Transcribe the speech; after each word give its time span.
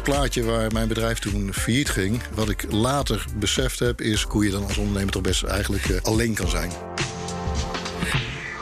het 0.00 0.14
plaatje 0.14 0.44
waar 0.44 0.72
mijn 0.72 0.88
bedrijf 0.88 1.18
toen 1.18 1.52
failliet 1.52 1.90
ging. 1.90 2.20
Wat 2.34 2.48
ik 2.48 2.72
later 2.72 3.24
beseft 3.36 3.78
heb, 3.78 4.00
is 4.00 4.22
hoe 4.22 4.44
je 4.44 4.50
dan 4.50 4.62
als 4.66 4.76
ondernemer 4.76 5.12
toch 5.12 5.22
best 5.22 5.42
eigenlijk 5.42 5.88
uh, 5.88 6.00
alleen 6.02 6.34
kan 6.34 6.48
zijn. 6.48 6.70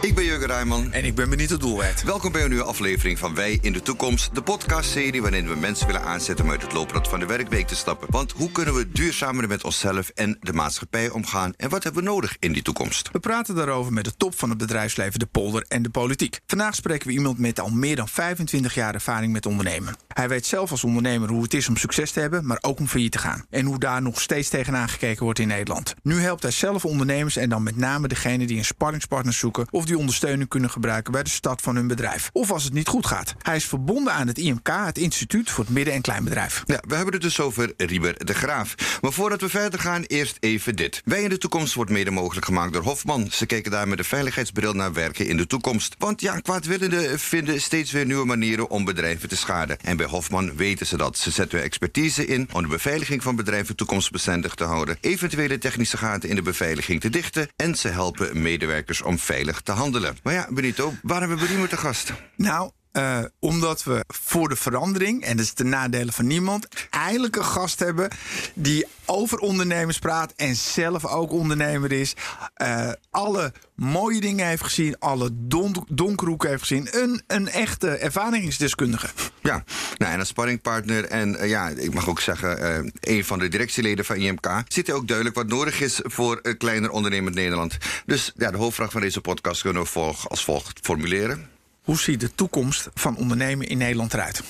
Ik 0.01 0.15
ben 0.15 0.25
Jurgen 0.25 0.46
Rijman. 0.46 0.93
En 0.93 1.05
ik 1.05 1.15
ben 1.15 1.30
Benito 1.30 1.57
Doelwert. 1.57 2.03
Welkom 2.03 2.33
bij 2.33 2.43
een 2.43 2.48
nieuwe 2.48 2.65
aflevering 2.65 3.19
van 3.19 3.35
Wij 3.35 3.59
in 3.62 3.73
de 3.73 3.83
Toekomst. 3.83 4.35
De 4.35 4.43
podcastserie 4.43 5.23
waarin 5.23 5.48
we 5.48 5.55
mensen 5.55 5.87
willen 5.87 6.03
aanzetten 6.03 6.45
om 6.45 6.51
uit 6.51 6.62
het 6.62 6.73
looprad 6.73 7.09
van 7.09 7.21
de 7.21 7.27
werkweek 7.27 7.67
te 7.67 7.75
stappen. 7.75 8.11
Want 8.11 8.33
hoe 8.33 8.53
kunnen 8.53 8.75
we 8.75 8.91
duurzamer 8.93 9.48
met 9.48 9.65
onszelf 9.65 10.09
en 10.09 10.37
de 10.41 10.53
maatschappij 10.53 11.11
omgaan? 11.11 11.53
En 11.57 11.69
wat 11.69 11.84
hebben 11.84 12.03
we 12.03 12.11
nodig 12.11 12.37
in 12.39 12.52
die 12.52 12.62
toekomst? 12.62 13.09
We 13.12 13.21
praten 13.21 13.55
daarover 13.55 13.93
met 13.93 14.05
de 14.05 14.16
top 14.16 14.38
van 14.38 14.48
het 14.48 14.59
bedrijfsleven, 14.59 15.19
de 15.19 15.27
polder 15.27 15.65
en 15.69 15.83
de 15.83 15.91
politiek. 15.91 16.41
Vandaag 16.46 16.74
spreken 16.74 17.07
we 17.07 17.12
iemand 17.12 17.38
met 17.38 17.60
al 17.60 17.71
meer 17.71 17.96
dan 17.96 18.09
25 18.09 18.74
jaar 18.74 18.95
ervaring 18.95 19.33
met 19.33 19.46
ondernemen. 19.46 19.96
Hij 20.09 20.29
weet 20.29 20.46
zelf 20.46 20.71
als 20.71 20.85
ondernemer 20.85 21.29
hoe 21.29 21.43
het 21.43 21.55
is 21.55 21.69
om 21.69 21.77
succes 21.77 22.10
te 22.10 22.21
hebben, 22.21 22.46
maar 22.46 22.59
ook 22.60 22.79
om 22.79 22.88
failliet 22.88 23.12
te 23.12 23.19
gaan. 23.19 23.45
En 23.51 23.66
hoe 23.66 23.79
daar 23.79 24.02
nog 24.02 24.21
steeds 24.21 24.49
tegenaan 24.49 24.88
gekeken 24.88 25.24
wordt 25.24 25.38
in 25.38 25.49
Nederland. 25.49 25.95
Nu 26.02 26.21
helpt 26.21 26.43
hij 26.43 26.52
zelf 26.52 26.85
ondernemers 26.85 27.37
en 27.37 27.49
dan 27.49 27.62
met 27.62 27.77
name 27.77 28.09
degene 28.09 28.46
die 28.46 28.59
een 28.59 28.65
sparringspartner 28.65 29.35
zoeken 29.35 29.66
of 29.71 29.87
die 29.88 29.98
ondersteuning 29.98 30.48
kunnen 30.48 30.70
gebruiken 30.70 31.12
bij 31.12 31.23
de 31.23 31.30
start 31.30 31.60
van 31.60 31.77
hun 31.77 31.87
bedrijf. 31.87 32.30
Of 32.33 32.51
als 32.51 32.65
het 32.65 32.73
niet 32.73 32.88
goed 32.88 33.06
gaat. 33.06 33.34
Hij 33.42 33.56
is 33.56 33.65
verbonden 33.65 34.12
aan 34.12 34.27
het 34.27 34.38
IMK, 34.38 34.69
het 34.84 34.98
Instituut 34.98 35.51
voor 35.51 35.65
het 35.65 35.73
Midden- 35.73 35.95
en 35.95 36.01
Kleinbedrijf. 36.01 36.62
Ja, 36.66 36.83
we 36.88 36.95
hebben 36.95 37.15
het 37.15 37.23
dus 37.23 37.41
over 37.41 37.73
Rieber 37.77 38.24
de 38.24 38.34
Graaf. 38.34 38.74
Maar 39.01 39.12
voordat 39.12 39.41
we 39.41 39.48
verder 39.48 39.80
gaan, 39.80 40.02
eerst 40.02 40.37
even 40.41 40.77
dit. 40.77 41.02
Wij 41.05 41.23
in 41.23 41.29
de 41.29 41.38
toekomst 41.38 41.74
wordt 41.74 41.91
mede 41.91 42.10
mogelijk 42.10 42.46
gemaakt 42.46 42.73
door 42.73 42.82
Hofman. 42.82 43.29
Ze 43.30 43.46
kijken 43.46 43.70
daar 43.70 43.88
met 43.88 43.98
een 43.98 44.05
veiligheidsbril 44.05 44.73
naar 44.73 44.93
werken 44.93 45.26
in 45.26 45.37
de 45.37 45.46
toekomst. 45.46 45.95
Want 45.98 46.20
ja, 46.20 46.41
kwaadwillenden 46.41 47.18
vinden 47.18 47.60
steeds 47.60 47.93
weer 47.93 48.07
nieuwe 48.07 48.26
manieren 48.26 48.70
om 48.70 48.85
bedrijven 48.85 49.29
te 49.29 49.37
schaden. 49.37 49.80
En 49.80 49.96
bij 49.96 50.07
Hofman 50.07 50.57
weten 50.57 50.87
ze 50.87 50.96
dat. 50.96 51.18
Ze 51.18 51.30
zetten 51.30 51.63
expertise 51.63 52.26
in 52.26 52.48
om 52.52 52.63
de 52.63 52.68
beveiliging 52.68 53.23
van 53.23 53.37
bedrijven 53.37 53.76
toekomstbestendig 53.76 54.54
te 54.54 54.65
houden, 54.65 54.98
eventuele 55.01 55.59
technische 55.59 55.96
gaten 55.96 56.29
in 56.29 56.35
de 56.35 56.43
beveiliging 56.43 57.01
te 57.01 57.10
dichten 57.10 57.48
en 57.57 57.74
ze 57.74 57.88
helpen 57.88 58.43
medewerkers 58.43 59.02
om 59.02 59.18
veilig 59.18 59.60
te 59.60 59.73
handelen. 59.79 60.16
Maar 60.23 60.34
ja, 60.34 60.46
Benito, 60.51 60.93
waarom 61.02 61.29
hebben 61.29 61.46
we 61.46 61.52
Riemer 61.52 61.68
te 61.68 61.76
gast? 61.76 62.12
Nou, 62.37 62.71
uh, 62.99 63.18
omdat 63.38 63.85
we 63.85 64.04
voor 64.06 64.49
de 64.49 64.56
verandering, 64.56 65.25
en 65.25 65.37
dat 65.37 65.44
is 65.44 65.54
de 65.54 65.65
nadelen 65.65 66.12
van 66.12 66.27
niemand, 66.27 66.69
eigenlijk 66.91 67.37
een 67.37 67.44
gast 67.44 67.78
hebben 67.78 68.09
die 68.54 68.87
over 69.04 69.38
ondernemers 69.38 69.99
praat 69.99 70.32
en 70.37 70.56
zelf 70.56 71.06
ook 71.06 71.32
ondernemer 71.32 71.93
is. 71.93 72.15
Uh, 72.62 72.91
alle 73.10 73.53
mooie 73.75 74.21
dingen 74.21 74.47
heeft 74.47 74.62
gezien, 74.62 74.99
alle 74.99 75.31
don 75.32 75.87
donkere 75.88 76.31
hoeken 76.31 76.49
heeft 76.49 76.60
gezien. 76.60 76.88
Een, 76.91 77.22
een 77.26 77.49
echte 77.49 77.88
ervaringsdeskundige. 77.88 79.09
Ja, 79.43 79.65
nou, 79.97 80.12
en 80.12 80.19
als 80.19 80.28
sparringpartner 80.28 81.04
en 81.04 81.34
uh, 81.34 81.49
ja, 81.49 81.69
ik 81.69 81.94
mag 81.94 82.09
ook 82.09 82.21
zeggen, 82.21 82.93
een 83.00 83.25
van 83.25 83.38
de 83.38 83.49
directieleden 83.49 84.04
van 84.04 84.16
IMK, 84.16 84.62
ziet 84.69 84.87
hij 84.87 84.97
ook 84.97 85.06
duidelijk 85.06 85.37
wat 85.37 85.49
nodig 85.49 85.81
is 85.81 86.00
voor 86.03 86.38
een 86.43 86.56
kleiner 86.56 86.91
ondernemend 86.91 87.34
Nederland. 87.34 87.76
Dus 88.06 88.32
ja, 88.37 88.50
de 88.50 88.56
hoofdvraag 88.56 88.91
van 88.91 89.00
deze 89.00 89.21
podcast 89.21 89.62
kunnen 89.62 89.82
we 89.82 90.15
als 90.28 90.44
volgt 90.44 90.78
formuleren. 90.82 91.57
Hoe 91.89 91.99
ziet 91.99 92.21
de 92.21 92.34
toekomst 92.34 92.89
van 92.94 93.17
ondernemen 93.17 93.69
in 93.69 93.78
Nederland 93.78 94.15
eruit? 94.15 94.43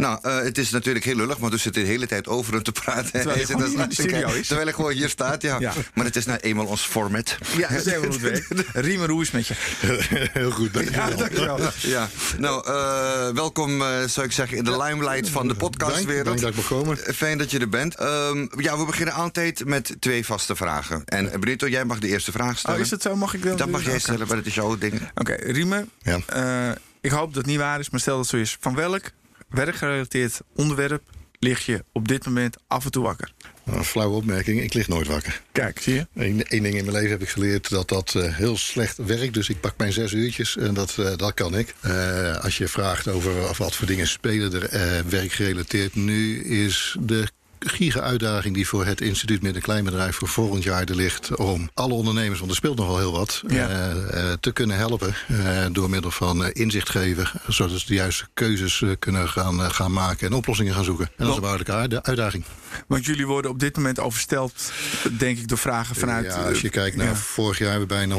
Nou, 0.00 0.18
uh, 0.22 0.42
het 0.42 0.58
is 0.58 0.70
natuurlijk 0.70 1.04
heel 1.04 1.16
lullig, 1.16 1.36
want 1.36 1.52
we 1.52 1.58
zitten 1.58 1.82
de 1.82 1.88
hele 1.88 2.06
tijd 2.06 2.28
over 2.28 2.52
hem 2.52 2.62
te 2.62 2.72
praten. 2.72 3.10
Terwijl 3.10 3.36
hij 3.36 3.44
gewoon 3.44 3.72
in 3.72 3.88
de 3.88 3.94
studio 3.94 4.28
is. 4.28 4.46
Terwijl 4.46 4.66
hij 4.66 4.76
gewoon 4.76 4.92
hier 4.92 5.08
staat, 5.08 5.42
ja. 5.42 5.56
ja. 5.60 5.72
Maar 5.94 6.04
het 6.04 6.16
is 6.16 6.24
nou 6.24 6.38
eenmaal 6.38 6.66
ons 6.66 6.82
format. 6.82 7.36
Ja, 7.56 7.68
dat 7.68 7.86
is 7.86 7.92
helemaal 7.92 8.18
goed 8.18 9.08
hoe 9.10 9.22
is 9.22 9.30
met 9.30 9.46
je? 9.46 9.54
heel 10.40 10.50
goed, 10.50 10.72
dankjewel. 10.72 11.08
Ja, 11.08 11.16
dankjewel. 11.16 11.58
Ja, 11.80 12.08
nou, 12.38 12.68
uh, 12.68 13.34
welkom, 13.34 13.82
uh, 13.82 14.04
zou 14.06 14.26
ik 14.26 14.32
zeggen, 14.32 14.56
in 14.56 14.64
de 14.64 14.76
limelight 14.76 15.28
van 15.28 15.48
de 15.48 15.54
podcastwereld. 15.54 16.24
Dank, 16.24 16.40
dank 16.40 16.54
dat 16.54 16.64
ik 16.64 16.70
komen. 16.70 16.96
Fijn 16.96 17.38
dat 17.38 17.50
je 17.50 17.58
er 17.58 17.68
bent. 17.68 18.00
Um, 18.00 18.50
ja, 18.56 18.78
we 18.78 18.84
beginnen 18.84 19.14
altijd 19.14 19.64
met 19.64 19.96
twee 20.00 20.24
vaste 20.24 20.56
vragen. 20.56 21.02
En 21.04 21.40
Brito, 21.40 21.68
jij 21.68 21.84
mag 21.84 21.98
de 21.98 22.08
eerste 22.08 22.32
vraag 22.32 22.58
stellen. 22.58 22.78
Oh, 22.78 22.84
is 22.84 22.90
het 22.90 23.02
zo? 23.02 23.16
Mag 23.16 23.34
ik 23.34 23.42
dan? 23.42 23.56
Dat 23.56 23.68
mag 23.68 23.84
jij 23.84 23.98
stellen, 23.98 24.26
maar 24.26 24.36
het 24.36 24.46
is 24.46 24.54
jouw 24.54 24.78
ding. 24.78 24.94
Oké, 24.94 25.10
okay, 25.14 25.36
Riemer. 25.36 25.86
Ja. 26.02 26.76
ik 27.00 27.10
hoop 27.10 27.26
dat 27.26 27.36
het 27.36 27.46
niet 27.46 27.58
waar 27.58 27.80
is, 27.80 27.90
maar 27.90 28.00
stel 28.00 28.16
dat 28.16 28.30
het 28.30 28.34
zo 28.34 28.40
is. 28.40 28.56
Van 28.60 28.74
welk 28.74 29.10
werkgerelateerd 29.50 30.40
onderwerp 30.54 31.02
lig 31.38 31.66
je 31.66 31.84
op 31.92 32.08
dit 32.08 32.24
moment 32.24 32.56
af 32.66 32.84
en 32.84 32.90
toe 32.90 33.02
wakker? 33.02 33.32
Een 33.64 33.84
flauwe 33.84 34.16
opmerking, 34.16 34.60
ik 34.60 34.74
lig 34.74 34.88
nooit 34.88 35.06
wakker. 35.06 35.42
Kijk, 35.52 35.80
zie 35.80 35.94
je? 35.94 36.06
Eén 36.14 36.36
ding 36.62 36.74
in 36.74 36.84
mijn 36.84 36.92
leven 36.92 37.10
heb 37.10 37.22
ik 37.22 37.28
geleerd 37.28 37.70
dat 37.70 37.88
dat 37.88 38.14
uh, 38.16 38.36
heel 38.36 38.56
slecht 38.56 38.96
werkt. 38.96 39.34
Dus 39.34 39.48
ik 39.48 39.60
pak 39.60 39.74
mijn 39.76 39.92
zes 39.92 40.12
uurtjes 40.12 40.56
en 40.56 40.74
dat, 40.74 40.96
uh, 41.00 41.16
dat 41.16 41.34
kan 41.34 41.58
ik. 41.58 41.74
Uh, 41.84 42.36
als 42.36 42.58
je 42.58 42.68
vraagt 42.68 43.08
over 43.08 43.32
wat 43.56 43.76
voor 43.76 43.86
dingen 43.86 44.08
spelen 44.08 44.70
er 44.70 45.08
werkgerelateerd 45.08 45.94
nu, 45.94 46.44
is 46.44 46.96
de 47.00 47.28
giga-uitdaging 47.66 48.54
die 48.54 48.68
voor 48.68 48.84
het 48.84 49.00
instituut 49.00 49.42
Midden- 49.42 49.60
en 49.60 49.66
Kleinbedrijf 49.66 50.16
voor 50.16 50.28
volgend 50.28 50.62
jaar 50.62 50.84
er 50.84 50.94
ligt 50.94 51.36
om 51.36 51.70
alle 51.74 51.94
ondernemers, 51.94 52.38
want 52.38 52.50
er 52.50 52.56
speelt 52.56 52.76
nog 52.76 52.86
wel 52.86 52.98
heel 52.98 53.12
wat, 53.12 53.42
ja. 53.48 53.92
uh, 53.92 54.32
te 54.40 54.52
kunnen 54.52 54.76
helpen 54.76 55.14
uh, 55.30 55.66
door 55.72 55.90
middel 55.90 56.10
van 56.10 56.52
inzicht 56.52 56.88
geven, 56.88 57.30
zodat 57.46 57.78
ze 57.78 57.86
de 57.86 57.94
juiste 57.94 58.26
keuzes 58.34 58.84
kunnen 58.98 59.28
gaan, 59.28 59.72
gaan 59.72 59.92
maken 59.92 60.26
en 60.26 60.32
oplossingen 60.32 60.74
gaan 60.74 60.84
zoeken. 60.84 61.06
En 61.06 61.12
dat 61.16 61.28
is 61.28 61.36
een 61.36 61.42
waarlijke 61.42 62.00
uitdaging. 62.02 62.44
Want 62.86 63.04
jullie 63.04 63.26
worden 63.26 63.50
op 63.50 63.58
dit 63.58 63.76
moment 63.76 63.98
oversteld, 64.00 64.72
denk 65.18 65.38
ik, 65.38 65.48
door 65.48 65.58
vragen 65.58 65.96
vanuit. 65.96 66.26
Ja, 66.26 66.48
als 66.48 66.60
je 66.60 66.68
kijkt 66.68 66.96
naar 66.96 67.16
vorig 67.16 67.58
jaar 67.58 67.70
hebben 67.70 67.88
bijna 67.88 68.16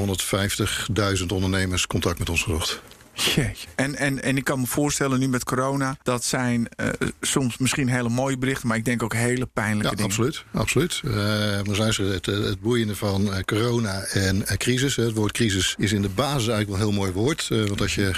150.000 1.18 1.26
ondernemers 1.28 1.88
contact 1.88 2.20
met 2.20 2.30
ons 2.30 2.44
gezocht. 2.44 2.82
Jeetje. 3.24 3.68
En, 3.76 3.96
en, 3.96 4.24
en 4.24 4.38
ik 4.38 4.44
kan 4.44 4.60
me 4.60 4.66
voorstellen, 4.66 5.20
nu 5.20 5.28
met 5.28 5.44
corona, 5.44 5.98
dat 6.04 6.24
zijn 6.24 6.68
uh, 6.78 6.88
soms 7.22 7.58
misschien 7.58 7.90
hele 7.90 8.10
mooie 8.10 8.38
berichten, 8.38 8.68
maar 8.68 8.78
ik 8.78 8.86
denk 8.86 9.04
ook 9.04 9.14
hele 9.14 9.46
pijnlijke 9.46 9.84
ja, 9.84 9.96
dingen. 9.96 10.06
Absoluut, 10.06 10.44
absoluut. 10.52 11.02
Uh, 11.04 11.14
zijn 11.72 11.94
ze 11.94 12.04
het, 12.04 12.26
het 12.26 12.62
boeiende 12.62 12.96
van 12.96 13.28
uh, 13.28 13.40
corona 13.46 14.02
en 14.02 14.46
crisis. 14.58 14.96
Het 14.96 15.14
woord 15.14 15.32
crisis 15.32 15.76
is 15.78 15.92
in 15.92 16.02
de 16.02 16.10
basis 16.10 16.48
eigenlijk 16.48 16.70
wel 16.70 16.76
een 16.76 16.94
heel 16.94 17.02
mooi 17.02 17.12
woord. 17.12 17.48
want 17.48 17.82
als 17.82 17.96
je 17.96 18.12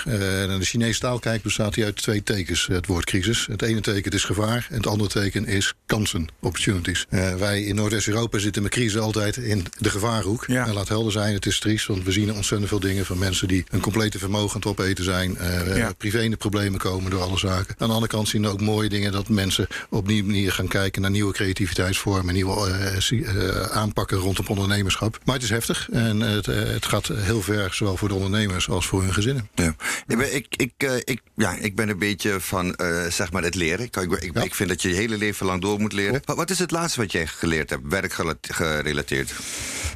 naar 0.47 0.59
de 0.59 0.66
Chinese 0.66 1.00
taal 1.00 1.20
kijkt, 1.20 1.44
bestaat 1.44 1.74
die 1.74 1.84
uit 1.84 1.96
twee 1.96 2.24
tekens, 2.24 2.68
het 2.68 2.88
woord 2.88 3.06
crisis. 3.06 3.47
Het 3.47 3.62
ene 3.62 3.81
teken 3.81 4.12
is 4.12 4.24
gevaar 4.24 4.68
en 4.70 4.78
het 4.78 4.88
andere 4.88 5.09
teken 5.09 5.46
is 5.46 5.74
kansen, 5.85 6.28
opportunities. 6.40 7.06
wij 7.38 7.64
in 7.64 7.75
Noordwest-Europa 7.75 8.38
zitten 8.38 8.64
met 8.64 8.72
crisis 8.72 8.97
altijd 8.97 9.38
in 9.38 9.66
de 9.78 9.90
gevaarhoek. 9.90 10.46
Ja. 10.47 10.68
En 10.68 10.74
laat 10.74 10.88
helder 10.88 11.12
zijn, 11.12 11.34
het 11.34 11.46
is 11.46 11.59
triest, 11.59 11.88
want 11.88 12.03
we 12.03 12.12
zien 12.12 12.34
ontzettend 12.34 12.70
veel 12.70 12.80
dingen 12.80 13.06
van 13.06 13.18
mensen 13.18 13.47
die 13.47 13.64
een 13.70 13.81
complete 13.81 14.20
vermogen 14.20 14.62
te 14.62 14.68
opeten 14.68 14.93
te 14.94 15.04
zijn. 15.04 15.38
Uh, 15.42 15.78
Ja. 15.78 15.92
Privé 15.98 16.22
in 16.22 16.31
de 16.31 16.38
problemen 16.38 16.80
komen 16.80 17.12
door 17.12 17.22
alle 17.22 17.38
zaken. 17.38 17.76
Aan 17.78 17.88
de 17.88 17.94
andere 17.94 18.12
kant 18.12 18.28
zien 18.28 18.42
we 18.42 18.48
ook 18.48 18.62
mooie 18.62 18.90
dingen 18.90 19.12
dat 19.12 19.30
mensen 19.30 19.68
op 19.90 20.08
die 20.08 20.24
manier 20.24 20.52
gaan 20.52 20.68
kijken 20.68 21.02
naar 21.02 21.12
nieuwe 21.12 21.34
creativiteitsvormen, 21.34 22.34
nieuwe 22.34 22.70
uh, 22.70 23.00
zie- 23.00 23.20
uh, 23.24 23.62
aanpakken 23.62 24.18
rondom 24.18 24.46
ondernemerschap. 24.48 25.20
Maar 25.26 25.36
het 25.36 25.44
is 25.44 25.50
heftig 25.50 25.90
en 25.92 26.20
het, 26.20 26.46
het 26.46 26.86
gaat 26.86 27.08
heel 27.14 27.42
ver, 27.42 27.74
zowel 27.74 27.98
voor 27.98 28.08
de 28.08 28.14
ondernemers 28.14 28.70
als 28.70 28.86
voor 28.86 29.02
hun 29.02 29.14
gezinnen. 29.14 29.50
Ja. 29.56 29.76
Ik, 30.08 30.18
ben, 30.18 30.36
ik, 30.36 30.46
ik, 31.06 31.22
ja, 31.36 31.56
ik 31.56 31.76
ben 31.76 31.90
een 31.90 31.98
beetje 32.00 32.40
van 32.40 32.76
zeg 33.09 33.32
maar 33.32 33.44
het 33.44 33.56
leren. 33.56 33.86
Ik, 33.86 33.96
ik, 33.96 34.34
Ja. 34.34 34.42
ik 34.44 34.56
vind 34.56 34.70
dat 34.70 34.82
je 34.82 34.90
je 34.90 34.96
hele 34.96 35.18
leven 35.18 35.46
lang 35.46 35.62
door 35.62 35.80
moet 35.80 35.94
leren. 35.94 36.22
Wat, 36.26 36.36
wat 36.38 36.50
is 36.50 36.59
het 36.59 36.72
laatste 36.72 37.00
wat 37.00 37.12
jij 37.12 37.28
geleerd 37.28 37.70
hebt, 37.70 37.82
werkgerelateerd? 37.90 39.34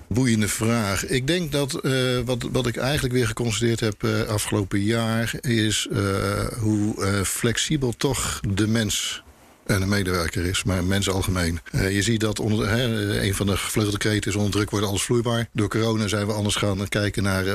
Boeiende 0.09 0.47
vraag. 0.47 1.05
Ik 1.07 1.27
denk 1.27 1.51
dat 1.51 1.79
uh, 1.81 2.19
wat, 2.25 2.43
wat 2.51 2.67
ik 2.67 2.77
eigenlijk 2.77 3.13
weer 3.13 3.27
geconstateerd 3.27 3.79
heb 3.79 4.03
uh, 4.03 4.21
afgelopen 4.21 4.76
jaar 4.83 5.33
is 5.41 5.87
uh, 5.91 6.47
hoe 6.59 6.95
uh, 6.97 7.21
flexibel 7.21 7.91
toch 7.97 8.39
de 8.49 8.67
mens 8.67 9.21
en 9.21 9.26
een 9.67 9.89
medewerker 9.89 10.45
is, 10.45 10.63
maar 10.63 10.83
mensen 10.83 11.13
algemeen. 11.13 11.59
Uh, 11.71 11.95
je 11.95 12.01
ziet 12.01 12.19
dat 12.19 12.39
onder, 12.39 12.69
hè, 12.69 13.21
een 13.21 13.33
van 13.33 13.45
de 13.45 13.57
gevleugelde 13.57 13.97
kreten 13.97 14.31
is 14.31 14.37
onder 14.37 14.51
druk 14.51 14.69
wordt 14.69 14.85
alles 14.85 15.01
vloeibaar. 15.01 15.49
Door 15.53 15.69
corona 15.69 16.07
zijn 16.07 16.27
we 16.27 16.33
anders 16.33 16.55
gaan 16.55 16.87
kijken 16.87 17.23
naar 17.23 17.45
uh, 17.45 17.53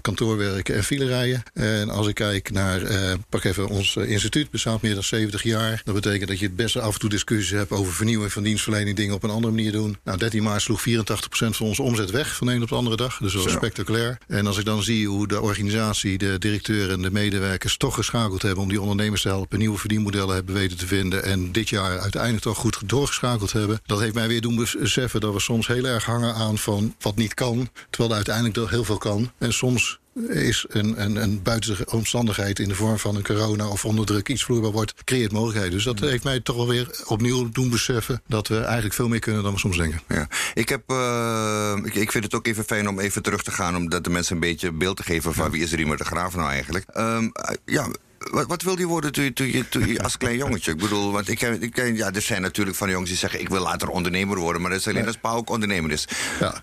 kantoorwerk 0.00 0.68
en 0.68 0.84
filerijden. 0.84 1.42
En 1.52 1.90
als 1.90 2.06
ik 2.06 2.14
kijk 2.14 2.50
naar, 2.50 2.82
pak 3.28 3.44
even 3.44 3.68
ons 3.68 3.96
instituut, 3.96 4.50
bestaat 4.50 4.82
meer 4.82 4.94
dan 4.94 5.02
70 5.02 5.42
jaar. 5.42 5.82
Dat 5.84 5.94
betekent 5.94 6.28
dat 6.28 6.38
je 6.38 6.46
het 6.46 6.56
best 6.56 6.76
af 6.78 6.94
en 6.94 7.00
toe 7.00 7.10
discussies 7.10 7.50
hebt 7.50 7.70
over 7.70 7.92
vernieuwing 7.92 8.32
van 8.32 8.42
dienstverlening, 8.42 8.96
dingen 8.96 9.14
op 9.14 9.22
een 9.22 9.30
andere 9.30 9.54
manier 9.54 9.72
doen. 9.72 9.96
Nou, 10.04 10.18
13 10.18 10.42
maart 10.42 10.62
sloeg 10.62 10.80
84% 10.80 10.84
van 11.30 11.66
onze 11.66 11.82
omzet 11.82 12.10
weg 12.10 12.36
van 12.36 12.46
de 12.46 12.52
een 12.52 12.62
op 12.62 12.68
de 12.68 12.74
andere 12.74 12.96
dag. 12.96 13.18
Dus 13.18 13.32
dat 13.32 13.42
was 13.42 13.52
Zo. 13.52 13.58
spectaculair. 13.58 14.18
En 14.26 14.46
als 14.46 14.58
ik 14.58 14.64
dan 14.64 14.82
zie 14.82 15.08
hoe 15.08 15.28
de 15.28 15.40
organisatie, 15.40 16.18
de 16.18 16.38
directeur 16.38 16.90
en 16.90 17.02
de 17.02 17.10
medewerkers 17.10 17.76
toch 17.76 17.94
geschakeld 17.94 18.42
hebben 18.42 18.62
om 18.62 18.68
die 18.68 18.80
ondernemers 18.80 19.22
te 19.22 19.28
helpen, 19.28 19.58
nieuwe 19.58 19.78
verdienmodellen 19.78 20.34
hebben 20.34 20.54
weten 20.54 20.76
te 20.76 20.86
vinden 20.86 21.24
en 21.24 21.51
dit 21.52 21.68
jaar 21.68 21.98
uiteindelijk 21.98 22.42
toch 22.42 22.58
goed 22.58 22.78
doorgeschakeld 22.86 23.52
hebben. 23.52 23.80
Dat 23.86 24.00
heeft 24.00 24.14
mij 24.14 24.28
weer 24.28 24.40
doen 24.40 24.66
beseffen 24.78 25.20
dat 25.20 25.32
we 25.32 25.40
soms 25.40 25.66
heel 25.66 25.84
erg 25.84 26.04
hangen 26.04 26.34
aan 26.34 26.58
van 26.58 26.94
wat 27.00 27.16
niet 27.16 27.34
kan, 27.34 27.68
terwijl 27.90 28.10
er 28.10 28.16
uiteindelijk 28.16 28.54
toch 28.54 28.70
heel 28.70 28.84
veel 28.84 28.98
kan. 28.98 29.30
En 29.38 29.52
soms 29.52 30.00
is 30.28 30.64
een, 30.68 31.02
een, 31.02 31.16
een 31.16 31.42
omstandigheid 31.90 32.58
in 32.58 32.68
de 32.68 32.74
vorm 32.74 32.98
van 32.98 33.16
een 33.16 33.22
corona 33.22 33.68
of 33.68 33.84
onder 33.84 34.06
druk 34.06 34.28
iets 34.28 34.44
vloeibaar 34.44 34.70
wordt, 34.70 34.94
creëert 35.04 35.32
mogelijkheden. 35.32 35.72
Dus 35.72 35.84
dat 35.84 36.00
heeft 36.00 36.24
mij 36.24 36.40
toch 36.40 36.56
wel 36.56 36.68
weer 36.68 37.02
opnieuw 37.06 37.50
doen 37.50 37.70
beseffen 37.70 38.22
dat 38.26 38.48
we 38.48 38.60
eigenlijk 38.60 38.94
veel 38.94 39.08
meer 39.08 39.18
kunnen 39.18 39.42
dan 39.42 39.52
we 39.52 39.58
soms 39.58 39.76
denken. 39.76 40.00
Ja. 40.08 40.28
Ik, 40.54 40.68
heb, 40.68 40.82
uh, 40.90 41.76
ik, 41.82 41.94
ik, 41.94 42.12
vind 42.12 42.24
het 42.24 42.34
ook 42.34 42.46
even 42.46 42.64
fijn 42.64 42.88
om 42.88 43.00
even 43.00 43.22
terug 43.22 43.42
te 43.42 43.50
gaan, 43.50 43.76
om 43.76 43.88
dat 43.88 44.04
de 44.04 44.10
mensen 44.10 44.34
een 44.34 44.40
beetje 44.40 44.72
beeld 44.72 44.96
te 44.96 45.02
geven 45.02 45.34
van 45.34 45.50
wie 45.50 45.62
is 45.62 45.72
Riemer 45.72 45.96
de 45.96 46.04
Graaf 46.04 46.34
nou 46.34 46.50
eigenlijk. 46.50 46.86
Um, 46.96 47.32
ja, 47.64 47.88
wat, 48.30 48.46
wat 48.46 48.62
wilde 48.62 48.80
je 48.80 48.86
worden 48.86 49.12
toen 49.12 49.24
je, 49.24 49.32
toen, 49.32 49.52
je, 49.52 49.68
toen 49.68 49.88
je 49.88 50.02
als 50.02 50.16
klein 50.16 50.36
jongetje? 50.36 50.72
Ik 50.72 50.78
bedoel, 50.78 51.12
want 51.12 51.28
ik 51.28 51.38
ken, 51.38 51.62
ik 51.62 51.72
ken, 51.72 51.96
ja, 51.96 52.12
er 52.12 52.22
zijn 52.22 52.42
natuurlijk 52.42 52.76
van 52.76 52.90
jongens 52.90 53.08
die 53.08 53.18
zeggen... 53.18 53.40
ik 53.40 53.48
wil 53.48 53.62
later 53.62 53.88
ondernemer 53.88 54.38
worden, 54.38 54.62
maar 54.62 54.70
dat 54.70 54.80
is 54.80 54.88
alleen 54.88 55.06
als 55.06 55.16
Pa 55.16 55.32
ook 55.32 55.50
ondernemer 55.50 55.90
is. 55.90 56.08
Ja, 56.40 56.62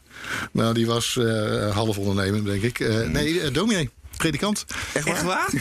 nou 0.52 0.74
die 0.74 0.86
was 0.86 1.16
uh, 1.20 1.76
half 1.76 1.98
ondernemer, 1.98 2.46
denk 2.46 2.64
ik. 2.64 2.80
Uh, 2.80 3.08
nee, 3.08 3.34
uh, 3.34 3.54
dominee 3.54 3.90
predikant. 4.20 4.66
Echt 4.94 5.24
waar? 5.24 5.50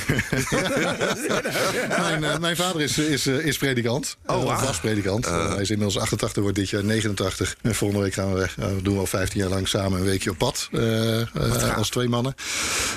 mijn, 2.03 2.23
uh, 2.23 2.39
mijn, 2.39 2.57
vader 2.57 2.81
is, 2.81 2.99
is, 2.99 3.27
is 3.27 3.59
predikant. 3.59 4.17
Oh, 4.27 4.37
wow. 4.37 4.51
uh, 4.51 4.63
was 4.63 4.81
predikant. 4.81 5.27
Uh, 5.27 5.53
hij 5.53 5.63
is 5.63 5.71
inmiddels 5.71 5.99
88, 5.99 6.43
wordt 6.43 6.57
dit 6.57 6.71
jaar 6.71 6.85
89. 6.85 7.57
En 7.63 7.75
volgende 7.75 8.03
week 8.03 8.15
gaan 8.15 8.33
we 8.33 8.39
weg. 8.39 8.55
we 8.55 8.83
doen 8.83 8.99
al 8.99 9.07
15 9.07 9.41
jaar 9.41 9.49
lang 9.49 9.69
samen 9.69 9.99
een 9.99 10.05
weekje 10.05 10.31
op 10.31 10.39
pad. 10.39 10.69
als 11.77 11.89
twee 11.89 12.09
mannen. 12.09 12.35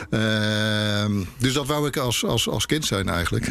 Ehm, 0.09 1.23
dus 1.37 1.53
dat 1.53 1.67
wou 1.67 1.87
ik 1.87 1.97
als, 1.97 2.25
als, 2.25 2.49
als 2.49 2.65
kind 2.65 2.85
zijn 2.85 3.09
eigenlijk. 3.09 3.45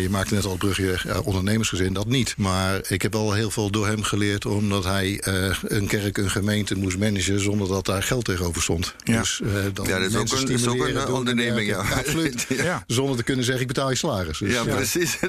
je 0.00 0.08
maakte 0.10 0.34
net 0.34 0.44
al 0.44 0.50
het 0.50 0.58
brugje 0.58 0.98
ondernemersgezin. 1.24 1.92
Dat 1.92 2.06
niet. 2.06 2.34
Maar 2.36 2.80
ik 2.88 3.02
heb 3.02 3.14
al 3.14 3.32
heel 3.32 3.50
veel 3.50 3.70
door 3.70 3.86
hem 3.86 4.02
geleerd. 4.02 4.46
Omdat 4.46 4.84
hij 4.84 5.22
een 5.62 5.86
kerk, 5.86 6.18
een 6.18 6.30
gemeente 6.30 6.74
moest 6.74 6.98
managen. 6.98 7.40
Zonder 7.40 7.68
dat 7.68 7.86
daar 7.86 8.02
geld 8.02 8.24
tegenover 8.24 8.62
stond. 8.62 8.94
Ja. 9.04 9.20
Dus, 9.20 9.40
dan 9.72 9.86
ja, 9.86 9.98
dat 9.98 10.10
is 10.10 10.16
ook 10.16 10.40
een, 10.40 10.48
is 10.48 10.66
ook 10.66 10.86
een 10.86 11.05
onderneming, 11.12 11.68
ja. 11.68 11.78
Absoluut. 11.78 12.46
Ja. 12.66 12.84
Zonder 12.86 13.16
te 13.16 13.22
kunnen 13.22 13.44
zeggen, 13.44 13.62
ik 13.62 13.68
betaal 13.68 13.90
je 13.90 13.96
salaris. 13.96 14.38
Dus, 14.38 14.52
ja, 14.52 14.64
precies. 14.64 15.18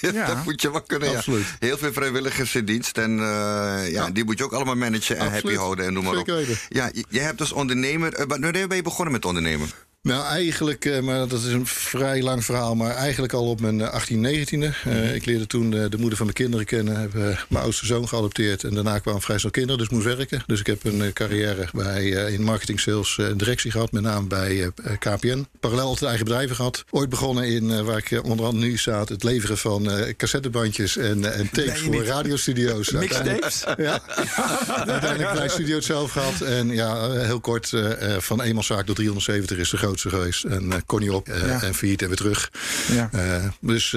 Ja. 0.00 0.26
dat 0.26 0.44
moet 0.44 0.62
je 0.62 0.70
wel 0.70 0.82
kunnen. 0.82 1.16
Absoluut. 1.16 1.46
Heel 1.58 1.78
veel 1.78 1.92
vrijwilligers 1.92 2.54
in 2.54 2.64
dienst. 2.64 2.98
En 2.98 3.18
uh, 3.18 3.90
ja, 3.90 4.10
die 4.10 4.24
moet 4.24 4.38
je 4.38 4.44
ook 4.44 4.52
allemaal 4.52 4.74
managen 4.74 5.16
en 5.16 5.22
Absoluut. 5.22 5.44
happy 5.44 5.56
houden 5.56 5.86
en 5.86 5.92
noem 5.92 6.04
maar 6.04 6.16
op. 6.16 6.30
Ja, 6.68 6.90
je 7.08 7.20
hebt 7.20 7.40
als 7.40 7.52
ondernemer... 7.52 8.20
Uh, 8.20 8.24
wanneer 8.26 8.68
ben 8.68 8.76
je 8.76 8.82
begonnen 8.82 9.12
met 9.12 9.24
ondernemen? 9.24 9.68
Nou, 10.02 10.24
eigenlijk, 10.24 10.84
uh, 10.84 11.00
maar 11.00 11.28
dat 11.28 11.42
is 11.42 11.52
een 11.52 11.66
vrij 11.66 12.22
lang 12.22 12.44
verhaal, 12.44 12.74
maar 12.74 12.94
eigenlijk 12.94 13.32
al 13.32 13.48
op 13.48 13.60
mijn 13.60 13.82
18, 13.82 14.26
19e. 14.26 14.86
Uh, 14.86 15.14
ik 15.14 15.24
leerde 15.24 15.46
toen 15.46 15.70
de 15.70 15.98
moeder 15.98 16.16
van 16.16 16.26
mijn 16.26 16.38
kinderen 16.38 16.66
kennen, 16.66 17.00
heb 17.00 17.12
mijn 17.48 17.64
oudste 17.64 17.86
zoon 17.86 18.08
geadopteerd 18.08 18.64
en 18.64 18.74
daarna 18.74 18.98
kwamen 18.98 19.20
vrij 19.20 19.38
snel 19.38 19.50
kinderen, 19.50 19.78
dus 19.78 19.88
moest 19.88 20.04
werken. 20.04 20.42
Dus 20.46 20.60
ik 20.60 20.66
heb 20.66 20.84
een 20.84 21.12
carrière 21.12 21.68
bij, 21.72 22.08
in 22.08 22.42
marketing, 22.42 22.80
sales 22.80 23.18
en 23.18 23.36
directie 23.36 23.70
gehad, 23.70 23.92
met 23.92 24.02
name 24.02 24.26
bij 24.26 24.70
KPN. 24.98 25.46
Parallel 25.60 25.86
altijd 25.86 26.08
eigen 26.08 26.24
bedrijven 26.24 26.56
gehad. 26.56 26.84
Ooit 26.90 27.08
begonnen 27.08 27.44
in, 27.44 27.84
waar 27.84 27.98
ik 27.98 28.24
onder 28.24 28.46
andere 28.46 28.66
nu 28.66 28.76
staat, 28.76 29.08
het 29.08 29.22
leveren 29.22 29.58
van 29.58 29.90
cassettebandjes 30.16 30.96
en, 30.96 31.32
en 31.34 31.50
tapes 31.50 31.80
voor 31.80 32.04
radiostudio's. 32.04 32.90
Mixtapes? 33.00 33.64
Ja. 33.76 34.00
Uiteindelijk 34.86 35.32
bij 35.32 35.48
studio 35.48 35.80
zelf 35.80 36.10
gehad 36.10 36.40
en 36.40 36.70
ja, 36.70 37.10
heel 37.10 37.40
kort, 37.40 37.72
van 38.18 38.42
eenmanszaak 38.42 38.86
tot 38.86 38.96
370 38.96 39.58
is 39.58 39.70
de 39.70 39.76
grootste 39.98 40.08
geweest. 40.08 40.44
En 40.44 40.82
kon 40.86 41.00
niet 41.00 41.10
op. 41.10 41.28
Uh, 41.28 41.46
ja. 41.46 41.62
En 41.62 41.74
failliet 41.74 42.02
en 42.02 42.08
weer 42.08 42.16
terug. 42.16 42.50
Ja. 42.88 43.10
Uh, 43.14 43.44
dus 43.60 43.96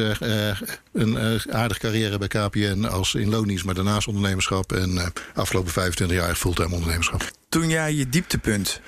een 0.94 1.42
aardige 1.51 1.80
carrière 1.80 2.18
bij 2.18 2.27
KPN 2.27 2.83
als 2.83 3.15
in 3.15 3.30
loondienst, 3.30 3.65
maar 3.65 3.75
daarnaast 3.75 4.07
ondernemerschap. 4.07 4.74
En 4.74 5.13
afgelopen 5.33 5.71
25 5.71 6.18
jaar 6.18 6.36
fulltime 6.36 6.74
ondernemerschap. 6.74 7.31
Toen 7.50 7.69
jij 7.69 7.94
je 7.94 8.09
dieptepunt 8.09 8.81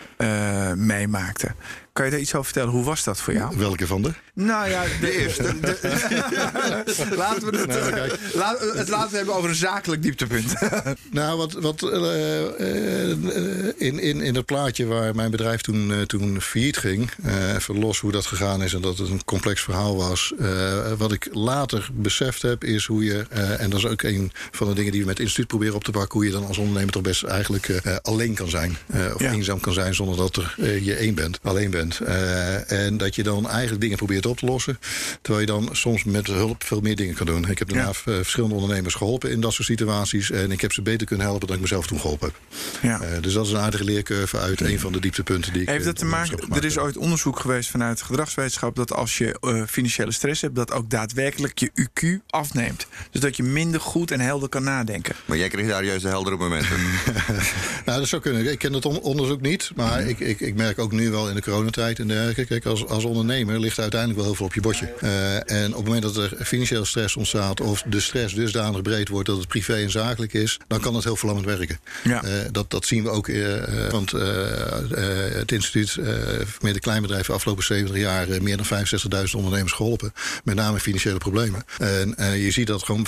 meemaakte, 0.76 1.56
kan 1.94 2.06
je 2.06 2.12
daar 2.12 2.20
iets 2.20 2.34
over 2.34 2.46
vertellen? 2.46 2.72
Hoe 2.72 2.84
was 2.84 3.04
dat 3.04 3.22
voor 3.22 3.34
jou? 3.34 3.58
Welke 3.58 3.88
van 3.88 4.02
de? 4.02 4.14
Nou 4.36 4.70
ja, 4.70 4.84
de, 4.84 4.98
de 5.00 5.12
eerste. 5.12 5.60
De, 5.60 5.78
de, 5.82 7.16
laten 7.16 7.52
we 7.52 7.58
het, 7.58 7.68
nou, 7.68 8.12
laat, 8.34 8.60
het 8.60 8.90
laten 8.90 9.12
we 9.12 9.18
hebben 9.18 9.36
over 9.36 9.50
een 9.50 9.56
zakelijk 9.56 10.02
dieptepunt. 10.02 10.54
nou, 11.12 11.38
wat, 11.38 11.54
wat 11.54 11.82
uh, 11.82 12.48
in, 13.78 14.00
in, 14.00 14.22
in 14.22 14.36
het 14.36 14.46
plaatje 14.46 14.86
waar 14.86 15.16
mijn 15.16 15.32
bedrijf 15.32 15.62
toen, 15.62 15.90
uh, 15.90 16.02
toen 16.02 16.42
failliet 16.42 16.78
ging, 16.78 17.12
even 17.56 17.80
los 17.80 18.00
hoe 18.00 18.12
dat 18.12 18.26
gegaan 18.26 18.64
is 18.64 18.74
en 18.74 18.82
dat 18.82 18.98
het 18.98 19.10
een 19.10 19.26
complex 19.26 19.62
verhaal 19.62 19.96
was. 19.96 20.34
wat 20.98 21.12
ik 21.12 21.28
later 21.32 21.90
beseft 21.94 22.42
heb, 22.42 22.64
is 22.64 22.86
hoe 22.86 23.04
je, 23.04 23.26
en 23.58 23.70
dat 23.70 23.80
is 23.80 23.86
ook 23.86 24.02
een 24.02 24.32
van 24.52 24.68
de 24.68 24.74
dingen 24.74 24.92
die 24.92 25.02
we 25.02 25.08
met 25.08 25.18
het 25.18 25.26
instituut 25.26 25.48
proberen 25.48 25.76
op 25.76 25.84
te 25.84 25.92
pakken, 25.92 26.20
hoe 26.20 26.26
je 26.26 26.34
dan 26.34 26.48
als 26.48 26.58
ondernemer 26.58 26.92
toch 26.92 27.02
best 27.02 27.24
eigenlijk 27.24 27.82
alleen 28.02 28.34
kan 28.34 28.50
zijn. 28.50 28.78
of 29.14 29.20
ja. 29.20 29.32
eenzaam 29.32 29.60
kan 29.60 29.74
zijn 29.74 29.96
zonder 29.96 30.18
dat 30.18 30.36
er, 30.36 30.82
je 30.84 30.96
één 30.96 31.16
bent, 31.16 31.40
alleen 31.44 31.70
bent. 31.70 32.00
en 32.68 32.98
dat 32.98 33.16
je 33.16 33.24
dan 33.24 33.50
eigenlijk 33.50 33.82
dingen 33.82 33.98
probeert 33.98 34.23
op 34.26 34.38
te 34.38 34.46
lossen. 34.46 34.80
Terwijl 35.22 35.46
je 35.46 35.52
dan 35.52 35.70
soms 35.72 36.04
met 36.04 36.28
hulp 36.28 36.64
veel 36.64 36.80
meer 36.80 36.96
dingen 36.96 37.16
kan 37.16 37.26
doen. 37.26 37.50
Ik 37.50 37.60
heb 37.60 37.70
daarna 37.70 37.86
ja. 37.86 37.94
verschillende 37.94 38.56
ondernemers 38.56 38.96
geholpen 38.96 39.32
in 39.32 39.42
dat 39.42 39.54
soort 39.54 39.68
situaties. 39.68 40.32
En 40.32 40.52
ik 40.52 40.62
heb 40.62 40.74
ze 40.74 40.82
beter 40.82 41.08
kunnen 41.08 41.26
helpen 41.26 41.48
dan 41.48 41.56
ik 41.56 41.62
mezelf 41.62 41.88
toen 41.88 42.00
geholpen 42.00 42.28
heb. 42.28 42.38
Ja. 42.82 43.02
Uh, 43.02 43.22
dus 43.22 43.34
dat 43.34 43.46
is 43.46 43.52
een 43.52 43.60
aardige 43.60 43.84
leercurve 43.84 44.40
uit 44.40 44.62
een 44.62 44.80
van 44.80 44.92
de 44.92 45.00
dieptepunten 45.00 45.54
die 45.54 45.62
ik. 45.62 45.68
Heeft 45.68 45.86
dat 45.86 45.98
te 45.98 46.06
maken? 46.06 46.38
Er 46.54 46.66
is 46.66 46.78
ooit 46.78 46.98
onderzoek 46.98 47.40
geweest 47.40 47.70
vanuit 47.70 48.02
gedragswetenschap 48.02 48.76
dat 48.76 48.94
als 48.94 49.18
je 49.18 49.38
uh, 49.42 49.64
financiële 49.68 50.12
stress 50.12 50.42
hebt, 50.42 50.56
dat 50.56 50.72
ook 50.72 50.90
daadwerkelijk 50.90 51.60
je 51.60 51.72
UQ 51.74 52.26
afneemt. 52.30 52.88
Dus 53.12 53.22
dat 53.22 53.38
je 53.38 53.44
minder 53.44 53.82
goed 53.82 54.12
en 54.12 54.20
helder 54.20 54.50
kan 54.50 54.64
nadenken. 54.64 55.16
Maar 55.26 55.38
jij 55.38 55.50
kreeg 55.50 55.68
daar 55.68 55.84
juist 55.84 56.04
de 56.04 56.08
heldere 56.10 56.38
momenten. 56.38 56.78
nou, 57.86 58.00
dat 58.00 58.08
zou 58.08 58.22
kunnen. 58.22 58.52
Ik 58.52 58.60
ken 58.60 58.74
het 58.74 58.86
on 58.86 59.00
onderzoek 59.00 59.42
niet. 59.42 59.72
Maar 59.76 60.02
mm. 60.02 60.08
ik, 60.08 60.20
ik, 60.20 60.40
ik 60.40 60.56
merk 60.56 60.80
ook 60.80 60.92
nu 60.92 61.10
wel 61.10 61.30
in 61.30 61.36
de 61.36 61.42
coronatijd 61.42 62.00
en 62.00 62.08
dergelijke. 62.08 62.46
Kijk, 62.46 62.66
als, 62.66 62.88
als 62.88 63.04
ondernemer 63.04 63.60
ligt 63.60 63.80
uiteindelijk 63.80 64.13
wel 64.16 64.26
heel 64.26 64.36
veel 64.36 64.46
op 64.46 64.54
je 64.54 64.62
bordje. 64.62 64.94
Uh, 65.04 65.36
en 65.36 65.68
op 65.70 65.76
het 65.76 65.86
moment 65.86 66.02
dat 66.04 66.18
er 66.18 66.32
financiële 66.46 66.86
stress 66.86 67.16
ontstaat... 67.16 67.62
of 67.62 67.84
de 67.86 68.00
stress 68.00 68.34
dusdanig 68.36 68.82
breed 68.82 69.08
wordt 69.10 69.28
dat 69.28 69.38
het 69.38 69.48
privé 69.48 69.74
en 69.76 69.92
zakelijk 69.92 70.34
is... 70.34 70.60
dan 70.68 70.80
kan 70.80 70.96
het 70.96 71.04
heel 71.04 71.16
verlammend 71.16 71.48
werken. 71.48 71.80
Ja. 72.04 72.24
Uh, 72.24 72.32
dat, 72.52 72.72
dat 72.72 72.86
zien 72.86 73.04
we 73.04 73.10
ook. 73.10 73.28
Uh, 73.28 73.90
want 73.90 74.12
het 74.12 75.52
instituut 75.52 75.98
met 76.62 76.74
de 76.74 76.80
kleinbedrijven 76.80 77.34
afgelopen 77.34 77.64
70 77.64 77.98
jaar... 77.98 78.28
meer 78.42 78.58
dan 78.58 78.86
65.000 79.26 79.36
ondernemers 79.36 79.72
geholpen. 79.74 80.14
Met 80.44 80.56
name 80.56 80.80
financiële 80.80 81.18
problemen. 81.18 81.64
En 81.78 82.38
je 82.40 82.52
ziet 82.52 82.68
dat 82.68 82.84
gewoon 82.84 83.08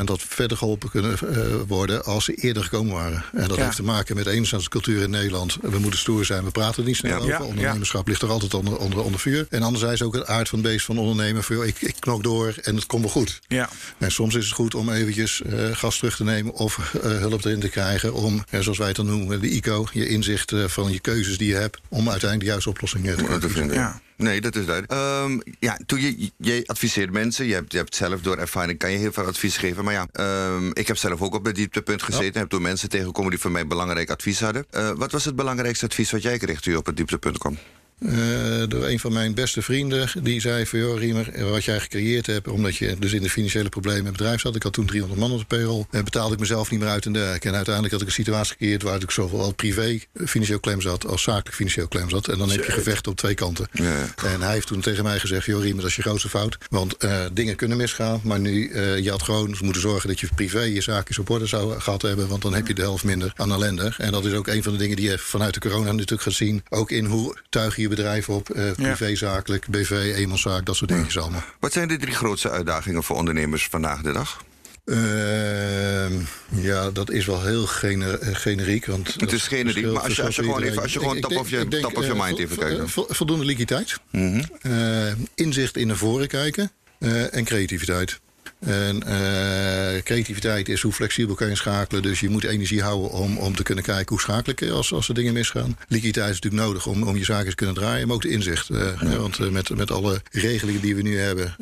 50% 0.00 0.04
dat 0.04 0.22
verder 0.22 0.56
geholpen 0.56 0.90
kunnen 0.90 1.18
worden... 1.66 2.04
als 2.04 2.24
ze 2.24 2.34
eerder 2.34 2.62
gekomen 2.62 2.94
waren. 2.94 3.24
En 3.32 3.48
dat 3.48 3.56
Ja. 3.56 3.64
heeft 3.64 3.76
te 3.76 3.82
maken 3.82 4.16
met 4.16 4.26
enerzijds 4.26 4.64
de 4.64 4.70
cultuur 4.70 5.02
in 5.02 5.10
Nederland. 5.10 5.56
We 5.60 5.78
moeten 5.78 5.98
stoer 6.00 6.24
zijn, 6.24 6.44
we 6.44 6.50
praten 6.50 6.84
niet 6.84 6.96
snel 6.96 7.26
Ja. 7.26 7.34
over. 7.34 7.46
Ondernemerschap 7.46 8.08
ligt 8.08 8.22
er 8.22 8.28
altijd 8.30 8.54
onder, 8.54 8.76
onder, 8.76 9.02
onder 9.02 9.20
vuur. 9.20 9.46
En 9.50 9.62
anderzijds 9.62 10.02
ook 10.02 10.14
het 10.14 10.26
aard 10.26 10.41
van 10.48 10.58
het 10.58 10.68
beest 10.68 10.84
van 10.86 10.98
ondernemen. 10.98 11.44
Van, 11.44 11.56
joh, 11.56 11.66
ik, 11.66 11.80
ik 11.80 11.94
knok 11.98 12.22
door 12.22 12.54
en 12.62 12.74
het 12.74 12.86
komt 12.86 13.02
wel 13.02 13.10
goed. 13.10 13.40
Ja. 13.48 13.68
En 13.98 14.12
soms 14.12 14.34
is 14.34 14.44
het 14.44 14.54
goed 14.54 14.74
om 14.74 14.90
eventjes 14.90 15.42
eh, 15.42 15.76
gas 15.76 15.98
terug 15.98 16.16
te 16.16 16.24
nemen 16.24 16.52
of 16.52 16.94
eh, 16.94 17.02
hulp 17.02 17.44
erin 17.44 17.60
te 17.60 17.68
krijgen. 17.68 18.14
Om, 18.14 18.44
eh, 18.50 18.60
zoals 18.60 18.78
wij 18.78 18.86
het 18.86 18.96
dan 18.96 19.06
noemen, 19.06 19.40
de 19.40 19.48
ICO, 19.48 19.86
je 19.92 20.08
inzicht 20.08 20.52
van 20.66 20.92
je 20.92 21.00
keuzes 21.00 21.38
die 21.38 21.48
je 21.48 21.54
hebt. 21.54 21.80
Om 21.88 21.98
uiteindelijk 21.98 22.40
de 22.40 22.46
juiste 22.46 22.68
oplossing 22.68 23.04
te 23.40 23.48
vinden. 23.48 23.76
Ja. 23.76 24.00
Nee, 24.22 24.40
dat 24.40 24.56
is 24.56 24.66
duidelijk. 24.66 24.92
Ehm, 24.92 25.38
ja, 25.58 25.78
toen 25.86 26.00
je, 26.00 26.30
je 26.36 26.62
adviseert 26.66 27.10
mensen, 27.10 27.46
je 27.46 27.54
hebt, 27.54 27.72
je 27.72 27.78
hebt 27.78 27.94
zelf 27.94 28.20
door 28.20 28.36
ervaring, 28.36 28.78
kan 28.78 28.90
je 28.90 28.98
heel 28.98 29.12
veel 29.12 29.26
advies 29.26 29.56
geven. 29.56 29.84
Maar 29.84 29.94
ja, 29.94 30.06
ehm, 30.12 30.70
ik 30.72 30.86
heb 30.86 30.96
zelf 30.96 31.22
ook 31.22 31.34
op 31.34 31.44
het 31.44 31.54
dieptepunt 31.54 32.02
gezeten. 32.02 32.40
Heb 32.40 32.50
toen 32.50 32.62
mensen 32.62 32.88
tegengekomen 32.88 33.30
die 33.30 33.40
voor 33.40 33.50
mij 33.50 33.66
belangrijk 33.66 34.10
advies 34.10 34.40
hadden. 34.40 34.66
Uh, 34.70 34.90
wat 34.96 35.12
was 35.12 35.24
het 35.24 35.36
belangrijkste 35.36 35.84
advies 35.84 36.10
wat 36.10 36.22
jij 36.22 36.38
kreeg 36.38 36.60
toen 36.60 36.72
je 36.72 36.78
op 36.78 36.86
het 36.86 36.96
dieptepunt 36.96 37.38
kwam? 37.38 37.58
Uh, 38.04 38.62
door 38.68 38.86
een 38.86 38.98
van 38.98 39.12
mijn 39.12 39.34
beste 39.34 39.62
vrienden. 39.62 40.08
Die 40.22 40.40
zei 40.40 40.66
van, 40.66 40.78
joh 40.78 40.98
Riemer, 40.98 41.50
wat 41.50 41.64
jij 41.64 41.80
gecreëerd 41.80 42.26
hebt... 42.26 42.48
omdat 42.48 42.76
je 42.76 42.96
dus 42.98 43.12
in 43.12 43.22
de 43.22 43.30
financiële 43.30 43.68
problemen 43.68 44.02
met 44.02 44.12
bedrijf 44.12 44.40
zat. 44.40 44.56
Ik 44.56 44.62
had 44.62 44.72
toen 44.72 44.86
300 44.86 45.20
man 45.20 45.32
op 45.32 45.38
de 45.38 45.44
payroll. 45.44 45.84
En 45.90 46.04
betaalde 46.04 46.34
ik 46.34 46.40
mezelf 46.40 46.70
niet 46.70 46.80
meer 46.80 46.88
uit 46.88 47.06
en 47.06 47.12
dergelijke. 47.12 47.48
En 47.48 47.54
uiteindelijk 47.54 47.94
had 47.94 48.02
ik 48.02 48.08
een 48.08 48.12
situatie 48.24 48.52
gecreëerd... 48.52 48.82
waar 48.82 49.02
ik 49.02 49.10
zowel 49.10 49.52
privé 49.52 49.98
financieel 50.14 50.60
klem 50.60 50.80
zat... 50.80 51.06
als 51.06 51.22
zakelijk 51.22 51.54
financieel 51.54 51.88
klem 51.88 52.10
zat. 52.10 52.28
En 52.28 52.38
dan 52.38 52.50
heb 52.50 52.64
je 52.64 52.72
gevecht 52.72 53.06
op 53.06 53.16
twee 53.16 53.34
kanten. 53.34 53.68
Ja. 53.72 54.14
En 54.24 54.40
hij 54.40 54.52
heeft 54.52 54.66
toen 54.66 54.80
tegen 54.80 55.04
mij 55.04 55.18
gezegd... 55.18 55.46
joh 55.46 55.62
Riemer, 55.62 55.80
dat 55.80 55.90
is 55.90 55.96
je 55.96 56.02
grootste 56.02 56.28
fout. 56.28 56.58
Want 56.70 57.04
uh, 57.04 57.24
dingen 57.32 57.56
kunnen 57.56 57.76
misgaan. 57.76 58.20
Maar 58.24 58.40
nu, 58.40 58.68
uh, 58.68 58.98
je 58.98 59.10
had 59.10 59.22
gewoon 59.22 59.56
moeten 59.60 59.82
zorgen 59.82 60.08
dat 60.08 60.20
je 60.20 60.28
privé... 60.34 60.62
je 60.62 60.80
zaakjes 60.80 61.18
op 61.18 61.30
orde 61.30 61.46
zou 61.46 61.80
gehad 61.80 62.02
hebben. 62.02 62.28
Want 62.28 62.42
dan 62.42 62.54
heb 62.54 62.66
je 62.66 62.74
de 62.74 62.82
helft 62.82 63.04
minder 63.04 63.32
aan 63.36 63.52
ellende. 63.52 63.92
En 63.96 64.12
dat 64.12 64.24
is 64.24 64.32
ook 64.32 64.46
een 64.46 64.62
van 64.62 64.72
de 64.72 64.78
dingen 64.78 64.96
die 64.96 65.10
je 65.10 65.18
vanuit 65.18 65.54
de 65.54 65.60
corona 65.60 65.92
natuurlijk 65.92 66.22
gaat 66.22 66.32
zien. 66.32 66.62
Ook 66.68 66.90
in 66.90 67.04
hoe 67.04 67.36
tuig 67.48 67.76
je 67.76 67.88
bedrijf 67.94 68.28
op... 68.28 68.56
Uh, 68.56 68.72
privézakelijk, 68.72 69.68
BV, 69.68 69.90
eenmanszaak, 69.90 70.66
dat 70.66 70.76
soort 70.76 70.90
dingetjes 70.90 71.18
allemaal. 71.18 71.44
Wat 71.60 71.72
zijn 71.72 71.88
de 71.88 71.96
drie 71.96 72.14
grootste 72.14 72.50
uitdagingen 72.50 73.02
voor 73.02 73.16
ondernemers 73.16 73.66
vandaag 73.70 74.02
de 74.02 74.12
dag? 74.12 74.44
Uh, 74.84 76.10
ja, 76.48 76.90
dat 76.90 77.10
is 77.10 77.26
wel 77.26 77.42
heel 77.42 77.66
gener 77.66 78.18
generiek. 78.36 78.86
Want 78.86 79.14
het 79.20 79.32
is 79.32 79.46
generiek, 79.46 79.86
maar 79.86 80.02
als 80.02 80.16
je, 80.16 80.22
als 80.22 80.36
je 80.36 80.42
gewoon, 80.42 80.62
even, 80.62 80.82
als 80.82 80.92
je 80.92 80.98
gewoon 80.98 81.16
ik, 81.16 81.22
top, 81.22 81.36
of 81.36 81.50
je, 81.50 81.68
denk, 81.68 81.82
top 81.82 81.96
of 81.96 82.06
je 82.06 82.14
mind 82.14 82.38
even 82.38 82.56
kijkt. 82.56 82.90
Vo 82.90 83.06
voldoende 83.08 83.44
liquiditeit, 83.44 83.98
mm 84.10 84.32
-hmm. 84.32 84.72
uh, 84.72 85.12
inzicht 85.34 85.76
in 85.76 85.86
naar 85.86 85.96
voren 85.96 86.28
kijken 86.28 86.70
uh, 86.98 87.34
en 87.34 87.44
creativiteit. 87.44 88.20
En 88.66 88.96
uh, 88.96 90.02
creativiteit 90.02 90.68
is 90.68 90.82
hoe 90.82 90.92
flexibel 90.92 91.34
kan 91.34 91.48
je 91.48 91.56
schakelen. 91.56 92.02
Dus 92.02 92.20
je 92.20 92.28
moet 92.28 92.44
energie 92.44 92.82
houden 92.82 93.10
om, 93.10 93.38
om 93.38 93.56
te 93.56 93.62
kunnen 93.62 93.84
kijken 93.84 94.08
hoe 94.08 94.20
schakel 94.20 94.52
ik 94.52 94.70
als, 94.70 94.92
als 94.92 95.08
er 95.08 95.14
dingen 95.14 95.32
misgaan. 95.32 95.76
Liquiditeit 95.88 96.30
is 96.30 96.40
natuurlijk 96.40 96.62
nodig 96.62 96.86
om, 96.86 97.02
om 97.02 97.16
je 97.16 97.24
zaken 97.24 97.50
te 97.50 97.54
kunnen 97.54 97.74
draaien. 97.74 98.06
Maar 98.06 98.16
ook 98.16 98.22
de 98.22 98.28
inzicht. 98.28 98.70
Uh, 98.70 98.78
ja. 99.00 99.16
Want 99.16 99.38
uh, 99.38 99.48
met, 99.48 99.76
met 99.76 99.90
alle 99.90 100.22
regelingen 100.30 100.80
die 100.80 100.96
we 100.96 101.02
nu 101.02 101.18
hebben... 101.18 101.56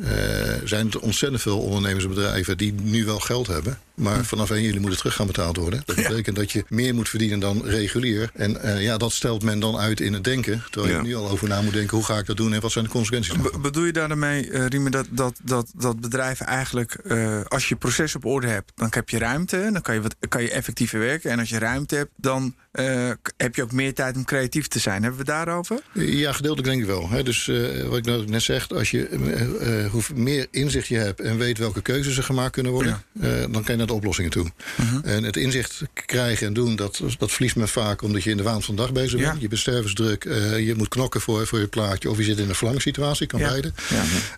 zijn 0.63 0.91
er 0.91 0.99
ontzettend 0.99 1.41
veel 1.41 1.59
ondernemers 1.59 2.03
en 2.03 2.09
bedrijven 2.09 2.57
die 2.57 2.73
nu 2.73 3.05
wel 3.05 3.19
geld 3.19 3.47
hebben... 3.47 3.79
Maar 4.01 4.25
vanaf 4.25 4.49
1 4.49 4.61
juli 4.61 4.79
moet 4.79 4.89
het 4.89 4.97
terug 4.99 5.15
gaan 5.15 5.27
betaald 5.27 5.57
worden. 5.57 5.81
Dat 5.85 5.95
betekent 5.95 6.35
dat 6.35 6.51
je 6.51 6.63
meer 6.67 6.93
moet 6.95 7.09
verdienen 7.09 7.39
dan 7.39 7.65
regulier. 7.65 8.29
En 8.33 8.61
eh, 8.61 8.83
ja, 8.83 8.97
dat 8.97 9.11
stelt 9.11 9.43
men 9.43 9.59
dan 9.59 9.77
uit 9.77 9.99
in 9.99 10.13
het 10.13 10.23
denken. 10.23 10.63
Terwijl 10.69 10.93
Ja. 10.93 10.99
je 11.01 11.07
nu 11.07 11.15
al 11.15 11.29
over 11.29 11.47
na 11.47 11.61
moet 11.61 11.73
denken, 11.73 11.97
hoe 11.97 12.05
ga 12.05 12.17
ik 12.17 12.25
dat 12.25 12.37
doen 12.37 12.53
en 12.53 12.61
wat 12.61 12.71
zijn 12.71 12.85
de 12.85 12.91
consequenties 12.91 13.33
daarvan? 13.33 13.61
bedoel 13.61 13.85
je 13.85 13.91
daarmee, 13.93 14.49
eh 14.51 14.65
Riemen, 14.65 14.91
dat, 14.91 15.07
dat, 15.09 15.39
dat, 15.43 15.71
dat 15.75 15.99
bedrijven 16.01 16.45
eigenlijk, 16.45 16.93
eh, 16.93 17.41
als 17.47 17.69
je 17.69 17.75
proces 17.75 18.15
op 18.15 18.25
orde 18.25 18.47
hebt, 18.47 18.71
dan 18.75 18.87
heb 18.91 19.09
je 19.09 19.17
ruimte, 19.17 19.69
dan 19.73 19.81
kan 19.81 19.93
je, 19.95 20.01
wat, 20.01 20.15
kan 20.29 20.41
je 20.41 20.51
effectiever 20.51 20.99
werken. 20.99 21.31
En 21.31 21.39
als 21.39 21.49
je 21.49 21.59
ruimte 21.59 21.95
hebt, 21.95 22.11
dan 22.15 22.55
eh, 22.71 23.09
heb 23.37 23.55
je 23.55 23.63
ook 23.63 23.71
meer 23.71 23.93
tijd 23.93 24.15
om 24.15 24.25
creatief 24.25 24.67
te 24.67 24.79
zijn. 24.79 25.01
Hebben 25.01 25.19
we 25.19 25.25
daarover? 25.25 25.79
Ja, 25.93 26.31
gedeeltelijk 26.31 26.67
denk 26.69 26.81
ik 26.81 26.87
wel. 26.87 27.09
Hè. 27.09 27.23
Dus 27.23 27.47
eh, 27.47 27.87
wat 27.87 27.97
ik 27.97 28.27
net 28.29 28.41
zeg, 28.41 28.69
als 28.69 28.91
je 28.91 29.07
eh, 29.07 29.91
hoe 29.91 30.01
meer 30.15 30.47
inzicht 30.51 30.87
je 30.87 30.97
hebt 30.97 31.19
en 31.21 31.37
weet 31.37 31.57
welke 31.57 31.81
keuzes 31.81 32.17
er 32.17 32.23
gemaakt 32.23 32.51
kunnen 32.51 32.71
worden, 32.71 33.03
dan 33.51 33.51
kan 33.51 33.63
je 33.67 33.75
naar 33.75 33.87
de 33.87 33.93
oplossingen 33.93 34.31
toe. 34.31 34.51
En 35.03 35.23
het 35.23 35.37
inzicht 35.37 35.81
krijgen 36.05 36.47
en 36.47 36.53
doen, 36.53 36.75
dat, 36.75 37.01
dat 37.17 37.31
verliest 37.31 37.55
men 37.55 37.67
vaak 37.67 38.01
omdat 38.01 38.23
je 38.23 38.29
in 38.29 38.37
de 38.37 38.43
waan 38.43 38.61
van 38.61 38.75
de 38.75 38.81
dag 38.81 38.91
bezig 38.91 39.19
Ja. 39.19 39.29
bent. 39.29 39.41
Je 39.41 39.47
bent 39.47 39.61
stervensdruk, 39.61 40.23
je 40.57 40.73
moet 40.77 40.87
knokken 40.87 41.21
voor, 41.21 41.47
voor 41.47 41.59
je 41.59 41.67
plaatje, 41.67 42.09
of 42.09 42.17
je 42.17 42.23
zit 42.23 42.37
in 42.37 42.49
een 42.49 42.55
verlangssituatie, 42.55 43.27
kan 43.27 43.39
Ja. 43.39 43.49
beide. 43.49 43.71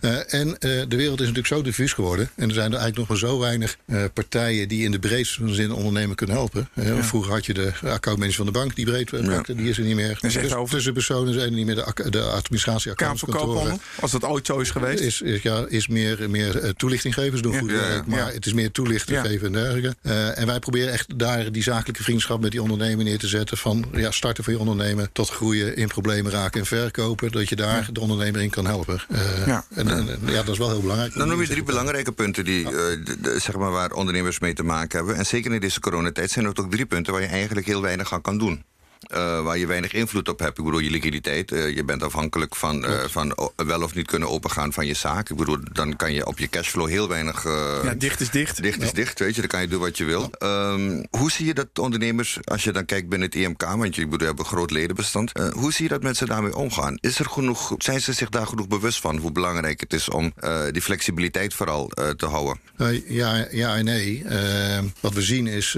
Ja. 0.02 0.24
En 0.24 0.56
de 0.60 0.96
wereld 0.96 1.20
is 1.20 1.28
natuurlijk 1.28 1.48
zo 1.48 1.62
diffuus 1.62 1.94
geworden. 1.94 2.30
En 2.36 2.48
er 2.48 2.54
zijn 2.54 2.72
er 2.72 2.78
eigenlijk 2.78 2.98
nog 2.98 3.08
maar 3.08 3.30
zo 3.30 3.40
weinig 3.40 3.78
partijen 4.14 4.68
die 4.68 4.84
in 4.84 4.92
de 4.92 5.00
breedste 5.00 5.54
zin 5.54 5.72
ondernemen 5.72 6.16
kunnen 6.16 6.36
helpen. 6.36 6.70
Vroeger 7.02 7.32
had 7.32 7.46
je 7.46 7.54
de 7.54 7.72
van 8.32 8.46
de 8.46 8.52
bank 8.52 8.76
die 8.76 8.86
breed 8.86 9.10
die 9.46 9.70
is 9.70 9.78
er 9.78 9.84
niet 9.84 9.96
meer. 9.96 10.58
over. 10.58 10.76
Tussenpersonen 10.76 11.34
zijn 11.34 11.46
er 11.50 11.52
niet 11.56 11.66
meer. 11.66 11.76
De, 11.76 12.10
de 12.10 12.22
administratie 12.22 12.96
Kamer 12.96 13.78
als 14.00 14.12
dat 14.12 14.24
ooit 14.24 14.46
zo 14.46 14.60
is 14.60 14.70
geweest. 14.72 15.00
is, 15.04 15.22
is, 15.22 15.42
ja, 15.42 15.66
is 15.68 15.88
meer, 15.88 16.30
meer 16.30 16.60
eh, 16.60 16.70
toelichting 16.70 17.14
geven. 17.14 17.38
Ze 17.38 17.44
doen 17.44 17.52
Ja. 17.54 17.60
goed 17.60 17.70
Ja, 17.70 17.76
werk, 17.78 18.06
maar 18.08 18.20
Ja. 18.20 18.32
het 18.32 18.46
is 18.46 18.54
meer 18.54 18.72
toelichting 18.72 19.18
Ja. 19.18 19.24
geven 19.26 19.48
en 19.48 19.54
dergelijke. 19.54 19.96
Eh, 20.02 20.38
en 20.40 20.46
wij 20.48 20.60
proberen 20.60 20.92
echt 20.94 21.20
daar 21.20 21.52
die 21.52 21.64
zakelijke 21.64 22.04
vriendschap 22.04 22.42
met 22.42 22.52
die 22.52 22.62
ondernemer 22.62 23.06
neer 23.06 23.18
te 23.20 23.28
zetten. 23.28 23.58
Van 23.58 23.86
ja, 23.94 24.12
starten 24.12 24.44
van 24.44 24.54
je 24.54 24.60
ondernemer 24.60 25.10
tot 25.12 25.30
groeien, 25.30 25.76
in 25.76 25.88
problemen 25.88 26.32
raken 26.32 26.60
en 26.60 26.66
verkopen. 26.66 27.32
Dat 27.32 27.50
je 27.50 27.56
daar 27.56 27.88
de 27.92 28.00
ondernemer 28.00 28.42
in 28.42 28.50
kan 28.50 28.66
helpen. 28.66 29.02
Eh, 29.10 29.48
Ja. 29.48 29.66
En, 29.76 30.08
ja, 30.26 30.34
dat 30.44 30.50
is 30.50 30.58
wel 30.58 30.70
heel 30.70 30.82
belangrijk. 30.82 31.14
Dan 31.14 31.28
noem 31.28 31.42
je 31.42 31.48
drie 31.48 31.64
belangrijke 31.64 32.12
punten 32.12 32.46
die, 32.46 32.64
de- 32.64 33.16
de- 33.22 33.40
zeg 33.40 33.56
maar 33.56 33.72
waar 33.72 33.92
ondernemers 33.92 34.40
mee 34.40 34.54
te 34.54 34.64
maken 34.64 34.98
hebben. 34.98 35.16
En 35.16 35.26
zeker 35.26 35.54
in 35.54 35.60
deze 35.60 35.80
coronatijd 35.80 36.32
zijn 36.32 36.46
er 36.46 36.52
ook 36.60 36.72
drie 36.72 36.86
punten 36.86 37.14
waar 37.14 37.22
je 37.22 37.28
eigenlijk 37.28 37.66
heel 37.66 37.82
weinig 37.82 38.13
kan 38.22 38.38
doen. 38.38 38.64
Eh, 39.08 39.44
waar 39.44 39.58
je 39.58 39.68
weinig 39.68 39.94
invloed 39.94 40.30
op 40.30 40.40
hebt. 40.40 40.58
Ik 40.58 40.64
bedoel, 40.64 40.80
je 40.80 40.90
liquiditeit. 40.90 41.52
eh, 41.52 41.76
je 41.76 41.84
bent 41.84 42.04
afhankelijk 42.04 42.56
van, 42.56 42.86
eh, 42.86 43.00
van 43.08 43.52
wel 43.56 43.82
of 43.82 43.96
niet 43.96 44.08
kunnen 44.08 44.30
opengaan 44.30 44.74
van 44.74 44.86
je 44.86 44.94
zaak. 44.94 45.30
Ik 45.30 45.36
bedoel, 45.38 45.58
dan 45.72 45.96
kan 45.96 46.14
je 46.14 46.26
op 46.26 46.40
je 46.40 46.48
cashflow 46.48 46.88
heel 46.88 47.08
weinig. 47.08 47.44
ja, 47.84 47.94
dicht 47.98 48.20
is 48.20 48.30
dicht. 48.30 48.62
Dicht 48.62 48.82
is 48.82 48.92
dicht, 48.94 49.20
weet 49.20 49.36
je, 49.36 49.42
dan 49.42 49.50
kan 49.50 49.62
je 49.62 49.68
doen 49.68 49.80
wat 49.80 49.98
je 49.98 50.04
wil. 50.04 50.30
Ehm, 50.38 51.04
hoe 51.10 51.32
zie 51.32 51.46
je 51.46 51.54
dat 51.54 51.80
ondernemers, 51.80 52.38
als 52.44 52.64
je 52.64 52.72
dan 52.72 52.86
kijkt 52.86 53.10
binnen 53.10 53.28
het 53.28 53.38
IMK, 53.38 53.62
want 53.62 53.96
je 53.96 54.02
bedoel, 54.04 54.20
je 54.20 54.26
hebt 54.26 54.40
een 54.40 54.46
groot 54.46 54.72
ledenbestand, 54.72 55.32
hoe 55.54 55.74
zie 55.74 55.84
je 55.84 55.90
dat 55.90 56.04
mensen 56.04 56.28
daarmee 56.28 56.56
omgaan? 56.56 56.98
Is 57.00 57.20
er 57.20 57.26
genoeg, 57.30 57.76
zijn 57.78 58.02
ze 58.02 58.14
zich 58.14 58.30
daar 58.30 58.48
genoeg 58.48 58.68
bewust 58.68 59.00
van 59.00 59.18
hoe 59.18 59.32
belangrijk 59.32 59.80
het 59.80 59.94
is 59.94 60.10
om 60.10 60.34
die 60.72 60.82
flexibiliteit 60.82 61.54
vooral 61.54 61.88
te 62.18 62.26
houden? 62.26 62.60
Ja, 63.08 63.48
ja 63.52 63.76
en 63.76 63.86
nee. 63.86 64.24
Eh, 64.24 64.80
wat 65.00 65.14
we 65.14 65.22
zien 65.22 65.48
is 65.48 65.78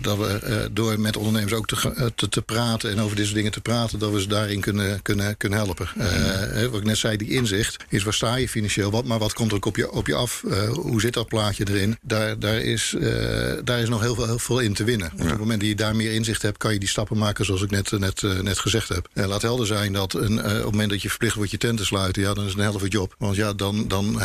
dat 0.00 0.18
we 0.18 0.68
door 0.72 1.00
met 1.00 1.16
ondernemers 1.16 1.52
ook 1.52 1.66
te, 1.66 1.92
eh, 1.96 2.06
te, 2.22 2.28
te 2.28 2.42
praten 2.42 2.90
en 2.90 3.00
over 3.00 3.16
deze 3.16 3.34
dingen 3.34 3.52
te 3.52 3.60
praten, 3.60 3.98
dat 3.98 4.12
we 4.12 4.20
ze 4.20 4.28
daarin 4.28 4.60
kunnen, 4.60 5.02
kunnen, 5.02 5.36
kunnen 5.36 5.58
helpen. 5.58 5.88
Eh, 5.98 6.66
wat 6.66 6.80
ik 6.80 6.86
net 6.86 6.98
zei, 6.98 7.16
die 7.16 7.30
inzicht 7.30 7.84
is 7.88 8.02
waar 8.02 8.14
sta 8.14 8.34
je 8.36 8.48
financieel, 8.48 8.90
wat, 8.90 9.04
maar 9.04 9.18
wat 9.18 9.32
komt 9.32 9.50
er 9.50 9.56
ook 9.56 9.64
op 9.64 9.76
je, 9.76 9.90
op 9.90 10.06
je 10.06 10.14
af? 10.14 10.44
Eh, 10.50 10.68
hoe 10.68 11.00
zit 11.00 11.14
dat 11.14 11.28
plaatje 11.28 11.66
erin? 11.68 11.98
Daar, 12.02 12.38
daar, 12.38 12.60
is, 12.60 12.94
eh, 13.00 13.52
daar 13.64 13.80
is 13.80 13.88
nog 13.88 14.00
heel 14.00 14.14
veel, 14.14 14.26
heel 14.26 14.38
veel 14.38 14.58
in 14.58 14.74
te 14.74 14.84
winnen. 14.84 15.12
Op 15.12 15.28
het 15.28 15.38
moment 15.38 15.60
dat 15.60 15.68
je 15.68 15.74
daar 15.74 15.96
meer 15.96 16.12
inzicht 16.12 16.42
hebt, 16.42 16.58
kan 16.58 16.72
je 16.72 16.78
die 16.78 16.88
stappen 16.88 17.18
maken 17.18 17.44
zoals 17.44 17.62
ik 17.62 17.70
net, 17.70 17.90
net, 17.90 18.22
net 18.42 18.58
gezegd 18.58 18.88
heb. 18.88 19.08
Laat 19.12 19.42
helder 19.42 19.66
zijn 19.66 19.92
dat 19.92 20.14
een, 20.14 20.38
op 20.38 20.44
het 20.44 20.64
moment 20.64 20.90
dat 20.90 21.02
je 21.02 21.08
verplicht 21.08 21.34
wordt 21.34 21.50
je 21.50 21.58
tent 21.58 21.78
te 21.78 21.84
sluiten, 21.84 22.22
ja, 22.22 22.34
dan 22.34 22.44
is 22.44 22.50
het 22.50 22.58
een 22.58 22.64
helft 22.64 22.92
job. 22.92 23.14
Want 23.18 23.36
ja, 23.36 23.52
dan, 23.52 23.88
dan 23.88 24.22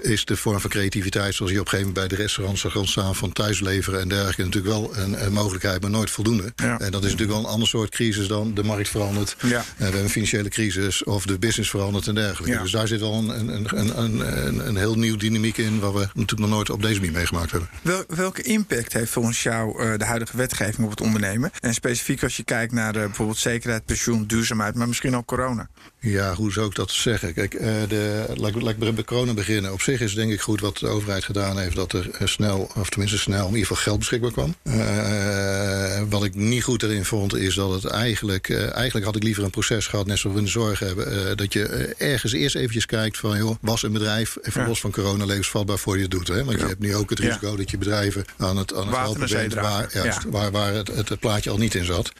is 0.00 0.24
de 0.24 0.36
vorm 0.36 0.60
van 0.60 0.70
creativiteit, 0.70 1.34
zoals 1.34 1.52
je 1.52 1.60
op 1.60 1.64
een 1.64 1.70
gegeven 1.70 1.92
moment 1.92 2.08
bij 2.08 2.16
de 2.16 2.22
restaurants 2.22 2.60
zag 2.60 2.76
ontstaan 2.76 3.14
van 3.14 3.32
thuisleveren 3.32 4.00
en 4.00 4.08
dergelijke, 4.08 4.44
natuurlijk 4.44 4.74
wel 4.74 4.96
een, 4.96 5.24
een 5.24 5.32
mogelijkheid, 5.32 5.80
maar 5.80 5.90
nooit 5.90 6.10
voldoende. 6.10 6.52
Ja. 6.56 6.80
En 6.80 6.90
dat 6.90 7.04
is 7.04 7.10
natuurlijk 7.10 7.23
wel 7.28 7.38
een 7.38 7.44
ander 7.44 7.68
soort 7.68 7.90
crisis 7.90 8.26
dan 8.26 8.54
de 8.54 8.64
markt 8.64 8.88
verandert. 8.88 9.36
Ja. 9.42 9.58
Eh, 9.58 9.64
we 9.76 9.82
hebben 9.82 10.02
een 10.02 10.08
financiële 10.10 10.48
crisis 10.48 11.04
of 11.04 11.26
de 11.26 11.38
business 11.38 11.70
verandert 11.70 12.06
en 12.06 12.14
dergelijke. 12.14 12.56
Ja. 12.56 12.62
Dus 12.62 12.70
daar 12.70 12.88
zit 12.88 13.00
wel 13.00 13.14
een, 13.14 13.28
een, 13.28 13.78
een, 13.78 13.98
een, 13.98 14.66
een, 14.66 14.76
heel 14.76 14.94
nieuw 14.94 15.16
dynamiek 15.16 15.56
in, 15.56 15.80
wat 15.80 15.92
we 15.92 15.98
natuurlijk 15.98 16.40
nog 16.40 16.50
nooit 16.50 16.70
op 16.70 16.82
deze 16.82 17.00
manier 17.00 17.14
meegemaakt 17.14 17.50
hebben. 17.50 17.68
Wel, 17.82 18.04
welke 18.08 18.42
impact 18.42 18.92
heeft 18.92 19.10
volgens 19.10 19.42
jou 19.42 19.82
eh, 19.82 19.98
de 19.98 20.04
huidige 20.04 20.36
wetgeving 20.36 20.84
op 20.84 20.90
het 20.90 21.00
ondernemen? 21.00 21.50
En 21.60 21.74
specifiek 21.74 22.22
als 22.22 22.36
je 22.36 22.44
kijkt 22.44 22.72
naar 22.72 22.96
eh, 22.96 23.04
bijvoorbeeld 23.04 23.38
zekerheid, 23.38 23.84
pensioen, 23.84 24.26
duurzaamheid, 24.26 24.74
maar 24.74 24.88
misschien 24.88 25.16
ook 25.16 25.26
corona. 25.26 25.68
Ja, 26.06 26.34
hoe 26.34 26.52
zou 26.52 26.66
ik 26.66 26.74
dat 26.74 26.90
zeggen? 26.90 27.34
Kijk, 27.34 27.54
eh, 27.54 27.66
de, 27.88 28.24
laat, 28.36 28.54
ik- 28.54 28.62
laat 28.62 28.74
ik 28.88 28.94
bij 28.94 29.04
corona 29.04 29.32
beginnen. 29.34 29.72
Op 29.72 29.80
zich 29.82 30.00
is 30.00 30.14
denk 30.14 30.32
ik 30.32 30.40
goed 30.40 30.60
wat 30.60 30.78
de 30.78 30.86
overheid 30.86 31.24
gedaan 31.24 31.58
heeft... 31.58 31.76
dat 31.76 31.92
er 31.92 32.10
eh, 32.10 32.26
snel, 32.26 32.70
of 32.76 32.88
tenminste 32.88 33.18
snel, 33.18 33.40
in 33.46 33.52
ieder 33.52 33.66
geval 33.66 33.82
geld 33.82 33.98
beschikbaar 33.98 34.32
kwam. 34.32 34.54
Eh, 34.62 36.02
wat 36.08 36.24
ik 36.24 36.34
niet 36.34 36.62
goed 36.62 36.82
erin 36.82 37.04
vond, 37.04 37.34
is 37.36 37.54
dat 37.54 37.70
het 37.82 37.84
eigenlijk... 37.84 38.50
eigenlijk 38.50 39.04
had 39.06 39.16
ik 39.16 39.22
liever 39.22 39.44
een 39.44 39.50
proces 39.50 39.86
gehad, 39.86 40.06
net 40.06 40.18
zoals 40.18 40.34
we 40.36 40.42
in 40.42 40.46
de 40.46 40.52
zorg 40.52 40.78
hebben... 40.78 41.36
dat 41.36 41.52
je 41.52 41.64
ergens 41.98 42.32
eerst 42.32 42.56
eventjes 42.56 42.86
kijkt 42.86 43.18
van... 43.18 43.36
joh, 43.38 43.56
was 43.60 43.82
een 43.82 43.92
bedrijf, 43.92 44.36
even 44.42 44.60
Ja. 44.60 44.66
los 44.68 44.80
van 44.80 44.90
corona, 44.90 45.24
levensvatbaar 45.24 45.78
voor 45.78 45.96
je 45.96 46.02
het 46.02 46.10
doet. 46.10 46.28
Hè? 46.28 46.44
Want 46.44 46.60
je 46.60 46.66
hebt 46.66 46.80
nu 46.80 46.94
ook 46.94 47.10
het 47.10 47.18
Ja. 47.18 47.26
risico 47.26 47.56
dat 47.56 47.70
je 47.70 47.78
bedrijven 47.78 48.24
aan 48.36 48.56
het, 48.56 48.74
aan 48.74 48.86
het 48.86 48.96
helpen 48.96 49.28
bent... 49.28 49.54
waar, 49.54 49.88
juist, 49.92 50.24
waar, 50.30 50.50
waar 50.50 50.72
het, 50.74 50.88
het, 50.94 51.08
het 51.08 51.20
plaatje 51.20 51.50
al 51.50 51.58
niet 51.58 51.74
in 51.74 51.84
zat. 51.84 52.12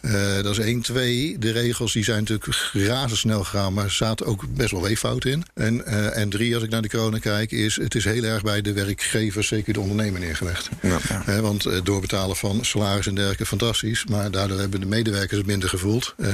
Dat 0.42 0.58
is 0.58 0.58
één. 0.58 0.80
Twee, 0.80 1.38
de 1.38 1.50
regels 1.52 1.92
die 1.92 2.04
zijn 2.04 2.18
natuurlijk 2.18 2.70
razendsnel 2.72 3.44
gegaan... 3.44 3.73
maar 3.74 3.84
er 3.84 3.90
zaten 3.90 4.26
ook 4.26 4.44
best 4.48 4.70
wel 4.70 4.82
weeffouten 4.82 5.30
in. 5.30 5.44
En, 5.54 5.86
eh, 5.86 6.16
en 6.16 6.28
drie, 6.30 6.54
als 6.54 6.64
ik 6.64 6.70
naar 6.70 6.82
de 6.82 6.88
corona 6.88 7.18
kijk, 7.18 7.50
is 7.50 7.76
het 7.76 7.94
is 7.94 8.04
heel 8.04 8.22
erg 8.24 8.42
bij 8.42 8.60
de 8.62 8.72
werkgever, 8.72 9.44
zeker 9.44 9.72
de 9.72 9.80
ondernemer, 9.80 10.20
neergelegd. 10.20 10.68
Ja. 10.82 10.98
Hè, 11.24 11.40
want 11.40 11.66
eh, 11.66 11.78
doorbetalen 11.82 12.36
van 12.36 12.64
salaris 12.64 13.06
en 13.06 13.14
dergelijke, 13.14 13.46
fantastisch. 13.46 14.04
Maar 14.06 14.30
daardoor 14.30 14.58
hebben 14.58 14.80
de 14.80 14.86
medewerkers 14.86 15.38
het 15.38 15.46
minder 15.46 15.68
gevoeld. 15.68 16.14
Eh, 16.18 16.30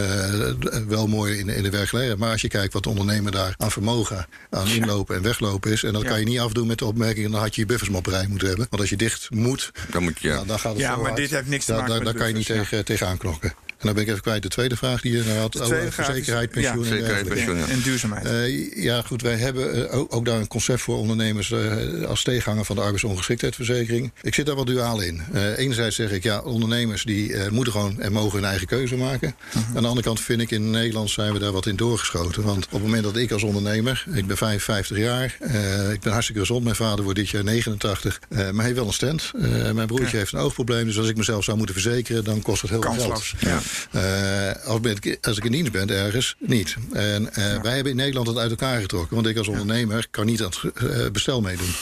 wel 0.88 1.06
mooi 1.06 1.38
in, 1.38 1.48
in 1.48 1.62
de 1.62 1.70
werkgelegenheid. 1.70 2.18
Maar 2.20 2.30
als 2.32 2.40
je 2.40 2.48
kijkt 2.48 2.72
wat 2.72 2.82
de 2.82 2.88
ondernemer 2.88 3.32
daar 3.32 3.54
aan 3.56 3.70
vermogen, 3.70 4.26
aan 4.50 4.68
inlopen 4.68 5.16
en 5.16 5.22
weglopen 5.22 5.72
is... 5.72 5.82
en 5.82 5.92
dat 5.92 6.02
Ja. 6.02 6.08
kan 6.08 6.18
je 6.18 6.24
niet 6.26 6.38
afdoen 6.38 6.66
met 6.66 6.78
de 6.78 6.84
opmerking... 6.84 7.30
dan 7.30 7.40
had 7.40 7.54
je 7.54 7.60
je 7.60 7.66
buffersmopperij 7.66 8.26
moeten 8.28 8.48
hebben. 8.48 8.66
Want 8.70 8.82
als 8.82 8.90
je 8.90 8.96
dicht 8.96 9.30
moet, 9.30 9.70
Dan 9.90 10.02
moet 10.02 10.18
je, 10.20 10.28
ja, 10.28 10.44
dan 10.44 10.58
gaat 10.58 10.72
het 10.72 10.80
Ja, 10.80 10.96
maar 10.96 11.04
hard. 11.04 11.16
dit 11.16 11.30
heeft 11.30 11.46
niks 11.48 11.64
te 11.64 11.70
Daar- 11.72 11.80
maken 11.80 11.94
daar, 11.96 12.04
met 12.04 12.12
daar 12.12 12.22
kan 12.22 12.32
je 12.32 12.38
niet 12.38 12.46
buffers, 12.48 12.68
tegen, 12.68 12.84
tegenaan 12.84 13.16
knokken. 13.18 13.52
En 13.80 13.86
dan 13.86 13.94
ben 13.94 14.02
ik 14.02 14.08
even 14.08 14.22
kwijt 14.22 14.42
de 14.42 14.48
tweede 14.48 14.76
vraag 14.76 15.00
die 15.00 15.12
je 15.12 15.32
had. 15.38 15.52
De 15.52 15.58
tweede 15.60 15.86
over 15.86 16.04
zekerheid, 16.04 16.48
ja, 16.54 16.60
pensioen 16.60 16.84
en 16.84 16.88
zekerheid, 16.90 17.24
dergelijke. 17.26 17.52
pensioen. 17.52 17.58
ja. 17.58 17.66
En 17.74 17.82
duurzaamheid. 17.82 18.24
Eh, 18.26 18.82
ja, 18.82 19.02
goed, 19.02 19.22
wij 19.22 19.36
hebben 19.36 19.88
eh, 19.90 19.98
ook, 19.98 20.14
ook 20.14 20.24
daar 20.24 20.38
een 20.40 20.46
concept 20.48 20.80
voor 20.80 20.96
ondernemers 20.98 21.50
eh, 21.52 22.02
als 22.08 22.22
tegenhanger 22.22 22.64
van 22.64 22.76
de 22.76 22.82
arbeidsongeschiktheidsverzekering. 22.82 24.12
Ik 24.22 24.34
zit 24.34 24.46
daar 24.46 24.54
wel 24.54 24.64
duaal 24.64 25.00
in. 25.00 25.22
Eh, 25.32 25.58
enerzijds 25.58 25.96
zeg 25.96 26.10
ik, 26.10 26.22
ja, 26.22 26.40
ondernemers 26.40 27.02
die 27.04 27.34
eh, 27.36 27.50
moeten 27.50 27.72
gewoon 27.72 28.00
en 28.00 28.12
mogen 28.12 28.38
hun 28.38 28.48
eigen 28.48 28.66
keuze 28.66 28.96
maken. 28.96 29.34
Mhm. 29.52 29.76
Aan 29.76 29.82
de 29.82 29.88
andere 29.88 30.06
kant 30.06 30.20
vind 30.20 30.40
ik, 30.40 30.50
in 30.50 30.70
Nederland 30.70 31.10
zijn 31.10 31.32
we 31.32 31.38
daar 31.38 31.52
wat 31.52 31.66
in 31.66 31.76
doorgeschoten. 31.76 32.42
Want 32.42 32.64
op 32.64 32.72
het 32.72 32.82
moment 32.82 33.02
dat 33.04 33.16
ik 33.16 33.30
als 33.30 33.42
ondernemer, 33.42 34.04
ik 34.12 34.26
ben 34.26 34.36
55 34.36 34.96
jaar, 34.98 35.36
eh, 35.40 35.92
ik 35.92 36.00
ben 36.00 36.12
hartstikke 36.12 36.40
gezond, 36.40 36.64
mijn 36.64 36.76
vader 36.76 37.04
wordt 37.04 37.18
dit 37.18 37.28
jaar 37.28 37.44
89, 37.44 38.20
eh, 38.28 38.38
maar 38.38 38.54
hij 38.54 38.64
heeft 38.64 38.76
wel 38.76 38.86
een 38.86 38.92
stand. 38.92 39.30
Eh, 39.34 39.70
mijn 39.70 39.86
broertje 39.86 40.10
Ja. 40.10 40.16
heeft 40.18 40.32
een 40.32 40.38
oogprobleem, 40.38 40.84
dus 40.84 40.98
als 40.98 41.08
ik 41.08 41.16
mezelf 41.16 41.44
zou 41.44 41.56
moeten 41.56 41.74
verzekeren, 41.74 42.24
dan 42.24 42.42
kost 42.42 42.62
het 42.62 42.70
heel 42.70 42.82
veel 42.82 42.92
geld. 42.92 43.24
Ja. 43.38 43.60
Eh, 43.90 44.66
als, 44.66 44.80
ben 44.80 44.96
ik, 45.00 45.18
als 45.20 45.36
ik 45.36 45.44
in 45.44 45.52
dienst 45.52 45.72
ben 45.72 45.90
ergens, 45.90 46.36
niet. 46.38 46.76
En 46.92 47.34
eh, 47.34 47.62
wij 47.62 47.74
hebben 47.74 47.92
in 47.92 47.96
Nederland 47.96 48.26
het 48.26 48.36
uit 48.36 48.50
elkaar 48.50 48.80
getrokken. 48.80 49.14
Want 49.14 49.26
ik 49.26 49.36
als 49.36 49.48
ondernemer 49.48 50.06
kan 50.10 50.26
niet 50.26 50.42
aan 50.42 50.52
het 50.62 50.72
eh, 50.74 51.10
bestel 51.12 51.40
meedoen. 51.40 51.74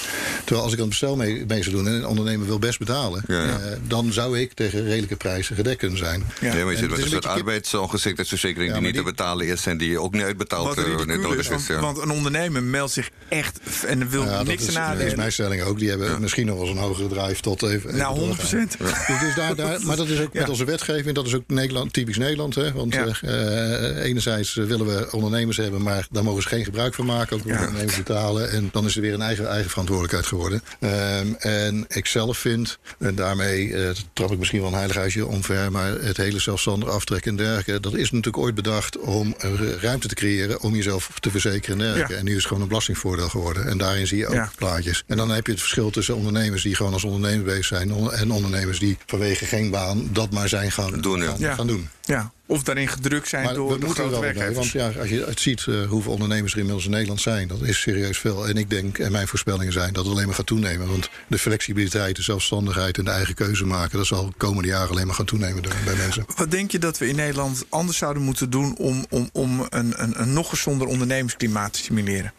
Terwijl 0.45 0.63
als 0.63 0.73
ik 0.73 0.79
aan 0.79 0.85
het 0.85 0.89
bestel 0.89 1.17
mee, 1.17 1.45
mee 1.47 1.63
zou 1.63 1.75
doen 1.77 1.87
en 1.87 1.93
een 1.93 2.07
ondernemer 2.07 2.47
wil 2.47 2.59
best 2.59 2.79
betalen... 2.79 3.23
Ja, 3.27 3.45
ja. 3.45 3.59
eh, 3.59 3.77
dan 3.87 4.13
zou 4.13 4.39
ik 4.39 4.53
tegen 4.53 4.85
redelijke 4.85 5.17
prijzen 5.17 5.57
gedekt 5.57 5.79
kunnen 5.79 5.99
zijn. 5.99 6.25
Ja. 6.41 6.55
Maar 6.55 6.59
je 6.59 6.77
zit 6.77 6.81
het 6.81 6.91
met 6.91 6.99
is 6.99 7.05
een 7.05 7.11
soort 7.11 7.27
arbeidsongeschiktheidsverzekering 7.27 8.71
Ja, 8.71 8.79
die 8.79 8.87
niet 8.87 8.97
te 8.97 9.03
betalen 9.03 9.47
is 9.47 9.67
en 9.67 9.79
die 9.79 10.01
ook 10.01 10.13
niet 10.13 10.23
uitbetaald 10.23 10.77
is. 10.77 11.49
want, 11.49 11.67
ja. 11.67 11.81
want 11.81 11.99
een 11.99 12.11
ondernemer 12.11 12.63
meldt 12.63 12.93
zich 12.93 13.11
echt 13.29 13.61
en 13.87 14.09
wil 14.09 14.25
Ja, 14.25 14.43
niks 14.43 14.65
te 14.65 14.73
dat 14.73 14.99
is 14.99 15.15
mijn 15.15 15.33
stelling 15.33 15.63
ook. 15.63 15.79
Die 15.79 15.89
hebben 15.89 16.21
misschien 16.21 16.47
nog 16.47 16.57
wel 16.57 16.67
eens 16.67 16.77
een 16.77 16.83
hogere 16.83 17.09
drive 17.09 17.41
tot 17.43 17.63
even. 17.63 17.75
even 17.75 17.97
Nou, 17.97 18.19
100 18.19 18.39
doorgaan. 18.39 18.67
procent. 18.67 18.79
Dus, 19.07 19.21
dus 19.21 19.35
daar, 19.35 19.55
daar, 19.55 19.81
maar 19.83 19.97
dat 19.97 20.09
is 20.09 20.21
ook 20.21 20.33
met 20.33 20.49
onze 20.49 20.65
wetgeving, 20.65 21.15
dat 21.15 21.27
is 21.27 21.35
ook 21.35 21.43
Nederland 21.47 21.78
Nederland, 21.79 21.93
typisch 21.93 22.17
Nederland. 22.19 22.55
Hè? 22.55 22.73
Want 22.73 22.95
Ja. 22.95 23.07
eh, 23.23 24.05
enerzijds 24.05 24.55
willen 24.55 24.87
we 24.87 25.09
ondernemers 25.13 25.57
hebben, 25.57 25.83
maar 25.83 26.07
daar 26.11 26.25
mogen 26.25 26.43
ze 26.43 26.49
geen 26.49 26.65
gebruik 26.65 26.95
van 26.95 27.07
maken. 27.07 27.37
Ook 27.37 27.43
Ja. 27.45 27.59
ondernemers 27.59 27.97
betalen. 27.97 28.51
En 28.51 28.69
dan 28.73 28.85
is 28.87 28.95
er 28.97 29.01
weer 29.03 29.15
een 29.15 29.23
eigen, 29.23 29.49
eigen 29.49 29.71
verantwoordelijkheid 29.71 30.27
geworden. 30.27 30.63
Ehm, 30.81 31.27
en 31.39 31.85
ik 31.89 32.07
zelf 32.07 32.39
vind, 32.39 32.79
en 32.99 33.15
daarmee 33.15 33.75
eh, 33.75 33.91
trap 34.13 34.33
ik 34.33 34.39
misschien 34.39 34.61
wel 34.61 34.69
een 34.69 34.75
heilig 34.75 34.97
huisje 34.97 35.27
omver, 35.27 35.73
maar 35.73 35.91
het 36.01 36.17
hele 36.17 36.39
zelfstandig 36.39 36.89
aftrekken 36.89 37.31
en 37.31 37.37
dergelijke, 37.37 37.81
dat 37.81 37.95
is 37.95 38.11
natuurlijk 38.11 38.39
ooit 38.45 38.55
bedacht 38.55 38.99
om 38.99 39.35
eh, 39.39 39.51
ruimte 39.81 40.09
te 40.09 40.15
creëren 40.15 40.61
om 40.61 40.75
jezelf 40.75 41.11
te 41.21 41.31
verzekeren 41.31 41.73
en 41.79 41.79
dergelijke. 41.85 42.13
Ja. 42.13 42.19
En 42.19 42.25
nu 42.25 42.31
is 42.31 42.37
het 42.37 42.47
gewoon 42.47 42.63
een 42.63 42.69
belastingvoordeel 42.69 43.29
geworden. 43.29 43.67
En 43.67 43.79
daarin 43.79 44.07
zie 44.07 44.19
je 44.19 44.27
ook 44.27 44.35
Ja. 44.35 44.51
plaatjes. 44.57 45.03
En 45.07 45.17
dan 45.17 45.31
heb 45.31 45.47
je 45.47 45.53
het 45.53 45.61
verschil 45.61 45.91
tussen 45.91 46.17
ondernemers 46.17 46.63
die 46.63 46.75
gewoon 46.75 46.93
als 46.93 47.05
ondernemer 47.05 47.45
bezig 47.45 47.65
zijn 47.65 47.91
en 48.11 48.31
ondernemers 48.31 48.79
die 48.79 48.99
vanwege 49.07 49.45
geen 49.47 49.71
baan 49.71 50.09
dat 50.13 50.31
maar 50.31 50.49
zijn 50.49 50.73
gaan 50.73 51.01
Doen, 51.01 51.21
ja. 51.21 51.27
gaan, 51.27 51.37
Ja. 51.39 51.55
gaan 51.55 51.67
doen. 51.69 51.89
Ja. 52.05 52.33
Of 52.47 52.63
daarin 52.63 52.89
gedrukt 52.89 53.29
zijn 53.29 53.45
Maar 53.45 53.55
door 53.55 53.73
we 53.73 53.79
de 53.79 53.85
moeten 53.87 54.05
grote 54.05 54.21
bij, 54.21 54.35
want 54.35 54.39
werkgevers. 54.39 54.73
ja, 54.73 55.01
als 55.01 55.09
je 55.09 55.25
het 55.25 55.41
ziet 55.41 55.65
eh, 55.67 55.87
hoeveel 55.89 56.13
ondernemers 56.13 56.53
er 56.53 56.59
inmiddels 56.59 56.85
in 56.85 56.91
Nederland 56.91 57.21
zijn, 57.21 57.49
dat 57.49 57.63
is 57.63 57.81
serieus 57.81 58.19
veel. 58.19 58.49
En 58.49 58.57
ik 58.57 58.71
denk, 58.71 58.99
en 58.99 59.13
mijn 59.13 59.29
voorspellingen 59.29 59.73
zijn, 59.73 59.93
dat 59.93 60.05
het 60.05 60.13
alleen 60.13 60.27
maar 60.27 60.35
gaat 60.35 60.47
toenemen. 60.47 60.89
Want 60.89 61.11
de 61.29 61.39
flexibiliteit, 61.39 62.17
de 62.17 62.23
zelfstandigheid 62.23 62.99
en 62.99 63.05
de 63.05 63.11
eigen 63.11 63.35
keuze 63.35 63.65
maken, 63.67 63.99
dat 63.99 64.07
zal 64.07 64.27
de 64.27 64.33
komende 64.37 64.69
jaren 64.69 64.91
alleen 64.91 65.07
maar 65.07 65.15
gaan 65.15 65.25
toenemen 65.25 65.63
door- 65.63 65.73
bij 65.85 65.95
mensen. 65.97 66.25
Wat 66.37 66.51
denk 66.51 66.71
je 66.71 66.79
dat 66.79 66.99
we 66.99 67.09
in 67.09 67.17
Nederland 67.17 67.65
anders 67.69 67.99
zouden 67.99 68.23
moeten 68.23 68.51
doen 68.51 68.77
om, 68.77 69.07
om, 69.11 69.29
om 69.33 69.67
een, 69.69 70.03
een, 70.03 70.21
een 70.21 70.33
nog 70.33 70.49
gezonder 70.49 70.87
ondernemersklimaat 70.87 71.73
te 71.73 71.79
stimuleren? 71.79 72.33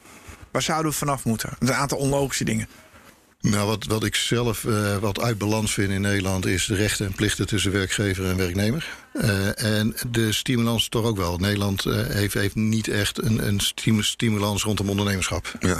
Waar 0.51 0.61
zouden 0.61 0.91
we 0.91 0.97
vanaf 0.97 1.23
moeten? 1.25 1.49
Een 1.59 1.73
aantal 1.73 1.97
onlogische 1.97 2.43
dingen. 2.43 2.67
Nou, 3.41 3.67
wat, 3.67 3.85
wat 3.85 4.03
ik 4.03 4.15
zelf 4.15 4.65
eh, 4.65 4.97
wat 4.97 5.21
uit 5.21 5.37
balans 5.37 5.73
vind 5.73 5.89
in 5.91 6.01
Nederland 6.01 6.45
is 6.45 6.65
de 6.65 6.75
rechten 6.75 7.05
en 7.05 7.13
plichten 7.13 7.47
tussen 7.47 7.71
werkgever 7.71 8.25
en 8.25 8.37
werknemer. 8.37 8.87
Eh, 9.13 9.63
en 9.79 9.95
de 10.11 10.31
stimulans 10.33 10.89
toch 10.89 11.03
ook 11.05 11.17
wel. 11.17 11.37
Nederland 11.37 11.85
eh, 11.85 11.93
heeft, 12.07 12.33
heeft 12.33 12.55
niet 12.55 12.87
echt 12.87 13.21
een, 13.23 13.47
een 13.47 13.59
stimu- 13.59 14.03
stimulans 14.03 14.63
rondom 14.63 14.89
ondernemerschap. 14.89 15.53
Ja. 15.59 15.77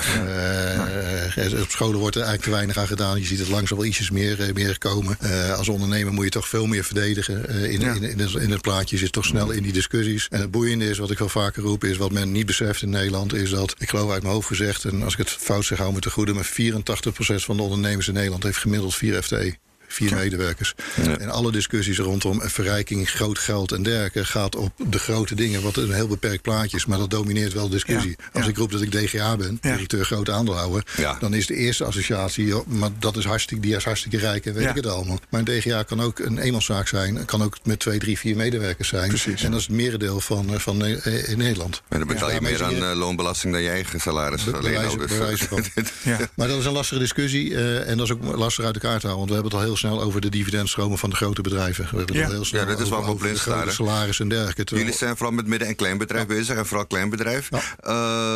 Eh, 1.36 1.62
op 1.62 1.70
scholen 1.70 2.00
wordt 2.00 2.16
er 2.16 2.22
eigenlijk 2.22 2.44
te 2.44 2.56
weinig 2.56 2.78
aan 2.78 2.88
gedaan. 2.88 3.20
Je 3.20 3.26
ziet 3.26 3.40
het 3.40 3.48
langzaam 3.48 3.78
wel 3.78 3.88
ietsjes 3.88 4.10
meer, 4.12 4.52
meer 4.54 4.78
komen. 4.78 5.18
Als 5.58 5.70
ondernemer 5.70 6.14
moet 6.14 6.24
je 6.24 6.30
toch 6.30 6.48
veel 6.48 6.66
meer 6.66 6.84
verdedigen. 6.84 7.50
in, 7.70 7.80
Ja. 7.80 7.94
in, 7.94 8.04
in, 8.04 8.20
het- 8.20 8.34
in 8.34 8.52
het 8.52 8.62
plaatje 8.62 8.96
je 8.96 9.02
zit 9.02 9.12
toch 9.12 9.26
snel 9.26 9.52
in 9.52 9.64
die 9.64 9.74
discussies. 9.74 10.28
En 10.30 10.40
het 10.42 10.52
boeiende 10.52 10.90
is, 10.90 10.98
wat 10.98 11.12
ik 11.12 11.20
wel 11.20 11.30
vaker 11.30 11.64
roep, 11.64 11.84
is 11.84 11.98
wat 11.98 12.12
men 12.12 12.32
niet 12.32 12.46
beseft 12.46 12.82
in 12.82 12.90
Nederland, 12.90 13.34
is 13.34 13.50
dat, 13.50 13.76
ik 13.78 13.90
geloof 13.90 14.12
uit 14.12 14.22
mijn 14.22 14.34
hoofd 14.34 14.48
gezegd, 14.48 14.84
en 14.86 15.04
als 15.04 15.14
ik 15.14 15.20
het 15.20 15.30
fout 15.30 15.66
zeg, 15.66 15.78
hou 15.78 15.94
me 15.94 16.00
te 16.00 16.10
goede, 16.10 16.34
maar 16.34 16.46
84% 16.46 17.44
van 17.44 17.58
de 17.58 17.64
ondernemers 17.64 18.08
in 18.08 18.14
Nederland 18.14 18.44
heeft 18.44 18.58
gemiddeld 18.58 18.96
4 18.96 19.24
FTE. 19.24 19.56
Vier 19.92 20.16
medewerkers. 20.16 20.74
En 21.20 21.30
alle 21.30 21.52
discussies 21.52 21.98
rondom 21.98 22.42
verrijking, 22.42 23.10
groot 23.10 23.40
geld 23.40 23.72
en 23.72 23.84
dergelijke 23.84 24.26
gaat 24.26 24.56
op 24.56 24.72
de 24.90 25.00
grote 25.00 25.36
dingen, 25.36 25.62
wat 25.62 25.76
een 25.78 25.92
heel 25.94 26.08
beperkt 26.08 26.42
plaatje 26.42 26.78
is, 26.78 26.86
maar 26.86 26.98
dat 26.98 27.10
domineert 27.10 27.54
wel 27.54 27.64
de 27.66 27.72
discussie. 27.72 28.16
Ja, 28.18 28.24
Als 28.34 28.44
ja. 28.44 28.50
ik 28.50 28.58
roep 28.58 28.72
dat 28.72 28.82
ik 28.82 28.92
DGA 28.92 29.36
ben, 29.38 29.58
directeur 29.62 30.06
grote 30.06 30.32
aandeelhouder, 30.32 30.84
dan 31.20 31.34
is 31.34 31.48
de 31.48 31.56
eerste 31.56 31.84
associatie, 31.84 32.54
maar 32.68 32.90
dat 33.00 33.18
is 33.18 33.26
hartstikke, 33.26 33.64
die 33.64 33.76
is 33.76 33.84
hartstikke 33.84 34.18
rijk 34.18 34.46
en 34.46 34.54
weet 34.54 34.70
ik 34.70 34.76
het 34.76 34.86
allemaal. 34.88 35.20
Maar 35.30 35.42
een 35.46 35.60
DGA 35.60 35.84
kan 35.84 36.02
ook 36.02 36.20
een 36.20 36.38
eenmanszaak 36.38 36.88
zijn, 36.88 37.26
kan 37.26 37.44
ook 37.44 37.58
met 37.64 37.80
twee, 37.80 38.00
drie, 38.00 38.18
vier 38.18 38.36
medewerkers 38.36 38.88
zijn. 38.88 39.08
Precies. 39.08 39.44
En 39.44 39.52
dat 39.52 39.60
is 39.60 39.66
het 39.68 39.76
merendeel 39.76 40.20
van, 40.22 40.54
eh, 40.54 40.60
van 40.60 40.86
eh, 40.86 41.30
in 41.30 41.38
Nederland. 41.38 41.82
En 41.88 41.98
dan 42.00 42.08
betaal 42.08 42.32
je 42.32 42.42
meer 42.42 42.52
maar 42.52 42.64
aan 42.64 42.76
je- 42.76 42.86
eh, 42.86 42.98
loonbelasting 42.98 43.54
dan 43.54 43.62
je 43.62 43.70
eigen 43.70 44.00
salaris. 44.02 44.44
Be- 44.44 44.58
alleen 44.58 44.78
al. 44.78 44.98
Dus. 44.98 45.12
Maar 46.36 46.48
dat 46.48 46.60
is 46.60 46.66
een 46.66 46.72
lastige 46.72 47.00
discussie 47.00 47.56
eh, 47.56 47.90
en 47.90 47.98
dat 47.98 48.06
is 48.06 48.12
ook 48.14 48.36
lastig 48.36 48.66
uit 48.66 48.74
elkaar 48.76 49.00
te 49.00 49.08
houden. 49.08 49.18
Want 49.18 49.30
we 49.30 49.34
hebben 49.34 49.52
het 49.52 49.62
al 49.62 49.68
heel 49.68 49.78
snel 49.80 50.02
over 50.02 50.22
de 50.22 50.30
dividendstromen 50.30 50.98
van 50.98 51.10
de 51.10 51.16
grote 51.16 51.42
bedrijven. 51.42 51.84
We 51.84 51.90
hebben 51.98 52.06
het 52.08 52.16
Ja. 52.16 52.26
al 52.26 52.32
heel 52.32 52.46
snel 52.46 52.62
Ja, 52.62 52.68
dat 52.68 52.80
is 52.80 52.84
over, 52.84 52.96
waar 52.96 53.06
we 53.06 53.10
op 53.12 53.14
over 53.16 53.34
de 53.34 53.44
blind 53.54 53.74
salaris 53.76 54.20
en 54.20 54.30
dergelijke. 54.30 54.64
Terwijl- 54.64 54.86
Jullie 54.86 55.00
zijn 55.06 55.16
vooral 55.18 55.36
met 55.36 55.48
midden- 55.48 55.68
en 55.68 55.76
kleinbedrijf 55.76 56.28
bezig 56.28 56.56
en 56.58 56.66
vooral 56.66 56.86
kleinbedrijf. 56.86 57.50
Ja. 57.50 57.62